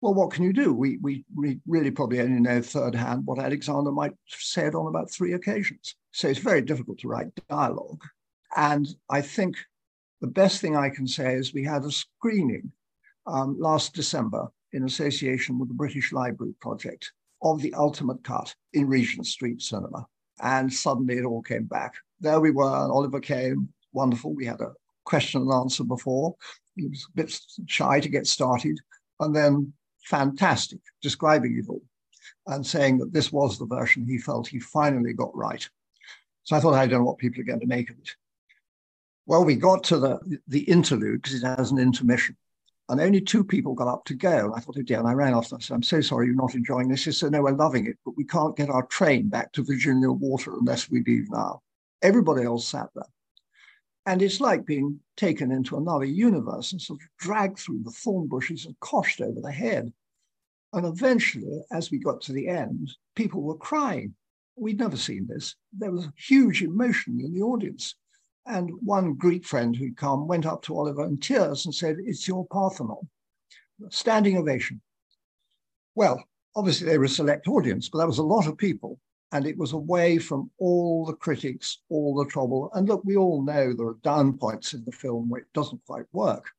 Well, 0.00 0.14
what 0.14 0.32
can 0.32 0.42
you 0.42 0.52
do? 0.52 0.74
We, 0.74 0.98
we, 0.98 1.24
we 1.32 1.60
really 1.64 1.92
probably 1.92 2.20
only 2.20 2.40
know 2.40 2.60
third 2.60 2.96
hand 2.96 3.24
what 3.24 3.38
Alexander 3.38 3.92
might 3.92 4.10
have 4.10 4.40
said 4.40 4.74
on 4.74 4.88
about 4.88 5.12
three 5.12 5.34
occasions. 5.34 5.94
So 6.10 6.26
it's 6.26 6.40
very 6.40 6.60
difficult 6.60 6.98
to 6.98 7.08
write 7.08 7.28
dialogue. 7.48 8.02
And 8.56 8.88
I 9.10 9.20
think 9.20 9.56
the 10.20 10.26
best 10.26 10.60
thing 10.60 10.76
I 10.76 10.90
can 10.90 11.06
say 11.06 11.34
is 11.34 11.52
we 11.54 11.64
had 11.64 11.84
a 11.84 11.90
screening 11.90 12.70
um, 13.26 13.58
last 13.58 13.94
December 13.94 14.48
in 14.72 14.84
association 14.84 15.58
with 15.58 15.68
the 15.68 15.74
British 15.74 16.12
Library 16.12 16.54
Project 16.60 17.12
of 17.42 17.60
the 17.60 17.74
ultimate 17.74 18.22
cut 18.22 18.54
in 18.72 18.88
Regent 18.88 19.26
Street 19.26 19.60
Cinema. 19.60 20.06
And 20.40 20.72
suddenly 20.72 21.18
it 21.18 21.24
all 21.24 21.42
came 21.42 21.64
back. 21.64 21.94
There 22.20 22.40
we 22.40 22.50
were, 22.50 22.64
Oliver 22.64 23.20
came, 23.20 23.68
wonderful. 23.92 24.34
We 24.34 24.46
had 24.46 24.60
a 24.60 24.72
question 25.04 25.42
and 25.42 25.52
answer 25.52 25.84
before. 25.84 26.34
He 26.76 26.86
was 26.86 27.06
a 27.08 27.16
bit 27.16 27.38
shy 27.66 28.00
to 28.00 28.08
get 28.08 28.26
started, 28.26 28.78
and 29.20 29.34
then 29.34 29.72
fantastic, 30.04 30.80
describing 31.02 31.58
it 31.58 31.68
all 31.68 31.82
and 32.46 32.66
saying 32.66 32.98
that 32.98 33.12
this 33.12 33.32
was 33.32 33.58
the 33.58 33.66
version 33.66 34.06
he 34.06 34.18
felt 34.18 34.48
he 34.48 34.58
finally 34.58 35.12
got 35.12 35.36
right. 35.36 35.68
So 36.44 36.56
I 36.56 36.60
thought, 36.60 36.74
I 36.74 36.86
don't 36.86 37.00
know 37.00 37.04
what 37.06 37.18
people 37.18 37.40
are 37.40 37.44
going 37.44 37.60
to 37.60 37.66
make 37.66 37.90
of 37.90 37.98
it. 37.98 38.10
Well, 39.26 39.44
we 39.44 39.56
got 39.56 39.84
to 39.84 39.98
the, 39.98 40.40
the 40.48 40.60
interlude 40.60 41.22
because 41.22 41.42
it 41.42 41.46
has 41.46 41.70
an 41.70 41.78
intermission. 41.78 42.36
And 42.88 43.00
only 43.00 43.20
two 43.20 43.44
people 43.44 43.74
got 43.74 43.88
up 43.88 44.04
to 44.06 44.14
go. 44.14 44.46
And 44.46 44.54
I 44.54 44.60
thought, 44.60 44.76
oh 44.78 44.82
dear. 44.82 44.98
And 44.98 45.08
I 45.08 45.12
ran 45.12 45.34
off 45.34 45.50
and 45.52 45.60
I 45.60 45.62
said, 45.62 45.74
I'm 45.74 45.82
so 45.82 46.00
sorry 46.00 46.26
you're 46.26 46.34
not 46.34 46.54
enjoying 46.54 46.88
this. 46.88 47.04
He 47.04 47.12
said, 47.12 47.32
no, 47.32 47.42
we're 47.42 47.52
loving 47.52 47.86
it, 47.86 47.96
but 48.04 48.16
we 48.16 48.24
can't 48.24 48.56
get 48.56 48.68
our 48.68 48.84
train 48.86 49.28
back 49.28 49.52
to 49.52 49.64
Virginia 49.64 50.10
Water 50.10 50.52
unless 50.54 50.90
we 50.90 51.02
leave 51.04 51.30
now. 51.30 51.62
Everybody 52.02 52.42
else 52.42 52.66
sat 52.66 52.88
there. 52.94 53.06
And 54.04 54.20
it's 54.20 54.40
like 54.40 54.66
being 54.66 54.98
taken 55.16 55.52
into 55.52 55.76
another 55.76 56.04
universe 56.04 56.72
and 56.72 56.82
sort 56.82 57.00
of 57.00 57.06
dragged 57.18 57.60
through 57.60 57.82
the 57.84 57.92
thorn 57.92 58.26
bushes 58.26 58.66
and 58.66 58.78
coshed 58.80 59.20
over 59.20 59.40
the 59.40 59.52
head. 59.52 59.92
And 60.72 60.86
eventually, 60.86 61.62
as 61.70 61.90
we 61.90 61.98
got 61.98 62.20
to 62.22 62.32
the 62.32 62.48
end, 62.48 62.90
people 63.14 63.42
were 63.42 63.56
crying. 63.56 64.14
We'd 64.56 64.80
never 64.80 64.96
seen 64.96 65.28
this. 65.28 65.54
There 65.72 65.92
was 65.92 66.08
huge 66.16 66.62
emotion 66.62 67.20
in 67.20 67.32
the 67.32 67.42
audience. 67.42 67.94
And 68.46 68.70
one 68.82 69.14
Greek 69.14 69.44
friend 69.44 69.74
who'd 69.74 69.96
come 69.96 70.26
went 70.26 70.46
up 70.46 70.62
to 70.62 70.76
Oliver 70.76 71.04
in 71.04 71.18
tears 71.18 71.64
and 71.64 71.74
said, 71.74 71.96
It's 72.00 72.26
your 72.26 72.44
Parthenon. 72.46 73.08
Standing 73.88 74.36
ovation. 74.36 74.80
Well, 75.94 76.22
obviously 76.56 76.88
they 76.88 76.98
were 76.98 77.04
a 77.04 77.08
select 77.08 77.46
audience, 77.46 77.88
but 77.88 77.98
that 77.98 78.06
was 78.06 78.18
a 78.18 78.24
lot 78.24 78.46
of 78.46 78.58
people. 78.58 78.98
And 79.30 79.46
it 79.46 79.56
was 79.56 79.72
away 79.72 80.18
from 80.18 80.50
all 80.58 81.06
the 81.06 81.14
critics, 81.14 81.78
all 81.88 82.14
the 82.16 82.30
trouble. 82.30 82.70
And 82.74 82.88
look, 82.88 83.02
we 83.04 83.16
all 83.16 83.42
know 83.42 83.72
there 83.72 83.86
are 83.86 83.98
down 84.02 84.36
points 84.36 84.74
in 84.74 84.84
the 84.84 84.92
film 84.92 85.28
where 85.28 85.42
it 85.42 85.52
doesn't 85.54 85.86
quite 85.86 86.06
work. 86.12 86.50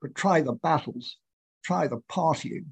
But 0.00 0.14
try 0.14 0.40
the 0.40 0.54
battles, 0.54 1.18
try 1.62 1.86
the 1.86 2.00
partying. 2.10 2.66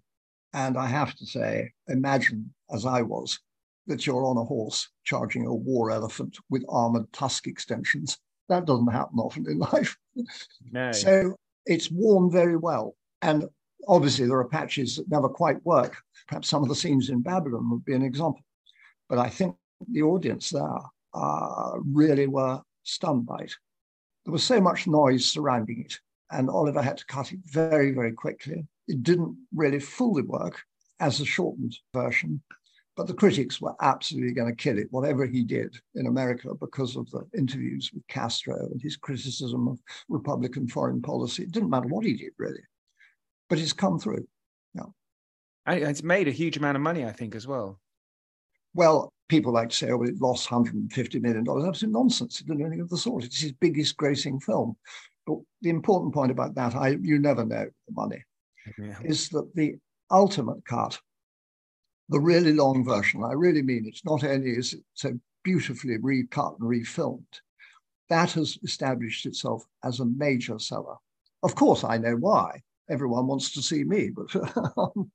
And 0.55 0.79
I 0.79 0.87
have 0.87 1.15
to 1.17 1.27
say, 1.27 1.73
imagine, 1.87 2.55
as 2.73 2.87
I 2.87 3.03
was, 3.03 3.39
that 3.87 4.07
you're 4.07 4.25
on 4.25 4.39
a 4.39 4.45
horse 4.45 4.89
charging 5.05 5.47
a 5.47 5.55
war 5.55 5.91
elephant 5.91 6.39
with 6.49 6.65
armored 6.69 7.13
tusk 7.13 7.47
extensions 7.47 8.19
that 8.49 8.67
doesn't 8.67 8.93
happen 8.93 9.19
often 9.19 9.47
in 9.49 9.59
life. 9.73 9.97
No. 10.71 10.93
So 10.93 11.37
it's 11.67 11.91
worn 11.91 12.31
very 12.31 12.57
well. 12.57 12.95
And 13.23 13.49
obviously, 13.87 14.27
there 14.27 14.39
are 14.39 14.49
patches 14.49 14.97
that 14.97 15.11
never 15.11 15.29
quite 15.29 15.65
work. 15.65 15.97
Perhaps 16.27 16.49
some 16.49 16.63
of 16.63 16.69
the 16.69 16.75
scenes 16.75 17.11
in 17.11 17.21
Babylon 17.23 17.71
would 17.71 17.85
be 17.85 17.95
an 17.95 18.03
example. 18.03 18.43
But 19.09 19.19
I 19.19 19.29
think 19.29 19.57
the 19.91 20.03
audience 20.03 20.51
there 20.51 20.79
uh, 21.15 21.73
really 21.85 22.27
were 22.27 22.61
stunned 22.83 23.27
by 23.27 23.39
it. 23.39 23.53
there 24.25 24.33
was 24.33 24.45
so 24.45 24.61
much 24.61 24.87
noise 24.87 25.25
surrounding 25.25 25.83
it, 25.83 25.99
and 26.31 26.51
Oliver 26.51 26.83
had 26.83 26.99
to 26.99 27.07
cut 27.07 27.33
it 27.33 27.39
very, 27.47 27.93
very 27.93 28.13
quickly. 28.13 28.67
It 28.87 29.03
didn't 29.03 29.37
really 29.55 29.81
fully 29.81 30.23
work 30.23 30.63
as 31.01 31.21
a 31.21 31.25
shortened 31.25 31.77
version, 31.95 32.43
but 32.99 33.07
the 33.07 33.15
critics 33.15 33.61
were 33.61 33.77
absolutely 33.81 34.33
going 34.33 34.51
to 34.51 34.61
kill 34.61 34.77
it, 34.77 34.89
whatever 34.91 35.25
he 35.25 35.45
did 35.45 35.79
in 35.95 36.09
America, 36.09 36.53
because 36.57 36.97
of 36.97 37.09
the 37.13 37.25
interviews 37.39 37.93
with 37.95 38.05
Castro 38.09 38.57
and 38.73 38.83
his 38.83 38.97
criticism 38.97 39.69
of 39.69 39.79
Republican 40.09 40.67
foreign 40.67 41.01
policy. 41.01 41.45
It 41.45 41.53
didn't 41.53 41.71
matter 41.71 41.87
what 41.87 42.05
he 42.05 42.15
did, 42.15 42.33
really. 42.39 42.59
But 43.49 43.61
it's 43.61 43.73
come 43.73 44.01
through. 44.01 44.27
Yeah. 44.75 44.87
It's 45.69 46.03
made 46.03 46.27
a 46.27 46.33
huge 46.33 46.57
amount 46.57 46.75
of 46.75 46.83
money, 46.83 47.05
I 47.05 47.13
think, 47.13 47.37
as 47.37 47.47
well. 47.47 47.79
Well, 48.75 49.13
people 49.29 49.53
like 49.53 49.69
to 49.69 49.77
say, 49.77 49.93
oh, 49.93 50.03
it 50.03 50.21
lost 50.21 50.49
$150 50.49 51.23
million. 51.23 51.47
Absolute 51.49 51.93
nonsense. 51.93 52.41
It 52.41 52.49
didn't 52.49 52.63
anything 52.63 52.81
of 52.81 52.89
the 52.89 52.99
sort. 52.99 53.23
It's 53.23 53.41
his 53.41 53.53
biggest 53.53 53.97
grossing 53.97 54.43
film. 54.43 54.77
But 55.25 55.37
the 55.63 55.71
important 55.71 56.13
point 56.13 56.33
about 56.33 56.57
that, 56.57 56.75
I 56.75 56.97
you 57.01 57.21
never 57.21 57.45
know 57.45 57.67
the 57.87 57.95
money, 57.95 58.25
yeah. 58.77 58.99
is 59.05 59.29
that 59.29 59.55
the 59.55 59.77
ultimate 60.11 60.65
cut 60.65 60.99
the 62.09 62.21
really 62.21 62.53
long 62.53 62.85
version, 62.85 63.23
I 63.25 63.33
really 63.33 63.63
mean 63.63 63.85
it's 63.87 64.05
not 64.05 64.25
only 64.25 64.51
is 64.51 64.75
it 64.75 64.81
so 64.95 65.19
beautifully 65.45 65.99
recut 65.99 66.55
and 66.59 66.69
refilmed, 66.69 67.41
that 68.09 68.33
has 68.33 68.59
established 68.63 69.27
itself 69.27 69.65
as 69.85 70.01
a 70.01 70.05
major 70.05 70.59
seller. 70.59 70.97
Of 71.43 71.55
course, 71.55 71.85
I 71.85 71.99
know 71.99 72.17
why. 72.17 72.63
Everyone 72.91 73.27
wants 73.27 73.53
to 73.53 73.63
see 73.63 73.85
me, 73.85 74.11
but 74.11 74.35
um, 74.77 75.11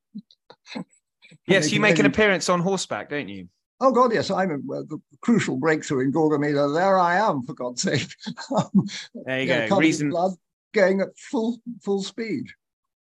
yes, 1.48 1.72
you 1.72 1.80
make 1.80 1.98
an 1.98 2.06
appearance 2.06 2.48
on 2.48 2.60
horseback, 2.60 3.10
don't 3.10 3.28
you? 3.28 3.48
Oh 3.80 3.92
God, 3.92 4.14
yes, 4.14 4.30
I'm 4.30 4.52
a, 4.52 4.84
the 4.84 5.02
crucial 5.22 5.58
breakthrough 5.58 6.06
in 6.06 6.14
Gaugamela. 6.14 6.74
There 6.74 7.00
I 7.00 7.18
am, 7.18 7.42
for 7.42 7.54
God's 7.54 7.82
sake. 7.82 8.08
there 9.26 9.42
you 9.42 9.48
go. 9.68 9.78
Reason 9.78 10.10
blood 10.10 10.34
going 10.74 11.02
at 11.02 11.18
full 11.18 11.58
full 11.82 12.04
speed. 12.04 12.46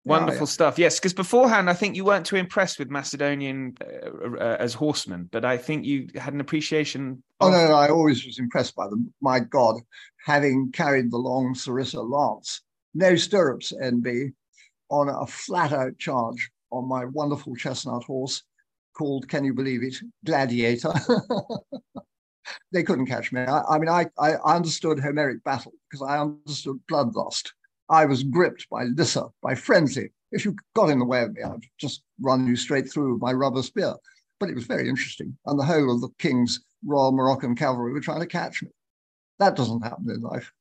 Wonderful 0.04 0.46
yeah. 0.46 0.50
stuff. 0.50 0.78
Yes, 0.78 0.98
because 0.98 1.14
beforehand, 1.14 1.70
I 1.70 1.74
think 1.74 1.94
you 1.94 2.04
weren't 2.04 2.26
too 2.26 2.36
impressed 2.36 2.80
with 2.80 2.90
Macedonian 2.90 3.76
uh, 3.80 4.36
uh, 4.36 4.56
as 4.58 4.74
horsemen, 4.74 5.28
but 5.30 5.44
I 5.44 5.56
think 5.56 5.84
you 5.84 6.08
had 6.16 6.34
an 6.34 6.40
appreciation. 6.40 7.22
Oh 7.40 7.50
no, 7.50 7.68
no, 7.68 7.74
I 7.74 7.88
always 7.88 8.26
was 8.26 8.40
impressed 8.40 8.74
by 8.74 8.88
them. 8.88 9.12
My 9.20 9.38
God, 9.38 9.76
having 10.24 10.72
carried 10.72 11.12
the 11.12 11.18
long 11.18 11.54
Sarissa 11.54 12.02
lance, 12.02 12.62
no 12.94 13.14
stirrups, 13.14 13.72
NB, 13.80 14.32
on 14.90 15.08
a 15.08 15.26
flat 15.26 15.72
out 15.72 15.96
charge 15.98 16.50
on 16.72 16.88
my 16.88 17.04
wonderful 17.04 17.54
chestnut 17.54 18.02
horse 18.02 18.42
called, 18.94 19.28
can 19.28 19.44
you 19.44 19.54
believe 19.54 19.82
it, 19.82 19.96
Gladiator. 20.24 20.92
they 22.72 22.82
couldn't 22.82 23.06
catch 23.06 23.32
me. 23.32 23.42
I, 23.42 23.62
I 23.62 23.78
mean, 23.78 23.88
I, 23.88 24.06
I 24.18 24.34
understood 24.44 24.98
Homeric 24.98 25.44
battle 25.44 25.72
because 25.90 26.06
I 26.06 26.18
understood 26.18 26.78
bloodlust. 26.90 27.50
I 27.88 28.04
was 28.04 28.22
gripped 28.22 28.68
by 28.70 28.84
Lyssa, 28.84 29.28
by 29.42 29.54
frenzy. 29.54 30.10
If 30.30 30.44
you 30.44 30.56
got 30.74 30.88
in 30.88 30.98
the 30.98 31.04
way 31.04 31.22
of 31.22 31.34
me, 31.34 31.42
I'd 31.42 31.60
just 31.78 32.02
run 32.20 32.46
you 32.46 32.56
straight 32.56 32.90
through 32.90 33.14
with 33.14 33.22
my 33.22 33.32
rubber 33.32 33.62
spear. 33.62 33.94
But 34.40 34.48
it 34.48 34.54
was 34.54 34.64
very 34.64 34.88
interesting. 34.88 35.36
And 35.46 35.58
the 35.58 35.64
whole 35.64 35.94
of 35.94 36.00
the 36.00 36.08
king's 36.18 36.60
Royal 36.84 37.12
Moroccan 37.12 37.54
cavalry 37.54 37.92
were 37.92 38.00
trying 38.00 38.20
to 38.20 38.26
catch 38.26 38.62
me. 38.62 38.70
That 39.38 39.56
doesn't 39.56 39.82
happen 39.82 40.10
in 40.10 40.20
life. 40.20 40.52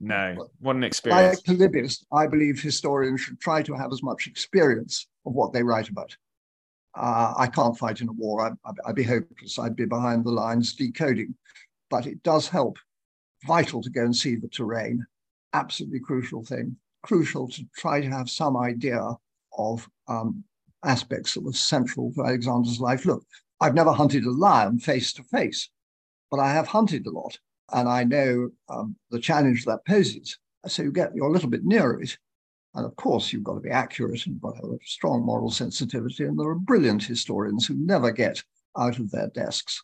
No, 0.00 0.48
what 0.58 0.76
an 0.76 0.84
experience. 0.84 1.36
Like 1.36 1.44
Polybius, 1.44 2.04
I 2.12 2.26
believe 2.26 2.60
historians 2.60 3.20
should 3.20 3.40
try 3.40 3.62
to 3.62 3.74
have 3.74 3.92
as 3.92 4.02
much 4.02 4.26
experience 4.26 5.06
of 5.24 5.32
what 5.32 5.52
they 5.52 5.62
write 5.62 5.88
about. 5.88 6.16
Uh, 6.94 7.34
I 7.36 7.46
can't 7.46 7.76
fight 7.78 8.00
in 8.00 8.08
a 8.08 8.12
war. 8.12 8.46
I, 8.46 8.72
would 8.86 8.96
be 8.96 9.02
hopeless. 9.02 9.58
I'd 9.58 9.76
be 9.76 9.86
behind 9.86 10.24
the 10.24 10.30
lines 10.30 10.74
decoding. 10.74 11.34
But 11.90 12.06
it 12.06 12.22
does 12.22 12.48
help. 12.48 12.78
Vital 13.46 13.82
to 13.82 13.90
go 13.90 14.02
and 14.02 14.14
see 14.14 14.36
the 14.36 14.48
terrain 14.48 15.06
absolutely 15.54 16.00
crucial 16.00 16.44
thing, 16.44 16.76
crucial 17.02 17.48
to 17.48 17.64
try 17.76 18.00
to 18.00 18.10
have 18.10 18.28
some 18.28 18.56
idea 18.56 19.00
of 19.56 19.88
um, 20.08 20.44
aspects 20.84 21.34
that 21.34 21.42
were 21.42 21.52
central 21.52 22.12
to 22.12 22.22
Alexander's 22.22 22.80
life. 22.80 23.06
Look, 23.06 23.24
I've 23.60 23.74
never 23.74 23.92
hunted 23.92 24.24
a 24.24 24.30
lion 24.30 24.78
face 24.78 25.12
to 25.14 25.22
face, 25.22 25.70
but 26.30 26.40
I 26.40 26.52
have 26.52 26.66
hunted 26.66 27.06
a 27.06 27.10
lot, 27.10 27.38
and 27.72 27.88
I 27.88 28.04
know 28.04 28.50
um, 28.68 28.96
the 29.10 29.20
challenge 29.20 29.64
that 29.64 29.86
poses. 29.86 30.38
So 30.66 30.82
you 30.82 30.92
get 30.92 31.14
you're 31.14 31.28
a 31.28 31.32
little 31.32 31.50
bit 31.50 31.64
nearer 31.64 32.02
it, 32.02 32.16
and 32.74 32.84
of 32.84 32.96
course 32.96 33.32
you've 33.32 33.44
got 33.44 33.54
to 33.54 33.60
be 33.60 33.70
accurate 33.70 34.26
and 34.26 34.34
you've 34.34 34.42
got 34.42 34.56
to 34.56 34.62
have 34.62 34.70
a 34.70 34.78
strong 34.84 35.24
moral 35.24 35.50
sensitivity. 35.50 36.24
And 36.24 36.38
there 36.38 36.48
are 36.48 36.56
brilliant 36.56 37.04
historians 37.04 37.66
who 37.66 37.74
never 37.74 38.10
get 38.10 38.42
out 38.76 38.98
of 38.98 39.10
their 39.10 39.28
desks. 39.28 39.82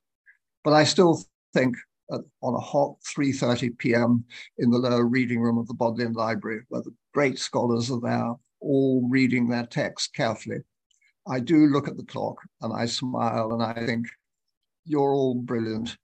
But 0.65 0.73
I 0.73 0.85
still 0.85 1.23
think 1.55 1.77
on 2.11 2.55
a 2.55 2.61
hot 2.61 2.97
3.30 3.17 3.79
p.m. 3.79 4.25
in 4.59 4.71
the 4.71 4.79
lower 4.79 5.05
reading 5.05 5.41
room 5.41 5.59
of 5.59 5.67
the 5.67 5.75
Bodleian 5.75 6.13
Library, 6.13 6.63
where 6.69 6.83
the 6.83 6.95
great 7.15 7.39
scholars 7.39 7.91
are 7.91 8.01
there, 8.01 8.33
all 8.61 9.09
reading 9.09 9.49
their 9.49 9.67
texts 9.67 10.09
carefully. 10.09 10.59
I 11.29 11.41
do 11.41 11.67
look 11.67 11.89
at 11.89 11.97
the 11.97 12.05
clock 12.05 12.37
and 12.61 12.73
I 12.73 12.87
smile 12.87 13.53
and 13.53 13.63
I 13.63 13.75
think, 13.87 14.07
you're 14.85 15.13
all 15.13 15.35
brilliant, 15.35 15.97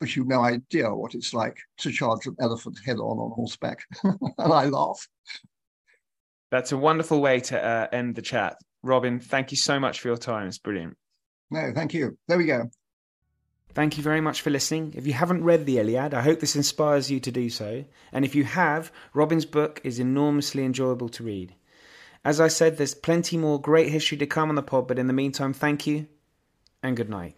but 0.00 0.14
you've 0.14 0.28
no 0.28 0.42
idea 0.42 0.94
what 0.94 1.14
it's 1.14 1.34
like 1.34 1.56
to 1.78 1.90
charge 1.90 2.26
an 2.26 2.36
elephant 2.40 2.78
head 2.84 2.98
on 2.98 3.18
on 3.18 3.32
horseback. 3.34 3.80
and 4.04 4.18
I 4.38 4.66
laugh. 4.66 5.06
That's 6.50 6.72
a 6.72 6.78
wonderful 6.78 7.20
way 7.20 7.40
to 7.40 7.62
uh, 7.62 7.88
end 7.92 8.14
the 8.14 8.22
chat. 8.22 8.56
Robin, 8.82 9.20
thank 9.20 9.50
you 9.50 9.56
so 9.56 9.80
much 9.80 10.00
for 10.00 10.08
your 10.08 10.16
time. 10.16 10.46
It's 10.46 10.58
brilliant. 10.58 10.96
No, 11.50 11.72
thank 11.74 11.94
you. 11.94 12.16
There 12.28 12.38
we 12.38 12.46
go. 12.46 12.70
Thank 13.78 13.96
you 13.96 14.02
very 14.02 14.20
much 14.20 14.40
for 14.40 14.50
listening. 14.50 14.92
If 14.96 15.06
you 15.06 15.12
haven't 15.12 15.44
read 15.44 15.64
the 15.64 15.78
Iliad, 15.78 16.12
I 16.12 16.22
hope 16.22 16.40
this 16.40 16.56
inspires 16.56 17.12
you 17.12 17.20
to 17.20 17.30
do 17.30 17.48
so. 17.48 17.84
And 18.10 18.24
if 18.24 18.34
you 18.34 18.42
have, 18.42 18.90
Robin's 19.14 19.44
book 19.44 19.80
is 19.84 20.00
enormously 20.00 20.64
enjoyable 20.64 21.08
to 21.10 21.22
read. 21.22 21.54
As 22.24 22.40
I 22.40 22.48
said, 22.48 22.76
there's 22.76 22.96
plenty 22.96 23.36
more 23.36 23.60
great 23.60 23.90
history 23.90 24.18
to 24.18 24.26
come 24.26 24.48
on 24.48 24.56
the 24.56 24.64
pod, 24.64 24.88
but 24.88 24.98
in 24.98 25.06
the 25.06 25.12
meantime, 25.12 25.52
thank 25.52 25.86
you 25.86 26.08
and 26.82 26.96
good 26.96 27.08
night. 27.08 27.36